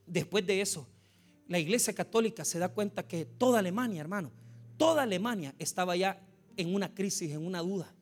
después 0.05 0.45
de 0.45 0.61
eso, 0.61 0.87
la 1.47 1.59
iglesia 1.59 1.93
católica 1.93 2.45
se 2.45 2.59
da 2.59 2.69
cuenta 2.69 3.07
que 3.07 3.25
toda 3.25 3.59
Alemania, 3.59 4.01
hermano, 4.01 4.31
toda 4.77 5.03
Alemania 5.03 5.53
estaba 5.59 5.95
ya 5.95 6.21
en 6.57 6.73
una 6.73 6.93
crisis, 6.93 7.31
en 7.31 7.45
una 7.45 7.59
duda, 7.59 7.93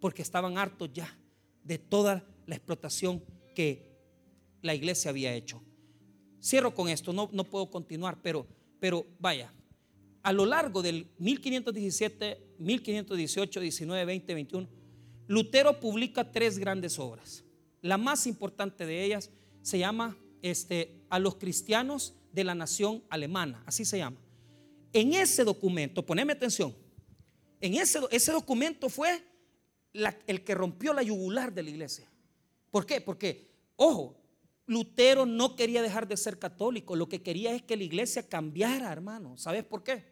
porque 0.00 0.22
estaban 0.22 0.58
hartos 0.58 0.90
ya 0.92 1.16
de 1.64 1.78
toda 1.78 2.24
la 2.46 2.56
explotación 2.56 3.22
que 3.54 3.90
la 4.62 4.74
iglesia 4.74 5.10
había 5.10 5.34
hecho. 5.34 5.62
Cierro 6.42 6.74
con 6.74 6.88
esto, 6.88 7.12
no, 7.12 7.28
no 7.32 7.44
puedo 7.44 7.70
continuar, 7.70 8.18
pero, 8.22 8.46
pero 8.78 9.06
vaya, 9.18 9.52
a 10.22 10.32
lo 10.32 10.46
largo 10.46 10.82
del 10.82 11.08
1517, 11.18 12.54
1518, 12.58 13.60
19, 13.60 14.04
20, 14.04 14.34
21, 14.34 14.68
Lutero 15.26 15.78
publica 15.78 16.30
tres 16.30 16.58
grandes 16.58 16.98
obras. 16.98 17.44
La 17.82 17.96
más 17.96 18.26
importante 18.26 18.84
de 18.84 19.04
ellas 19.04 19.30
se 19.62 19.78
llama 19.78 20.16
este, 20.42 21.04
A 21.08 21.18
los 21.18 21.36
cristianos 21.36 22.14
de 22.32 22.44
la 22.44 22.54
nación 22.54 23.02
alemana, 23.08 23.62
así 23.66 23.84
se 23.84 23.98
llama. 23.98 24.18
En 24.92 25.14
ese 25.14 25.44
documento, 25.44 26.04
poneme 26.04 26.32
atención, 26.32 26.74
en 27.60 27.74
ese, 27.74 28.00
ese 28.10 28.32
documento 28.32 28.88
fue 28.88 29.22
el 29.92 30.44
que 30.44 30.54
rompió 30.54 30.92
la 30.92 31.02
yugular 31.02 31.52
de 31.52 31.62
la 31.62 31.70
iglesia. 31.70 32.10
¿Por 32.70 32.86
qué? 32.86 33.00
Porque, 33.00 33.50
ojo, 33.76 34.16
Lutero 34.66 35.26
no 35.26 35.56
quería 35.56 35.82
dejar 35.82 36.06
de 36.06 36.16
ser 36.16 36.38
católico, 36.38 36.94
lo 36.94 37.08
que 37.08 37.22
quería 37.22 37.52
es 37.52 37.62
que 37.62 37.76
la 37.76 37.82
iglesia 37.84 38.28
cambiara, 38.28 38.92
hermano. 38.92 39.36
¿Sabes 39.36 39.64
por 39.64 39.82
qué? 39.82 40.09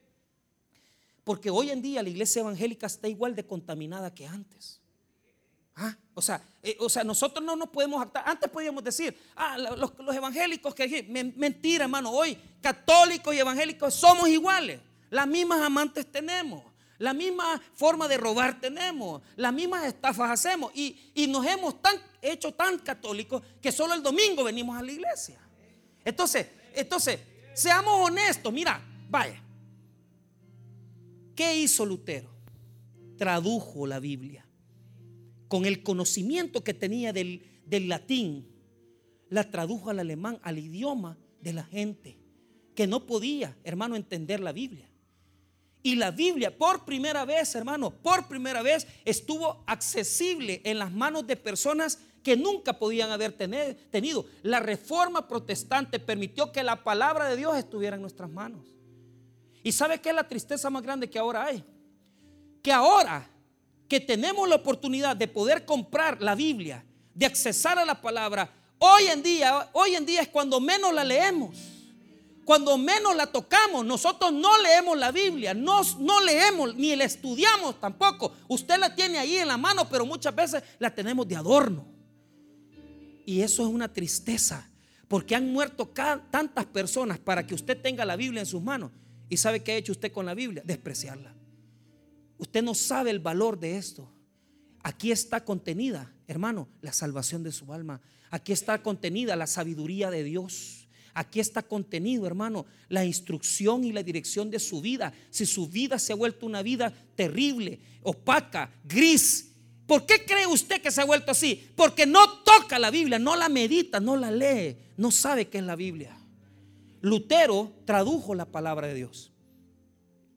Porque 1.29 1.51
hoy 1.51 1.71
en 1.71 1.83
día 1.83 2.03
la 2.03 2.09
iglesia 2.09 2.41
evangélica 2.41 2.87
está 2.87 3.07
igual 3.07 3.37
de 3.37 3.45
contaminada 3.45 4.15
que 4.15 4.27
antes. 4.27 4.81
¿Ah? 5.77 5.95
O, 6.15 6.23
sea, 6.23 6.41
eh, 6.63 6.75
o 6.81 6.89
sea, 6.89 7.05
nosotros 7.05 7.45
no 7.45 7.55
nos 7.55 7.69
podemos 7.69 8.01
actar. 8.01 8.25
Antes 8.27 8.49
podíamos 8.49 8.83
decir, 8.83 9.15
ah, 9.37 9.59
los, 9.59 9.93
los 9.99 10.17
evangélicos 10.17 10.75
que 10.75 11.03
mentira, 11.37 11.85
hermano. 11.85 12.13
Hoy 12.13 12.39
católicos 12.63 13.35
y 13.35 13.41
evangélicos 13.41 13.93
somos 13.93 14.27
iguales. 14.31 14.81
Las 15.11 15.27
mismas 15.27 15.61
amantes 15.61 16.11
tenemos. 16.11 16.65
La 16.97 17.13
misma 17.13 17.61
forma 17.75 18.09
de 18.09 18.17
robar 18.17 18.59
tenemos, 18.59 19.21
las 19.37 19.53
mismas 19.53 19.85
estafas 19.85 20.31
hacemos 20.31 20.73
y, 20.75 21.27
nos 21.29 21.45
hemos 21.45 21.83
tan, 21.83 22.01
hecho 22.23 22.55
tan 22.55 22.79
católicos 22.79 23.43
que 23.61 23.71
solo 23.71 23.93
el 23.93 24.03
domingo 24.03 24.45
venimos 24.45 24.79
a 24.79 24.83
la 24.83 24.93
iglesia. 24.93 25.39
Entonces, 26.07 26.47
entonces, 26.73 27.21
seamos 27.53 28.09
honestos, 28.09 28.51
mira, 28.51 28.81
vaya. 29.11 29.43
¿Qué 31.39 31.57
hizo 31.57 31.87
Lutero? 31.87 32.29
Tradujo 33.17 33.87
la 33.87 34.01
Biblia 34.01 34.45
con 35.47 35.67
el 35.67 35.85
conocimiento 35.85 36.65
que 36.65 36.75
tenía 36.75 37.13
del, 37.13 37.45
latín, 37.71 38.49
la 39.29 39.49
tradujo 39.49 39.89
al 39.89 40.01
alemán, 40.01 40.41
al 40.43 40.59
idioma 40.59 41.17
de 41.41 41.53
la 41.53 41.63
gente 41.63 42.19
que 42.75 42.89
no 42.89 43.07
podía, 43.07 43.57
hermano, 43.63 43.95
entender 43.95 44.41
la 44.41 44.51
Biblia. 44.51 44.91
Y 45.81 45.95
la 45.95 46.11
Biblia, 46.11 46.59
por 46.59 46.85
primera 46.85 47.25
vez, 47.25 47.55
hermano, 47.55 47.93
por 47.93 48.27
primera 48.27 48.61
vez 48.61 48.89
estuvo 49.05 49.63
accesible 49.69 50.61
en 50.65 50.81
las 50.81 50.91
manos 50.91 51.25
de 51.29 51.37
personas 51.37 52.01
que 52.25 52.37
nunca 52.37 52.81
podían 52.81 53.13
haber 53.13 53.31
tenido. 53.31 54.27
La 54.43 54.59
reforma 54.59 55.29
protestante 55.29 56.01
permitió 56.01 56.51
que 56.51 56.65
la 56.65 56.83
palabra 56.83 57.29
de 57.29 57.37
Dios 57.37 57.57
estuviera 57.57 57.95
en 57.95 58.03
nuestras 58.03 58.29
manos. 58.29 58.78
¿Y 59.69 59.73
sabe 59.73 60.01
qué 60.01 60.09
es 60.09 60.15
la 60.15 60.27
tristeza 60.27 60.71
más 60.71 60.83
grande 60.83 61.11
que 61.11 61.19
ahora 61.19 61.45
hay? 61.45 61.63
Que 62.63 62.73
ahora 62.73 63.29
que 63.87 64.01
tenemos 64.01 64.49
la 64.49 64.55
oportunidad 64.55 65.15
de 65.15 65.29
poder 65.29 65.67
comprar 65.67 66.23
la 66.23 66.35
Biblia, 66.35 66.83
de 67.13 67.27
accesar 67.27 67.79
a 67.79 67.85
la 67.85 68.01
palabra, 68.01 68.51
hoy 68.79 69.03
en 69.09 69.23
día, 69.23 69.69
hoy 69.75 69.95
en 69.95 70.07
día 70.07 70.23
es 70.23 70.29
cuando 70.29 70.59
menos 70.59 70.95
la 70.95 71.05
leemos 71.05 71.55
cuando 72.47 72.79
menos 72.79 73.15
la 73.15 73.27
tocamos, 73.27 73.85
nosotros 73.85 74.33
no 74.33 74.49
leemos 74.63 74.97
la 74.97 75.13
Biblia, 75.13 75.53
no, 75.53 75.83
no 75.99 76.23
leemos 76.23 76.75
ni 76.75 76.97
la 76.97 77.05
estudiamos 77.05 77.79
tampoco. 77.79 78.33
Usted 78.49 78.79
la 78.79 78.95
tiene 78.95 79.19
ahí 79.19 79.37
en 79.37 79.49
la 79.49 79.59
mano, 79.59 79.87
pero 79.87 80.07
muchas 80.07 80.35
veces 80.35 80.63
la 80.79 80.95
tenemos 80.95 81.29
de 81.29 81.37
adorno. 81.37 81.85
Y 83.27 83.43
eso 83.43 83.65
es 83.65 83.69
una 83.69 83.93
tristeza, 83.93 84.67
porque 85.09 85.37
han 85.37 85.53
muerto 85.53 85.93
tantas 86.31 86.65
personas 86.65 87.19
para 87.19 87.47
que 87.47 87.55
usted 87.55 87.79
tenga 87.83 88.07
la 88.07 88.17
Biblia 88.17 88.41
en 88.41 88.47
sus 88.47 88.63
manos. 88.63 88.93
¿Y 89.29 89.37
sabe 89.37 89.63
qué 89.63 89.73
ha 89.73 89.77
hecho 89.77 89.93
usted 89.93 90.13
con 90.13 90.27
la 90.27 90.35
Biblia? 90.35 90.63
Despreciarla. 90.65 91.35
Usted 92.39 92.63
no 92.63 92.75
sabe 92.75 93.11
el 93.11 93.19
valor 93.19 93.59
de 93.59 93.77
esto. 93.77 94.11
Aquí 94.83 95.11
está 95.13 95.45
contenida, 95.45 96.13
hermano, 96.27 96.69
la 96.81 96.93
salvación 96.93 97.43
de 97.43 97.53
su 97.53 97.73
alma. 97.73 98.01
Aquí 98.31 98.53
está 98.53 98.83
contenida 98.83 99.37
la 99.37 99.47
sabiduría 99.47 100.11
de 100.11 100.25
Dios. 100.25 100.89
Aquí 101.15 101.41
está 101.41 101.63
contenido, 101.63 102.27
hermano, 102.27 102.65
la 102.89 103.05
instrucción 103.05 103.83
y 103.83 103.93
la 103.93 104.05
dirección 104.05 104.51
de 104.51 104.61
su 104.61 104.81
vida. 104.81 105.13
Si 105.31 105.47
su 105.47 105.69
vida 105.69 105.99
se 105.99 106.13
ha 106.13 106.17
vuelto 106.17 106.47
una 106.47 106.63
vida 106.63 106.93
terrible, 107.17 107.81
opaca, 108.03 108.71
gris, 108.85 109.51
¿por 109.87 110.07
qué 110.07 110.25
cree 110.25 110.47
usted 110.47 110.81
que 110.81 110.93
se 110.93 111.01
ha 111.01 111.05
vuelto 111.05 111.33
así? 111.33 111.71
Porque 111.75 112.07
no 112.07 112.43
toca 112.45 112.79
la 112.79 112.93
Biblia, 112.93 113.19
no 113.19 113.35
la 113.35 113.49
medita, 113.49 113.99
no 113.99 114.17
la 114.17 114.31
lee, 114.31 114.77
no 114.97 115.11
sabe 115.11 115.49
qué 115.49 115.59
es 115.59 115.65
la 115.65 115.75
Biblia. 115.75 116.17
Lutero 117.01 117.73
tradujo 117.85 118.35
la 118.35 118.47
palabra 118.47 118.87
de 118.87 118.95
Dios. 118.95 119.33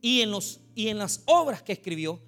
Y 0.01 0.21
en, 0.21 0.31
los, 0.31 0.61
y 0.75 0.87
en 0.87 0.97
las 0.97 1.23
obras 1.25 1.61
que 1.61 1.73
escribió, 1.73 2.19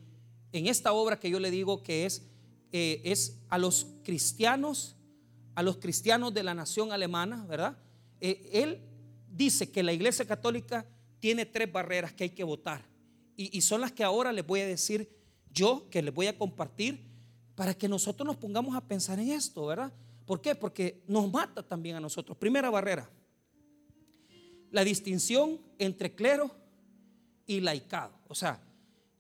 en 0.52 0.68
esta 0.68 0.94
obra 0.94 1.20
que 1.20 1.30
yo 1.30 1.40
le 1.40 1.52
digo 1.52 1.82
que 1.82 2.06
es, 2.06 2.24
eh, 2.72 3.02
es 3.04 3.40
a 3.50 3.58
los 3.58 3.88
cristianos, 4.04 4.96
a 5.56 5.64
los 5.64 5.78
cristianos 5.78 6.34
de 6.34 6.44
la 6.44 6.54
nación 6.54 6.92
alemana, 6.92 7.46
¿verdad? 7.46 7.78
Eh, 8.20 8.50
él 8.54 8.82
dice 9.32 9.72
que 9.72 9.84
la 9.84 9.94
iglesia 9.94 10.26
católica 10.26 10.86
tiene 11.20 11.46
tres 11.46 11.72
barreras 11.72 12.14
que 12.14 12.26
hay 12.26 12.30
que 12.30 12.44
votar. 12.44 12.86
Y, 13.36 13.62
son 13.62 13.82
las 13.82 13.92
que 13.92 14.04
ahora 14.04 14.32
les 14.32 14.46
voy 14.46 14.60
a 14.60 14.68
decir 14.68 15.10
yo, 15.52 15.90
que 15.90 16.04
les 16.04 16.14
voy 16.14 16.28
a 16.28 16.38
compartir, 16.38 17.04
para 17.56 17.74
que 17.74 17.88
nosotros 17.88 18.28
nos 18.28 18.36
pongamos 18.36 18.76
a 18.76 18.82
pensar 18.82 19.20
en 19.20 19.32
esto, 19.32 19.66
¿verdad? 19.66 19.92
¿Por 20.26 20.40
qué? 20.40 20.54
Porque 20.54 21.02
nos 21.08 21.32
mata 21.32 21.64
también 21.64 21.96
a 21.96 22.00
nosotros. 22.00 22.38
Primera 22.38 22.70
barrera, 22.70 23.10
la 24.74 24.84
distinción 24.84 25.62
entre 25.78 26.16
clero 26.16 26.52
y 27.46 27.62
laicado. 27.62 28.12
O 28.28 28.34
sea, 28.34 28.60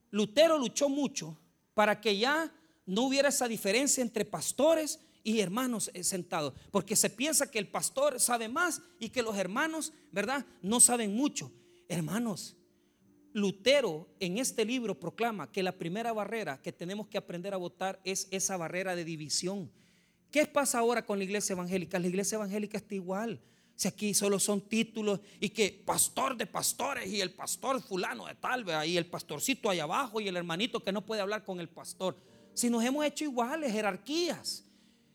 Lutero 0.09 0.57
luchó 0.57 0.89
mucho 0.89 1.37
para 1.75 2.01
que 2.01 2.17
ya 2.17 2.51
no 2.87 3.03
hubiera 3.03 3.29
esa 3.29 3.47
diferencia 3.47 4.01
entre 4.01 4.25
pastores 4.25 4.99
y 5.23 5.39
hermanos 5.39 5.91
eh, 5.93 6.03
sentados, 6.03 6.53
porque 6.71 6.95
se 6.95 7.11
piensa 7.11 7.51
que 7.51 7.59
el 7.59 7.67
pastor 7.67 8.19
sabe 8.19 8.49
más 8.49 8.81
y 8.99 9.09
que 9.09 9.21
los 9.21 9.37
hermanos, 9.37 9.93
¿verdad? 10.11 10.43
No 10.63 10.79
saben 10.79 11.15
mucho. 11.15 11.51
Hermanos, 11.87 12.57
Lutero 13.31 14.09
en 14.19 14.39
este 14.39 14.65
libro 14.65 14.99
proclama 14.99 15.51
que 15.51 15.61
la 15.61 15.77
primera 15.77 16.13
barrera 16.13 16.63
que 16.63 16.73
tenemos 16.73 17.07
que 17.07 17.19
aprender 17.19 17.53
a 17.53 17.57
votar 17.57 18.01
es 18.03 18.27
esa 18.31 18.57
barrera 18.57 18.95
de 18.95 19.05
división. 19.05 19.71
¿Qué 20.31 20.47
pasa 20.47 20.79
ahora 20.79 21.05
con 21.05 21.19
la 21.19 21.25
iglesia 21.25 21.53
evangélica? 21.53 21.99
La 21.99 22.07
iglesia 22.07 22.37
evangélica 22.37 22.77
está 22.77 22.95
igual. 22.95 23.39
Si 23.75 23.87
aquí 23.87 24.13
solo 24.13 24.39
son 24.39 24.61
títulos 24.61 25.19
y 25.39 25.49
que 25.49 25.83
pastor 25.85 26.37
de 26.37 26.45
pastores 26.45 27.07
y 27.07 27.21
el 27.21 27.31
pastor 27.31 27.81
fulano 27.81 28.27
de 28.27 28.35
tal, 28.35 28.65
y 28.87 28.97
el 28.97 29.07
pastorcito 29.07 29.69
allá 29.69 29.83
abajo 29.83 30.21
y 30.21 30.27
el 30.27 30.37
hermanito 30.37 30.83
que 30.83 30.91
no 30.91 31.05
puede 31.05 31.21
hablar 31.21 31.43
con 31.43 31.59
el 31.59 31.69
pastor. 31.69 32.17
Si 32.53 32.69
nos 32.69 32.83
hemos 32.83 33.05
hecho 33.05 33.23
iguales, 33.23 33.71
jerarquías. 33.71 34.63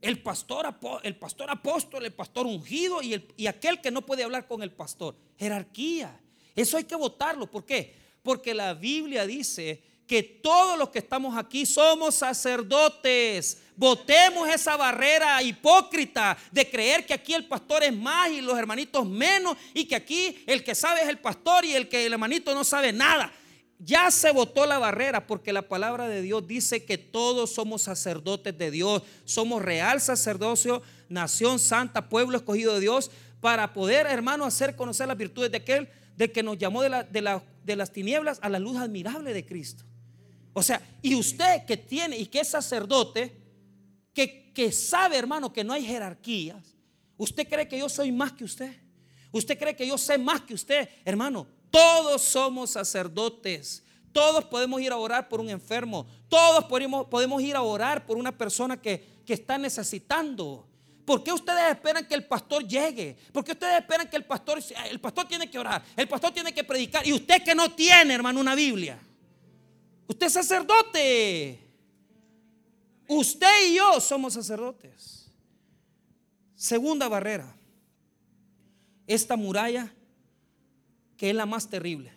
El 0.01 0.23
pastor, 0.23 0.79
el 1.03 1.17
pastor 1.17 1.51
apóstol, 1.51 2.05
el 2.05 2.13
pastor 2.13 2.47
ungido 2.47 3.03
y, 3.03 3.15
el, 3.15 3.35
y 3.37 3.47
aquel 3.47 3.81
que 3.81 3.91
no 3.91 4.07
puede 4.07 4.23
hablar 4.23 4.47
con 4.47 4.63
el 4.63 4.71
pastor. 4.71 5.17
Jerarquía. 5.37 6.21
Eso 6.55 6.77
hay 6.77 6.85
que 6.85 6.95
votarlo. 6.97 7.51
¿Por 7.51 7.65
qué? 7.65 7.95
Porque 8.23 8.55
la 8.55 8.75
Biblia 8.75 9.27
dice 9.27 9.83
que 10.09 10.23
todos 10.23 10.79
los 10.79 10.89
que 10.89 11.01
estamos 11.01 11.37
aquí 11.37 11.67
somos 11.67 12.15
sacerdotes. 12.15 13.59
Votemos 13.77 14.49
esa 14.49 14.75
barrera 14.77 15.41
hipócrita 15.43 16.37
de 16.51 16.69
creer 16.69 17.05
que 17.05 17.13
aquí 17.13 17.35
el 17.35 17.47
pastor 17.47 17.85
es 17.85 17.95
más 17.95 18.31
y 18.31 18.41
los 18.41 18.59
hermanitos 18.59 19.07
menos 19.07 19.57
y 19.75 19.85
que 19.85 19.95
aquí 19.95 20.43
el 20.47 20.65
que 20.65 20.75
sabe 20.75 21.03
es 21.03 21.09
el 21.09 21.19
pastor 21.19 21.67
y 21.67 21.75
el 21.75 21.89
que 21.89 22.07
el 22.07 22.15
hermanito 22.15 22.55
no 22.55 22.65
sabe 22.65 22.91
nada. 22.93 23.31
Ya 23.79 24.11
se 24.11 24.33
votó 24.33 24.67
la 24.67 24.79
barrera 24.79 25.27
porque 25.27 25.53
la 25.53 25.69
palabra 25.69 26.09
de 26.09 26.23
Dios 26.23 26.49
dice 26.49 26.85
que 26.85 26.97
todos 26.97 27.53
somos 27.53 27.83
sacerdotes 27.83 28.57
de 28.57 28.71
Dios, 28.71 29.03
somos 29.27 29.63
real 29.63 30.01
sacerdocio, 30.01 30.83
nación 31.11 31.59
santa, 31.59 32.09
pueblo 32.09 32.39
escogido 32.39 32.75
de 32.75 32.81
Dios, 32.81 33.11
para 33.41 33.75
poder, 33.75 34.07
hermano, 34.07 34.47
hacer 34.47 34.75
conocer 34.75 35.07
las 35.07 35.19
virtudes 35.19 35.53
de 35.53 35.59
aquel 35.59 35.89
de 36.17 36.33
que 36.33 36.43
nos 36.43 36.59
llamó 36.59 36.83
de 36.83 37.77
las 37.77 37.93
tinieblas 37.93 38.41
a 38.43 38.49
la 38.49 38.59
luz 38.59 38.79
admirable 38.79 39.33
de 39.33 39.47
Cristo. 39.47 39.85
O 40.59 40.63
sea, 40.63 40.83
y 41.01 41.15
usted 41.15 41.65
que 41.67 41.77
tiene 41.77 42.19
y 42.19 42.27
que 42.27 42.41
es 42.41 42.49
sacerdote, 42.49 43.33
que, 44.13 44.53
que 44.53 44.73
sabe, 44.73 45.17
hermano, 45.17 45.53
que 45.53 45.63
no 45.63 45.73
hay 45.73 45.85
jerarquías, 45.85 46.75
¿usted 47.17 47.49
cree 47.49 47.69
que 47.69 47.79
yo 47.79 47.89
soy 47.89 48.11
más 48.11 48.33
que 48.33 48.43
usted? 48.43 48.77
¿Usted 49.31 49.57
cree 49.57 49.77
que 49.77 49.87
yo 49.87 49.97
sé 49.97 50.19
más 50.19 50.41
que 50.41 50.55
usted? 50.55 50.89
Hermano, 51.05 51.47
todos 51.71 52.23
somos 52.23 52.71
sacerdotes. 52.71 53.85
Todos 54.13 54.47
podemos 54.47 54.81
ir 54.81 54.91
a 54.91 54.97
orar 54.97 55.29
por 55.29 55.41
un 55.41 55.49
enfermo. 55.49 56.09
Todos 56.29 56.65
podemos, 56.65 57.07
podemos 57.07 57.41
ir 57.41 57.55
a 57.55 57.63
orar 57.63 58.05
por 58.05 58.17
una 58.17 58.37
persona 58.37 58.83
que, 58.83 59.23
que 59.25 59.35
está 59.35 59.59
necesitando. 59.59 60.67
¿Por 61.05 61.23
qué 61.23 61.33
ustedes 61.33 61.71
esperan 61.71 62.05
que 62.05 62.17
el 62.17 62.27
pastor 62.27 62.67
llegue? 62.67 63.17
¿Por 63.33 63.45
qué 63.45 63.53
ustedes 63.53 63.79
esperan 63.79 64.11
que 64.11 64.17
el 64.17 64.25
pastor, 64.25 64.59
el 64.91 64.99
pastor 64.99 65.29
tiene 65.29 65.49
que 65.49 65.59
orar, 65.61 65.85
el 65.97 66.09
pastor 66.09 66.33
tiene 66.33 66.53
que 66.53 66.65
predicar? 66.65 67.07
Y 67.07 67.13
usted 67.13 67.45
que 67.45 67.55
no 67.55 67.71
tiene, 67.71 68.15
hermano, 68.15 68.41
una 68.41 68.57
Biblia. 68.57 68.99
Usted 70.09 70.27
es 70.27 70.33
sacerdote. 70.33 71.61
Usted 73.07 73.71
y 73.71 73.77
yo 73.77 74.01
somos 74.01 74.35
sacerdotes. 74.35 75.31
Segunda 76.55 77.09
barrera. 77.09 77.55
Esta 79.07 79.37
muralla 79.37 79.93
que 81.17 81.31
es 81.31 81.37
la 81.37 81.47
más 81.47 81.69
terrible. 81.69 82.13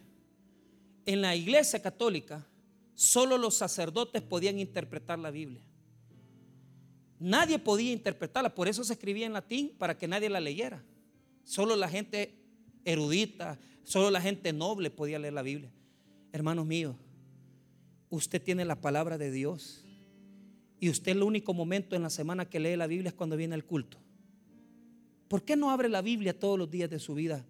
En 1.05 1.21
la 1.21 1.35
iglesia 1.35 1.81
católica, 1.81 2.47
solo 2.93 3.37
los 3.37 3.55
sacerdotes 3.55 4.21
podían 4.21 4.59
interpretar 4.59 5.19
la 5.19 5.31
Biblia. 5.31 5.63
Nadie 7.19 7.59
podía 7.59 7.91
interpretarla, 7.91 8.53
por 8.55 8.67
eso 8.67 8.83
se 8.83 8.93
escribía 8.93 9.25
en 9.25 9.33
latín 9.33 9.75
para 9.77 9.97
que 9.97 10.07
nadie 10.07 10.29
la 10.29 10.39
leyera. 10.39 10.83
Solo 11.43 11.75
la 11.75 11.89
gente 11.89 12.35
erudita, 12.85 13.59
solo 13.83 14.09
la 14.11 14.21
gente 14.21 14.53
noble 14.53 14.89
podía 14.89 15.19
leer 15.19 15.33
la 15.33 15.41
Biblia. 15.41 15.71
Hermanos 16.31 16.65
míos, 16.65 16.95
usted 18.11 18.39
tiene 18.39 18.63
la 18.63 18.79
palabra 18.79 19.17
de 19.17 19.31
Dios 19.31 19.83
y 20.79 20.89
usted 20.89 21.13
el 21.13 21.23
único 21.23 21.55
momento 21.55 21.95
en 21.95 22.03
la 22.03 22.11
semana 22.11 22.45
que 22.45 22.59
lee 22.59 22.75
la 22.75 22.85
Biblia 22.85 23.09
es 23.09 23.15
cuando 23.15 23.35
viene 23.35 23.55
el 23.55 23.65
culto. 23.65 23.97
¿Por 25.27 25.43
qué 25.43 25.55
no 25.55 25.71
abre 25.71 25.89
la 25.89 26.03
Biblia 26.03 26.39
todos 26.39 26.59
los 26.59 26.69
días 26.69 26.89
de 26.89 26.99
su 26.99 27.15
vida 27.15 27.43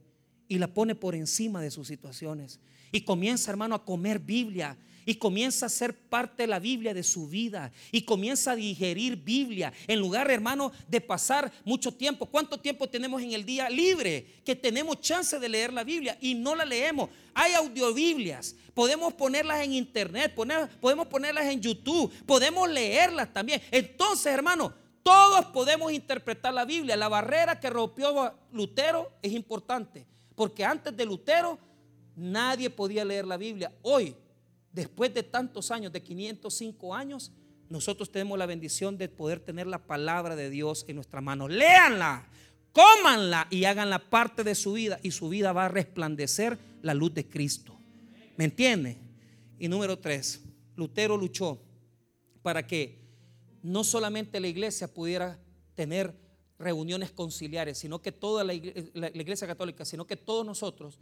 y 0.51 0.59
la 0.59 0.67
pone 0.67 0.95
por 0.95 1.15
encima 1.15 1.61
de 1.61 1.71
sus 1.71 1.87
situaciones. 1.87 2.59
Y 2.91 3.05
comienza, 3.05 3.49
hermano, 3.49 3.73
a 3.73 3.85
comer 3.85 4.19
Biblia. 4.19 4.77
Y 5.05 5.15
comienza 5.15 5.65
a 5.65 5.69
ser 5.69 5.95
parte 5.95 6.43
de 6.43 6.47
la 6.47 6.59
Biblia 6.59 6.93
de 6.93 7.03
su 7.03 7.27
vida. 7.27 7.71
Y 7.91 8.03
comienza 8.03 8.51
a 8.51 8.55
digerir 8.55 9.15
Biblia. 9.15 9.73
En 9.87 9.99
lugar, 9.99 10.29
hermano, 10.29 10.71
de 10.87 11.01
pasar 11.01 11.51
mucho 11.65 11.93
tiempo. 11.93 12.25
¿Cuánto 12.25 12.59
tiempo 12.59 12.87
tenemos 12.87 13.21
en 13.21 13.33
el 13.33 13.45
día 13.45 13.69
libre? 13.69 14.41
Que 14.45 14.55
tenemos 14.55 15.01
chance 15.01 15.39
de 15.39 15.49
leer 15.49 15.73
la 15.73 15.83
Biblia 15.83 16.17
y 16.21 16.35
no 16.35 16.55
la 16.55 16.65
leemos. 16.65 17.09
Hay 17.33 17.53
audiobiblias. 17.53 18.55
Podemos 18.73 19.13
ponerlas 19.13 19.63
en 19.63 19.73
internet. 19.73 20.33
podemos 20.79 21.07
ponerlas 21.07 21.45
en 21.45 21.61
YouTube. 21.61 22.11
Podemos 22.25 22.69
leerlas 22.69 23.31
también. 23.33 23.61
Entonces, 23.71 24.31
hermano, 24.33 24.73
todos 25.03 25.45
podemos 25.47 25.91
interpretar 25.91 26.53
la 26.53 26.65
Biblia. 26.65 26.95
La 26.95 27.09
barrera 27.09 27.59
que 27.59 27.69
rompió 27.69 28.33
Lutero 28.51 29.11
es 29.21 29.31
importante. 29.33 30.05
Porque 30.35 30.63
antes 30.63 30.95
de 30.95 31.05
Lutero 31.05 31.57
nadie 32.15 32.69
podía 32.69 33.03
leer 33.05 33.25
la 33.25 33.37
Biblia. 33.37 33.71
Hoy, 33.81 34.15
después 34.71 35.13
de 35.13 35.23
tantos 35.23 35.71
años, 35.71 35.91
de 35.91 36.01
505 36.01 36.95
años, 36.95 37.31
nosotros 37.69 38.11
tenemos 38.11 38.37
la 38.37 38.45
bendición 38.45 38.97
de 38.97 39.07
poder 39.07 39.39
tener 39.39 39.67
la 39.67 39.79
palabra 39.79 40.35
de 40.35 40.49
Dios 40.49 40.85
en 40.87 40.95
nuestra 40.95 41.21
mano. 41.21 41.47
Léanla, 41.47 42.27
cómanla 42.73 43.47
y 43.49 43.65
háganla 43.65 43.99
parte 43.99 44.43
de 44.43 44.55
su 44.55 44.73
vida 44.73 44.99
y 45.03 45.11
su 45.11 45.29
vida 45.29 45.53
va 45.53 45.65
a 45.65 45.69
resplandecer 45.69 46.57
la 46.81 46.93
luz 46.93 47.13
de 47.13 47.27
Cristo. 47.27 47.77
¿Me 48.37 48.45
entiende? 48.45 48.97
Y 49.57 49.67
número 49.67 49.99
tres, 49.99 50.41
Lutero 50.75 51.15
luchó 51.15 51.61
para 52.41 52.65
que 52.65 52.99
no 53.61 53.83
solamente 53.83 54.39
la 54.39 54.47
iglesia 54.47 54.91
pudiera 54.91 55.39
tener 55.75 56.15
reuniones 56.57 57.11
conciliares, 57.11 57.77
sino 57.77 58.01
que 58.01 58.11
toda 58.11 58.43
la 58.43 58.53
iglesia, 58.53 59.47
católica, 59.47 59.85
sino 59.85 60.05
que 60.05 60.15
todos 60.15 60.45
nosotros 60.45 60.99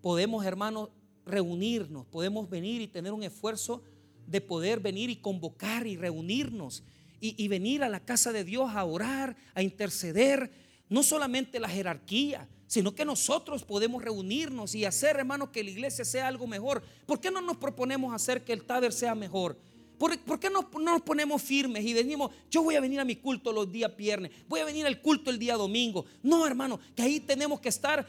podemos, 0.00 0.44
hermanos, 0.44 0.90
reunirnos, 1.26 2.06
podemos 2.06 2.48
venir 2.48 2.80
y 2.80 2.86
tener 2.86 3.12
un 3.12 3.24
esfuerzo 3.24 3.82
de 4.26 4.40
poder 4.40 4.80
venir 4.80 5.10
y 5.10 5.16
convocar 5.16 5.86
y 5.86 5.96
reunirnos 5.96 6.82
y, 7.20 7.48
venir 7.48 7.82
a 7.82 7.88
la 7.88 8.00
casa 8.00 8.32
de 8.32 8.44
Dios 8.44 8.70
a 8.72 8.84
orar, 8.84 9.36
a 9.54 9.62
interceder, 9.62 10.50
no 10.88 11.02
solamente 11.02 11.58
la 11.58 11.68
jerarquía, 11.68 12.48
sino 12.68 12.94
que 12.94 13.04
nosotros 13.04 13.64
podemos 13.64 14.02
reunirnos 14.02 14.74
y 14.74 14.84
hacer, 14.84 15.16
hermanos, 15.16 15.48
que 15.48 15.64
la 15.64 15.70
iglesia 15.70 16.04
sea 16.04 16.28
algo 16.28 16.46
mejor. 16.46 16.82
¿Por 17.04 17.20
qué 17.20 17.30
no 17.30 17.40
nos 17.40 17.56
proponemos 17.56 18.14
hacer 18.14 18.44
que 18.44 18.52
el 18.52 18.64
Taber 18.64 18.92
sea 18.92 19.14
mejor? 19.14 19.58
¿Por, 19.98 20.38
qué 20.38 20.50
no, 20.50 20.68
nos 20.80 21.02
ponemos 21.02 21.42
firmes 21.42 21.84
y 21.84 21.92
decimos, 21.92 22.30
yo 22.50 22.62
voy 22.62 22.74
a 22.74 22.80
venir 22.80 23.00
a 23.00 23.04
mi 23.04 23.16
culto 23.16 23.52
los 23.52 23.70
días 23.70 23.96
viernes, 23.96 24.30
voy 24.46 24.60
a 24.60 24.64
venir 24.64 24.84
al 24.86 25.00
culto 25.00 25.30
el 25.30 25.38
día 25.38 25.56
domingo? 25.56 26.04
No, 26.22 26.46
hermano, 26.46 26.78
que 26.94 27.02
ahí 27.02 27.20
tenemos 27.20 27.60
que 27.60 27.70
estar. 27.70 28.06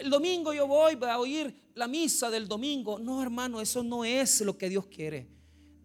el 0.00 0.10
domingo 0.10 0.52
yo 0.52 0.66
voy 0.66 0.96
a 1.00 1.18
oír 1.18 1.54
la 1.74 1.86
misa 1.86 2.30
del 2.30 2.48
domingo. 2.48 2.98
No, 2.98 3.22
hermano, 3.22 3.60
eso 3.60 3.82
no 3.82 4.04
es 4.04 4.40
lo 4.40 4.58
que 4.58 4.68
Dios 4.68 4.86
quiere. 4.86 5.28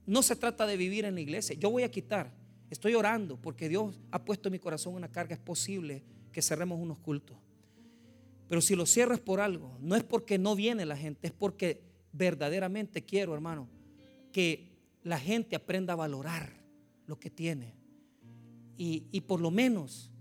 No 0.05 0.23
se 0.23 0.35
trata 0.35 0.65
de 0.65 0.77
vivir 0.77 1.05
en 1.05 1.15
la 1.15 1.21
iglesia. 1.21 1.55
Yo 1.55 1.69
voy 1.69 1.83
a 1.83 1.91
quitar. 1.91 2.33
Estoy 2.69 2.95
orando 2.95 3.38
porque 3.38 3.69
Dios 3.69 3.99
ha 4.11 4.23
puesto 4.23 4.49
en 4.49 4.53
mi 4.53 4.59
corazón 4.59 4.95
una 4.95 5.11
carga. 5.11 5.35
Es 5.35 5.41
posible 5.41 6.03
que 6.31 6.41
cerremos 6.41 6.79
unos 6.79 6.99
cultos. 6.99 7.38
Pero 8.47 8.61
si 8.61 8.75
lo 8.75 8.85
cierro 8.85 9.13
es 9.13 9.19
por 9.19 9.39
algo. 9.39 9.77
No 9.81 9.95
es 9.95 10.03
porque 10.03 10.38
no 10.38 10.55
viene 10.55 10.85
la 10.85 10.97
gente, 10.97 11.27
es 11.27 11.33
porque 11.33 11.81
verdaderamente 12.11 13.03
quiero, 13.03 13.33
hermano, 13.33 13.67
que 14.31 14.76
la 15.08 15.20
gente 15.20 15.55
aprenda 15.55 15.93
a 15.93 15.95
valorar 15.95 16.51
lo 17.05 17.18
que 17.18 17.30
tiene. 17.30 17.76
Y, 18.80 19.22
por 19.22 19.41
lo 19.41 19.49
menos, 19.49 20.12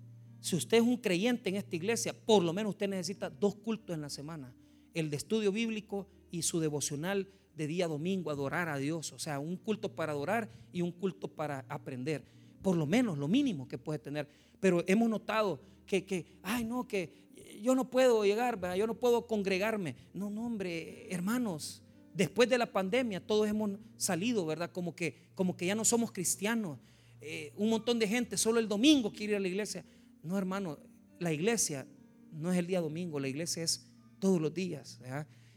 si 0.40 0.56
usted 0.56 0.78
es 0.78 0.82
un 0.82 0.96
creyente 0.96 1.50
en 1.50 1.56
esta 1.56 1.76
iglesia, 1.76 2.14
por 2.14 2.42
lo 2.42 2.52
menos 2.54 2.70
usted 2.70 2.88
necesita 2.88 3.28
dos 3.28 3.56
cultos 3.56 3.94
en 3.94 4.00
la 4.00 4.08
semana. 4.08 4.54
El 4.94 5.10
de 5.10 5.16
estudio 5.16 5.52
bíblico 5.52 6.06
y 6.30 6.42
su 6.42 6.60
devocional 6.60 7.28
de 7.54 7.66
día 7.66 7.88
domingo, 7.88 8.30
adorar 8.30 8.68
a 8.68 8.78
Dios. 8.78 9.12
O 9.12 9.18
sea, 9.18 9.40
un 9.40 9.56
culto 9.56 9.94
para 9.94 10.12
adorar 10.12 10.48
y 10.72 10.80
un 10.80 10.92
culto 10.92 11.28
para 11.28 11.66
aprender. 11.68 12.24
Por 12.62 12.76
lo 12.76 12.86
menos, 12.86 13.18
lo 13.18 13.28
mínimo 13.28 13.68
que 13.68 13.76
puede 13.76 13.98
tener. 13.98 14.28
Pero 14.60 14.84
hemos 14.86 15.10
notado 15.10 15.60
que, 15.84 16.06
que 16.06 16.38
ay 16.42 16.64
no, 16.64 16.86
que 16.88 17.26
yo 17.60 17.74
no 17.74 17.90
puedo 17.90 18.24
llegar, 18.24 18.58
yo 18.76 18.86
no 18.86 18.94
puedo 18.94 19.26
congregarme. 19.26 19.96
No, 20.14 20.30
no, 20.30 20.46
hombre, 20.46 21.12
hermanos, 21.12 21.82
después 22.16 22.48
de 22.48 22.58
la 22.58 22.66
pandemia 22.66 23.20
todos 23.24 23.48
hemos 23.48 23.72
salido, 23.96 24.46
¿verdad? 24.46 24.70
Como 24.72 24.96
que, 24.96 25.16
como 25.34 25.56
que 25.56 25.66
ya 25.66 25.74
no 25.74 25.84
somos 25.84 26.12
cristianos. 26.12 26.78
Eh, 27.20 27.52
un 27.56 27.70
montón 27.70 27.98
de 27.98 28.08
gente 28.08 28.36
solo 28.36 28.58
el 28.58 28.68
domingo 28.68 29.12
quiere 29.12 29.32
ir 29.32 29.36
a 29.36 29.40
la 29.40 29.48
iglesia. 29.48 29.84
No, 30.22 30.38
hermano, 30.38 30.78
la 31.18 31.32
iglesia 31.32 31.86
no 32.32 32.52
es 32.52 32.58
el 32.58 32.66
día 32.66 32.80
domingo, 32.80 33.20
la 33.20 33.28
iglesia 33.28 33.62
es 33.62 33.86
todos 34.18 34.40
los 34.40 34.52
días. 34.52 35.00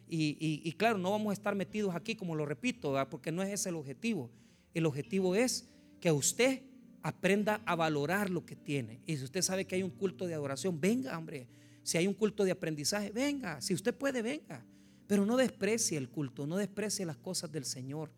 Y, 0.07 0.72
claro, 0.74 0.97
no 0.97 1.12
vamos 1.12 1.32
a 1.32 1.34
estar 1.34 1.55
metidos 1.55 1.95
aquí, 1.95 2.16
como 2.16 2.36
lo 2.36 2.45
repito, 2.45 2.95
porque 3.10 3.32
no 3.32 3.41
es 3.43 3.49
ese 3.49 3.70
el 3.70 3.76
objetivo. 3.76 4.32
El 4.74 4.86
objetivo 4.86 5.36
es 5.36 5.70
que 5.99 6.12
usted 6.12 6.62
aprenda 7.01 7.62
a 7.66 7.76
valorar 7.76 8.30
lo 8.30 8.45
que 8.45 8.55
tiene. 8.55 9.01
Y 9.05 9.18
si 9.18 9.24
usted 9.24 9.41
sabe 9.41 9.66
que 9.66 9.76
hay 9.76 9.84
un 9.84 9.91
culto 9.91 10.28
de 10.28 10.34
adoración, 10.34 10.80
venga, 10.80 11.18
hombre. 11.18 11.47
Si 11.84 11.97
hay 11.97 12.07
un 12.07 12.14
culto 12.14 12.43
de 12.43 12.51
aprendizaje, 12.51 13.12
venga. 13.12 13.62
Si 13.62 13.74
usted 13.74 13.93
puede, 13.93 14.22
venga. 14.22 14.66
Pero 15.10 15.26
no 15.26 15.38
desprecie 15.38 15.97
el 15.97 16.07
culto, 16.07 16.45
no 16.45 16.55
desprecie 16.55 17.03
las 17.03 17.18
cosas 17.18 17.51
del 17.51 17.66
Señor. 17.66 18.12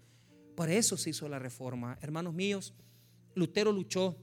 Para 0.57 0.73
eso 0.73 0.97
se 0.97 1.11
hizo 1.11 1.29
la 1.29 1.39
reforma. 1.39 1.97
Hermanos 2.01 2.33
míos, 2.33 2.73
Lutero 3.33 3.71
luchó 3.71 4.17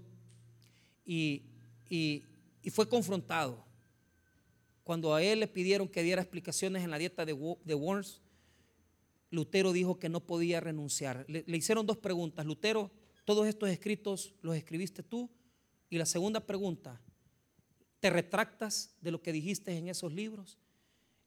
y, 1.06 1.44
fue 2.70 2.86
confrontado. 2.86 3.64
Cuando 4.84 5.14
a 5.14 5.22
él 5.22 5.40
le 5.40 5.48
pidieron 5.48 5.88
que 5.88 6.02
diera 6.02 6.20
explicaciones 6.20 6.84
en 6.84 6.90
la 6.90 6.98
dieta 6.98 7.24
de, 7.24 7.32
Worms, 7.32 8.20
Lutero 9.30 9.72
dijo 9.72 9.98
que 9.98 10.10
no 10.10 10.20
podía 10.20 10.60
renunciar. 10.60 11.24
Le, 11.26 11.44
le 11.46 11.56
hicieron 11.56 11.86
dos 11.86 11.96
preguntas. 11.96 12.44
Lutero, 12.44 12.90
todos 13.24 13.46
estos 13.46 13.70
escritos 13.70 14.34
los 14.42 14.54
escribiste 14.54 15.02
tú. 15.02 15.30
Y 15.88 15.96
la 15.96 16.04
segunda 16.04 16.44
pregunta, 16.44 17.00
¿te 17.98 18.10
retractas 18.10 18.94
de 19.00 19.10
lo 19.10 19.22
que 19.22 19.32
dijiste 19.32 19.74
en 19.74 19.88
esos 19.88 20.12
libros? 20.12 20.58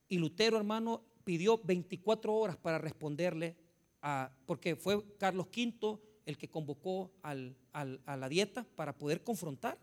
Y 0.08 0.20
Lutero, 0.20 0.58
hermano, 0.58 1.04
pidió 1.24 1.60
24 1.64 2.34
horas 2.34 2.58
para 2.58 2.78
responderle. 2.78 3.56
porque 4.46 4.76
fue 4.76 5.04
Carlos 5.18 5.48
V 5.56 6.00
el 6.26 6.38
que 6.38 6.50
convocó 6.50 7.12
a 7.22 7.36
la 8.18 8.30
dieta 8.30 8.66
para 8.76 8.98
poder 8.98 9.24
confrontar. 9.24 9.78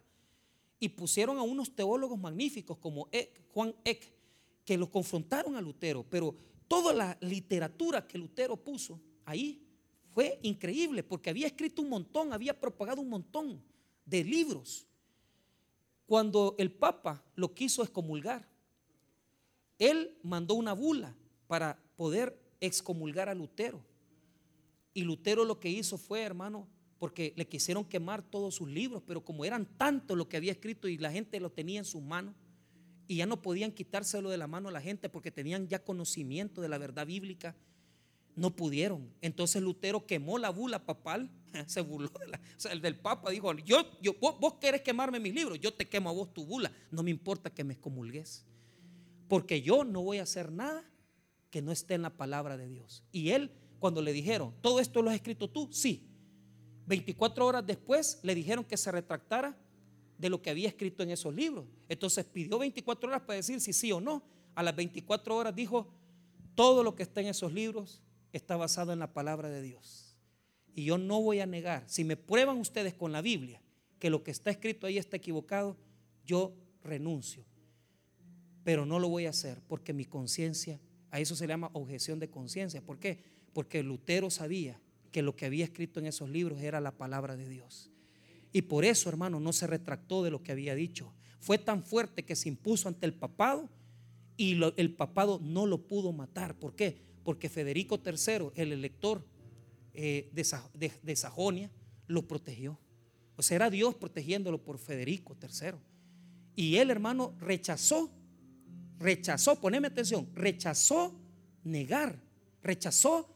Y 0.80 0.90
pusieron 0.90 1.38
a 1.38 1.42
unos 1.42 1.74
teólogos 1.74 2.18
magníficos 2.18 2.78
como 2.78 3.08
Juan 3.52 3.74
Eck, 3.84 4.12
que 4.64 4.78
lo 4.78 4.90
confrontaron 4.90 5.56
a 5.56 5.60
Lutero, 5.60 6.04
pero 6.08 6.34
toda 6.68 6.92
la 6.92 7.16
literatura 7.20 8.06
que 8.06 8.18
Lutero 8.18 8.56
puso 8.56 9.00
ahí 9.24 9.60
fue 10.12 10.38
increíble, 10.42 11.02
porque 11.02 11.30
había 11.30 11.46
escrito 11.46 11.82
un 11.82 11.88
montón, 11.88 12.32
había 12.32 12.58
propagado 12.58 13.00
un 13.00 13.08
montón 13.08 13.62
de 14.04 14.24
libros. 14.24 14.86
Cuando 16.06 16.54
el 16.58 16.72
Papa 16.72 17.24
lo 17.34 17.54
quiso 17.54 17.82
excomulgar, 17.82 18.48
él 19.78 20.16
mandó 20.22 20.54
una 20.54 20.72
bula 20.72 21.14
para 21.48 21.76
poder 21.96 22.38
excomulgar 22.60 23.28
a 23.28 23.34
Lutero. 23.34 23.82
Y 24.94 25.02
Lutero 25.02 25.44
lo 25.44 25.58
que 25.58 25.68
hizo 25.68 25.98
fue, 25.98 26.22
hermano, 26.22 26.68
porque 26.98 27.32
le 27.36 27.48
quisieron 27.48 27.84
quemar 27.84 28.22
todos 28.22 28.56
sus 28.56 28.68
libros, 28.68 29.02
pero 29.06 29.24
como 29.24 29.44
eran 29.44 29.66
tantos 29.76 30.16
lo 30.16 30.28
que 30.28 30.36
había 30.36 30.52
escrito 30.52 30.86
y 30.88 30.98
la 30.98 31.10
gente 31.10 31.40
lo 31.40 31.50
tenía 31.50 31.78
en 31.78 31.84
sus 31.84 32.02
manos, 32.02 32.34
y 33.06 33.16
ya 33.16 33.26
no 33.26 33.40
podían 33.40 33.72
quitárselo 33.72 34.28
de 34.28 34.36
la 34.36 34.46
mano 34.46 34.68
a 34.68 34.72
la 34.72 34.82
gente 34.82 35.08
porque 35.08 35.30
tenían 35.30 35.66
ya 35.66 35.82
conocimiento 35.82 36.60
de 36.60 36.68
la 36.68 36.76
verdad 36.76 37.06
bíblica, 37.06 37.56
no 38.36 38.54
pudieron. 38.54 39.10
Entonces 39.22 39.62
Lutero 39.62 40.06
quemó 40.06 40.38
la 40.38 40.50
bula 40.50 40.84
papal, 40.84 41.30
se 41.66 41.80
burló 41.80 42.10
de 42.20 42.28
la, 42.28 42.40
el 42.70 42.82
del 42.82 42.96
papa 42.96 43.30
dijo, 43.30 43.54
yo, 43.54 43.82
yo, 44.02 44.14
vos, 44.20 44.38
vos 44.38 44.54
querés 44.54 44.82
quemarme 44.82 45.20
mis 45.20 45.34
libros, 45.34 45.58
yo 45.58 45.72
te 45.72 45.88
quemo 45.88 46.10
a 46.10 46.12
vos 46.12 46.34
tu 46.34 46.44
bula, 46.44 46.70
no 46.90 47.02
me 47.02 47.10
importa 47.10 47.48
que 47.48 47.64
me 47.64 47.74
excomulgues, 47.74 48.44
porque 49.26 49.62
yo 49.62 49.84
no 49.84 50.02
voy 50.02 50.18
a 50.18 50.24
hacer 50.24 50.52
nada 50.52 50.84
que 51.50 51.62
no 51.62 51.72
esté 51.72 51.94
en 51.94 52.02
la 52.02 52.16
palabra 52.16 52.56
de 52.56 52.68
Dios. 52.68 53.04
Y 53.12 53.30
él, 53.30 53.50
cuando 53.78 54.02
le 54.02 54.12
dijeron, 54.12 54.54
¿todo 54.60 54.80
esto 54.80 55.02
lo 55.02 55.10
has 55.10 55.16
escrito 55.16 55.48
tú? 55.48 55.68
Sí. 55.72 56.06
24 56.86 57.46
horas 57.46 57.66
después 57.66 58.20
le 58.22 58.34
dijeron 58.34 58.64
que 58.64 58.76
se 58.76 58.90
retractara 58.90 59.56
de 60.16 60.30
lo 60.30 60.42
que 60.42 60.50
había 60.50 60.68
escrito 60.68 61.02
en 61.02 61.10
esos 61.10 61.34
libros. 61.34 61.66
Entonces 61.88 62.24
pidió 62.24 62.58
24 62.58 63.08
horas 63.08 63.22
para 63.22 63.36
decir 63.36 63.60
si 63.60 63.72
sí 63.72 63.92
o 63.92 64.00
no. 64.00 64.22
A 64.54 64.62
las 64.62 64.74
24 64.74 65.36
horas 65.36 65.54
dijo, 65.54 65.92
todo 66.54 66.82
lo 66.82 66.94
que 66.94 67.04
está 67.04 67.20
en 67.20 67.28
esos 67.28 67.52
libros 67.52 68.02
está 68.32 68.56
basado 68.56 68.92
en 68.92 68.98
la 68.98 69.12
palabra 69.12 69.48
de 69.48 69.62
Dios. 69.62 70.16
Y 70.74 70.84
yo 70.84 70.98
no 70.98 71.20
voy 71.20 71.40
a 71.40 71.46
negar, 71.46 71.84
si 71.88 72.04
me 72.04 72.16
prueban 72.16 72.58
ustedes 72.58 72.94
con 72.94 73.12
la 73.12 73.22
Biblia 73.22 73.62
que 73.98 74.10
lo 74.10 74.22
que 74.22 74.30
está 74.30 74.50
escrito 74.50 74.86
ahí 74.86 74.98
está 74.98 75.16
equivocado, 75.16 75.76
yo 76.24 76.54
renuncio. 76.82 77.44
Pero 78.64 78.86
no 78.86 78.98
lo 78.98 79.08
voy 79.08 79.26
a 79.26 79.30
hacer 79.30 79.62
porque 79.66 79.92
mi 79.92 80.04
conciencia 80.04 80.80
a 81.10 81.20
eso 81.20 81.34
se 81.34 81.46
le 81.46 81.52
llama 81.52 81.70
objeción 81.72 82.18
de 82.18 82.30
conciencia. 82.30 82.80
¿Por 82.80 82.98
qué? 82.98 83.22
Porque 83.52 83.82
Lutero 83.82 84.30
sabía 84.30 84.80
que 85.10 85.22
lo 85.22 85.34
que 85.34 85.46
había 85.46 85.64
escrito 85.64 86.00
en 86.00 86.06
esos 86.06 86.28
libros 86.28 86.60
era 86.60 86.80
la 86.80 86.92
palabra 86.92 87.36
de 87.36 87.48
Dios. 87.48 87.90
Y 88.52 88.62
por 88.62 88.84
eso, 88.84 89.08
hermano, 89.08 89.40
no 89.40 89.52
se 89.52 89.66
retractó 89.66 90.22
de 90.22 90.30
lo 90.30 90.42
que 90.42 90.52
había 90.52 90.74
dicho. 90.74 91.12
Fue 91.40 91.58
tan 91.58 91.82
fuerte 91.82 92.24
que 92.24 92.36
se 92.36 92.48
impuso 92.48 92.88
ante 92.88 93.06
el 93.06 93.14
papado 93.14 93.68
y 94.36 94.60
el 94.76 94.94
papado 94.94 95.40
no 95.42 95.66
lo 95.66 95.86
pudo 95.86 96.12
matar. 96.12 96.54
¿Por 96.58 96.74
qué? 96.74 97.00
Porque 97.24 97.48
Federico 97.48 98.00
III, 98.04 98.50
el 98.54 98.72
elector 98.72 99.24
eh, 99.94 100.30
de, 100.32 100.92
de 101.02 101.16
Sajonia, 101.16 101.70
lo 102.06 102.26
protegió. 102.26 102.78
O 103.36 103.42
sea, 103.42 103.56
era 103.56 103.70
Dios 103.70 103.94
protegiéndolo 103.94 104.62
por 104.62 104.78
Federico 104.78 105.36
III. 105.40 105.78
Y 106.56 106.76
él, 106.76 106.90
hermano, 106.90 107.34
rechazó 107.38 108.10
rechazó, 108.98 109.60
poneme 109.60 109.88
atención, 109.88 110.28
rechazó 110.34 111.18
negar, 111.64 112.20
rechazó 112.62 113.34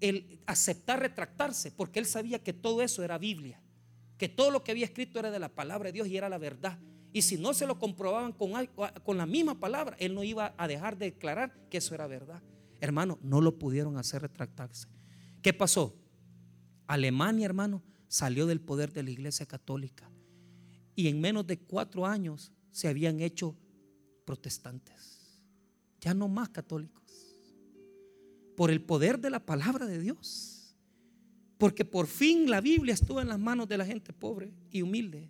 el 0.00 0.40
aceptar 0.46 1.00
retractarse, 1.00 1.70
porque 1.70 1.98
él 1.98 2.06
sabía 2.06 2.42
que 2.42 2.52
todo 2.52 2.82
eso 2.82 3.02
era 3.02 3.18
Biblia, 3.18 3.60
que 4.16 4.28
todo 4.28 4.50
lo 4.50 4.64
que 4.64 4.70
había 4.70 4.86
escrito 4.86 5.18
era 5.18 5.30
de 5.30 5.38
la 5.38 5.48
palabra 5.48 5.88
de 5.88 5.92
Dios 5.92 6.08
y 6.08 6.16
era 6.16 6.28
la 6.28 6.38
verdad. 6.38 6.78
Y 7.12 7.22
si 7.22 7.36
no 7.36 7.54
se 7.54 7.66
lo 7.66 7.78
comprobaban 7.78 8.32
con, 8.32 8.52
con 9.02 9.16
la 9.18 9.26
misma 9.26 9.58
palabra, 9.58 9.96
él 9.98 10.14
no 10.14 10.22
iba 10.22 10.54
a 10.56 10.68
dejar 10.68 10.96
de 10.96 11.06
declarar 11.06 11.52
que 11.68 11.78
eso 11.78 11.94
era 11.94 12.06
verdad. 12.06 12.42
Hermano, 12.80 13.18
no 13.22 13.40
lo 13.40 13.58
pudieron 13.58 13.98
hacer 13.98 14.22
retractarse. 14.22 14.86
¿Qué 15.42 15.52
pasó? 15.52 15.96
Alemania, 16.86 17.46
hermano, 17.46 17.82
salió 18.08 18.46
del 18.46 18.60
poder 18.60 18.92
de 18.92 19.02
la 19.02 19.10
iglesia 19.10 19.46
católica. 19.46 20.10
Y 20.94 21.08
en 21.08 21.20
menos 21.20 21.46
de 21.46 21.58
cuatro 21.58 22.06
años 22.06 22.52
se 22.70 22.88
habían 22.88 23.20
hecho 23.20 23.56
protestantes, 24.30 25.40
ya 26.00 26.14
no 26.14 26.28
más 26.28 26.50
católicos, 26.50 27.02
por 28.56 28.70
el 28.70 28.80
poder 28.80 29.18
de 29.18 29.28
la 29.28 29.44
palabra 29.44 29.86
de 29.86 29.98
Dios, 29.98 30.76
porque 31.58 31.84
por 31.84 32.06
fin 32.06 32.48
la 32.48 32.60
Biblia 32.60 32.94
estuvo 32.94 33.20
en 33.20 33.26
las 33.26 33.40
manos 33.40 33.68
de 33.68 33.76
la 33.76 33.84
gente 33.84 34.12
pobre 34.12 34.52
y 34.70 34.82
humilde, 34.82 35.28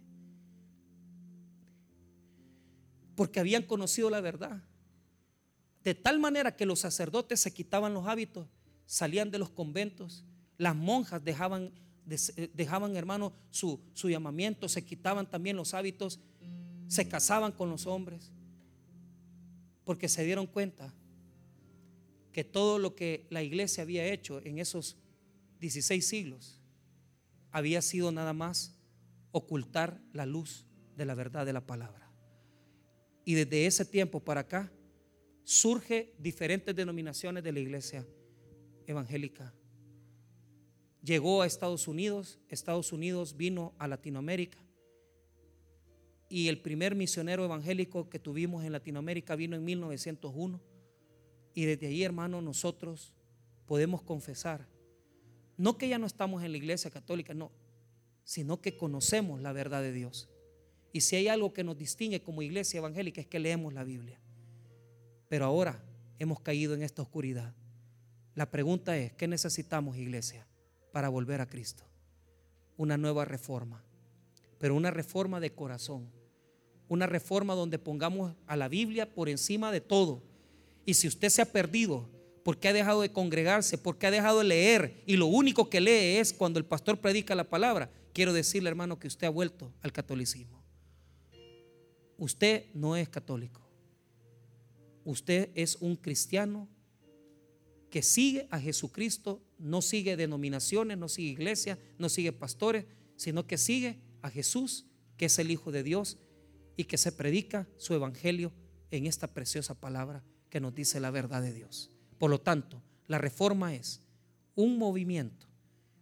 porque 3.15 3.41
habían 3.41 3.63
conocido 3.63 4.11
la 4.11 4.21
verdad, 4.21 4.63
de 5.83 5.95
tal 5.95 6.21
manera 6.21 6.55
que 6.55 6.67
los 6.67 6.81
sacerdotes 6.81 7.41
se 7.41 7.55
quitaban 7.55 7.95
los 7.95 8.07
hábitos, 8.07 8.49
salían 8.85 9.31
de 9.31 9.39
los 9.39 9.49
conventos, 9.49 10.27
las 10.59 10.77
monjas 10.77 11.25
dejaban, 11.25 11.73
dejaban 12.53 12.95
hermano, 12.97 13.33
su, 13.49 13.81
su 13.95 14.11
llamamiento, 14.11 14.69
se 14.69 14.85
quitaban 14.85 15.31
también 15.31 15.57
los 15.57 15.73
hábitos, 15.73 16.21
se 16.87 17.09
casaban 17.09 17.53
con 17.53 17.71
los 17.71 17.87
hombres 17.87 18.31
porque 19.85 20.09
se 20.09 20.25
dieron 20.25 20.47
cuenta 20.47 20.95
que 22.33 22.45
todo 22.45 22.79
lo 22.79 22.95
que 22.95 23.27
la 23.31 23.43
iglesia 23.43 23.83
había 23.83 24.07
hecho 24.07 24.41
en 24.45 24.59
esos 24.59 24.97
16 25.61 26.07
siglos 26.07 26.61
había 27.51 27.83
sido 27.83 28.13
nada 28.13 28.33
más 28.33 28.77
ocultar 29.33 30.01
la 30.13 30.27
luz 30.27 30.67
de 30.97 31.05
la 31.05 31.15
verdad 31.15 31.45
de 31.45 31.53
la 31.53 31.67
palabra. 31.67 32.11
Y 33.25 33.35
desde 33.35 33.67
ese 33.67 33.85
tiempo 33.85 34.21
para 34.21 34.43
acá 34.43 34.73
surge 35.43 36.15
diferentes 36.19 36.75
denominaciones 36.75 37.43
de 37.43 37.53
la 37.53 37.61
iglesia 37.61 38.07
evangélica. 38.87 39.53
Llegó 41.03 41.43
a 41.43 41.47
Estados 41.47 41.89
Unidos, 41.89 42.39
Estados 42.49 42.93
Unidos 42.93 43.37
vino 43.37 43.75
a 43.79 43.89
Latinoamérica 43.89 44.59
y 46.33 46.47
el 46.47 46.63
primer 46.63 46.95
misionero 46.95 47.45
evangélico 47.45 48.09
que 48.09 48.21
tuvimos 48.21 48.65
en 48.65 48.71
Latinoamérica 48.71 49.35
vino 49.35 49.57
en 49.57 49.65
1901. 49.65 50.61
Y 51.55 51.65
desde 51.65 51.89
ahí, 51.89 52.05
hermano, 52.05 52.41
nosotros 52.41 53.13
podemos 53.67 54.01
confesar, 54.03 54.69
no 55.57 55.77
que 55.77 55.89
ya 55.89 55.99
no 55.99 56.07
estamos 56.07 56.45
en 56.45 56.53
la 56.53 56.57
iglesia 56.57 56.89
católica, 56.89 57.35
no, 57.35 57.51
sino 58.23 58.61
que 58.61 58.77
conocemos 58.77 59.41
la 59.41 59.53
verdad 59.53 59.83
de 59.83 59.93
Dios. 59.93 60.31
Y 60.93 61.01
si 61.01 61.17
hay 61.17 61.27
algo 61.27 61.53
que 61.53 61.65
nos 61.65 61.77
distingue 61.77 62.23
como 62.23 62.43
iglesia 62.43 62.79
evangélica 62.79 63.21
es 63.21 63.27
que 63.27 63.41
leemos 63.41 63.75
la 63.75 63.83
Biblia. 63.83 64.21
Pero 65.29 65.47
ahora 65.47 65.85
hemos 66.21 66.41
caído 66.41 66.75
en 66.75 66.83
esta 66.83 67.03
oscuridad. 67.03 67.57
La 68.37 68.53
pregunta 68.53 68.97
es, 68.97 69.13
¿qué 69.15 69.27
necesitamos, 69.27 69.97
iglesia, 69.97 70.47
para 70.93 71.09
volver 71.09 71.41
a 71.41 71.49
Cristo? 71.49 71.83
Una 72.77 72.97
nueva 72.97 73.25
reforma, 73.25 73.85
pero 74.59 74.77
una 74.77 74.93
reforma 74.93 75.41
de 75.41 75.53
corazón 75.53 76.20
una 76.91 77.07
reforma 77.07 77.55
donde 77.55 77.79
pongamos 77.79 78.35
a 78.49 78.57
la 78.57 78.69
Biblia 78.69 79.09
por 79.09 79.29
encima 79.29 79.71
de 79.71 79.81
todo. 79.81 80.25
Y 80.85 80.95
si 80.95 81.07
usted 81.07 81.29
se 81.29 81.41
ha 81.41 81.53
perdido, 81.53 82.11
porque 82.43 82.67
ha 82.67 82.73
dejado 82.73 83.03
de 83.03 83.13
congregarse, 83.13 83.79
porque 83.79 84.09
ha 84.09 84.11
dejado 84.11 84.41
de 84.41 84.47
leer 84.47 85.05
y 85.07 85.17
lo 85.17 85.27
único 85.27 85.71
que 85.71 85.81
lee 85.81 86.19
es 86.19 86.33
cuando 86.33 86.59
el 86.59 86.65
pastor 86.65 87.01
predica 87.01 87.37
la 87.37 87.49
palabra, 87.49 87.93
quiero 88.13 88.33
decirle 88.33 88.69
hermano 88.69 88.99
que 88.99 89.07
usted 89.07 89.29
ha 89.29 89.31
vuelto 89.31 89.73
al 89.83 89.93
catolicismo. 89.93 90.65
Usted 92.19 92.65
no 92.75 92.97
es 92.97 93.09
católico. 93.09 93.61
Usted 95.05 95.51
es 95.55 95.77
un 95.77 95.95
cristiano 95.95 96.69
que 97.89 98.03
sigue 98.03 98.49
a 98.51 98.59
Jesucristo, 98.59 99.41
no 99.61 99.81
sigue 99.81 100.17
denominaciones, 100.17 100.99
no 100.99 101.09
sigue 101.09 101.31
iglesias, 101.31 101.79
no 101.99 102.09
sigue 102.09 102.33
pastores, 102.33 102.85
sino 103.15 103.47
que 103.47 103.59
sigue 103.59 104.01
a 104.23 104.31
Jesús, 104.31 104.87
que 105.17 105.27
es 105.27 105.39
el 105.39 105.53
Hijo 105.53 105.71
de 105.71 105.85
Dios 105.85 106.19
y 106.81 106.85
que 106.85 106.97
se 106.97 107.13
predica 107.13 107.69
su 107.77 107.93
evangelio 107.93 108.55
en 108.91 109.05
esta 109.05 109.27
preciosa 109.27 109.79
palabra 109.79 110.25
que 110.49 110.61
nos 110.61 110.75
dice 110.75 110.99
la 110.99 111.11
verdad 111.11 111.43
de 111.43 111.53
Dios. 111.53 111.91
Por 112.17 112.31
lo 112.31 112.41
tanto, 112.41 112.83
la 113.07 113.19
reforma 113.19 113.75
es 113.75 114.01
un 114.55 114.79
movimiento 114.79 115.47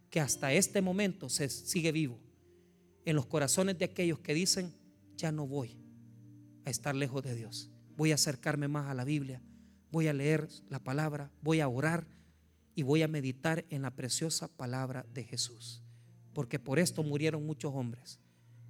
que 0.09 0.20
hasta 0.20 0.53
este 0.53 0.81
momento 0.81 1.29
se 1.31 1.49
sigue 1.49 1.91
vivo 1.91 2.20
en 3.05 3.16
los 3.16 3.26
corazones 3.26 3.76
de 3.76 3.87
aquellos 3.87 4.20
que 4.20 4.35
dicen, 4.35 4.72
ya 5.16 5.33
no 5.33 5.49
voy 5.49 5.76
a 6.64 6.70
estar 6.70 6.95
lejos 6.95 7.24
de 7.24 7.35
Dios, 7.35 7.72
voy 7.97 8.12
a 8.12 8.14
acercarme 8.14 8.68
más 8.68 8.87
a 8.87 8.95
la 8.95 9.03
Biblia, 9.03 9.43
voy 9.91 10.07
a 10.07 10.12
leer 10.12 10.49
la 10.68 10.79
palabra, 10.79 11.33
voy 11.43 11.59
a 11.59 11.66
orar 11.66 12.07
y 12.76 12.85
voy 12.85 13.03
a 13.03 13.09
meditar 13.09 13.64
en 13.68 13.83
la 13.83 13.91
preciosa 13.97 14.47
palabra 14.47 15.05
de 15.12 15.24
Jesús. 15.24 15.83
Porque 16.35 16.61
por 16.61 16.79
esto 16.79 17.03
murieron 17.03 17.45
muchos 17.45 17.74
hombres 17.74 18.20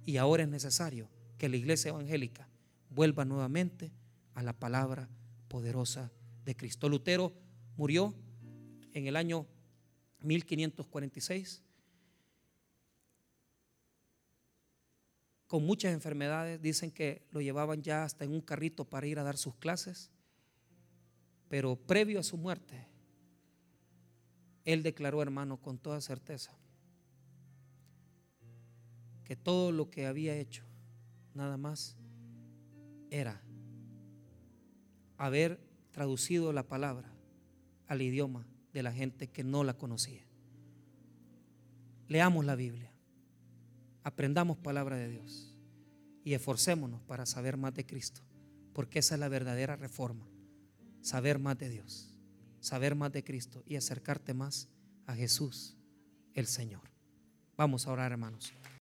y 0.07 0.17
ahora 0.17 0.41
es 0.41 0.49
necesario 0.49 1.07
que 1.39 1.49
la 1.49 1.57
iglesia 1.57 1.89
evangélica 1.89 2.47
vuelva 2.91 3.25
nuevamente 3.25 3.91
a 4.35 4.43
la 4.43 4.53
palabra 4.53 5.09
poderosa 5.47 6.11
de 6.45 6.55
Cristo. 6.55 6.89
Lutero 6.89 7.33
murió 7.77 8.13
en 8.93 9.07
el 9.07 9.15
año 9.15 9.47
1546, 10.21 11.63
con 15.47 15.65
muchas 15.65 15.93
enfermedades, 15.93 16.61
dicen 16.61 16.91
que 16.91 17.25
lo 17.31 17.41
llevaban 17.41 17.81
ya 17.81 18.03
hasta 18.03 18.25
en 18.25 18.33
un 18.33 18.41
carrito 18.41 18.85
para 18.85 19.07
ir 19.07 19.17
a 19.17 19.23
dar 19.23 19.37
sus 19.37 19.55
clases, 19.55 20.11
pero 21.47 21.75
previo 21.77 22.19
a 22.19 22.23
su 22.23 22.37
muerte, 22.37 22.85
él 24.65 24.83
declaró, 24.83 25.21
hermano, 25.21 25.57
con 25.57 25.79
toda 25.79 26.01
certeza, 26.01 26.55
que 29.23 29.35
todo 29.35 29.71
lo 29.71 29.89
que 29.89 30.05
había 30.05 30.35
hecho, 30.35 30.68
nada 31.33 31.57
más, 31.57 31.97
era 33.09 33.41
haber 35.17 35.59
traducido 35.91 36.53
la 36.53 36.67
palabra 36.67 37.11
al 37.87 38.01
idioma 38.01 38.47
de 38.73 38.83
la 38.83 38.91
gente 38.91 39.27
que 39.27 39.43
no 39.43 39.63
la 39.63 39.73
conocía. 39.73 40.23
Leamos 42.07 42.45
la 42.45 42.55
Biblia, 42.55 42.91
aprendamos 44.03 44.57
palabra 44.57 44.95
de 44.95 45.09
Dios 45.09 45.55
y 46.23 46.33
esforcémonos 46.33 47.01
para 47.01 47.25
saber 47.25 47.57
más 47.57 47.73
de 47.73 47.85
Cristo, 47.85 48.21
porque 48.73 48.99
esa 48.99 49.15
es 49.15 49.19
la 49.19 49.29
verdadera 49.29 49.75
reforma, 49.75 50.27
saber 51.01 51.39
más 51.39 51.57
de 51.57 51.69
Dios, 51.69 52.13
saber 52.59 52.95
más 52.95 53.11
de 53.11 53.23
Cristo 53.23 53.63
y 53.65 53.75
acercarte 53.75 54.33
más 54.33 54.69
a 55.05 55.15
Jesús, 55.15 55.77
el 56.33 56.47
Señor. 56.47 56.89
Vamos 57.57 57.87
a 57.87 57.91
orar, 57.91 58.11
hermanos. 58.11 58.53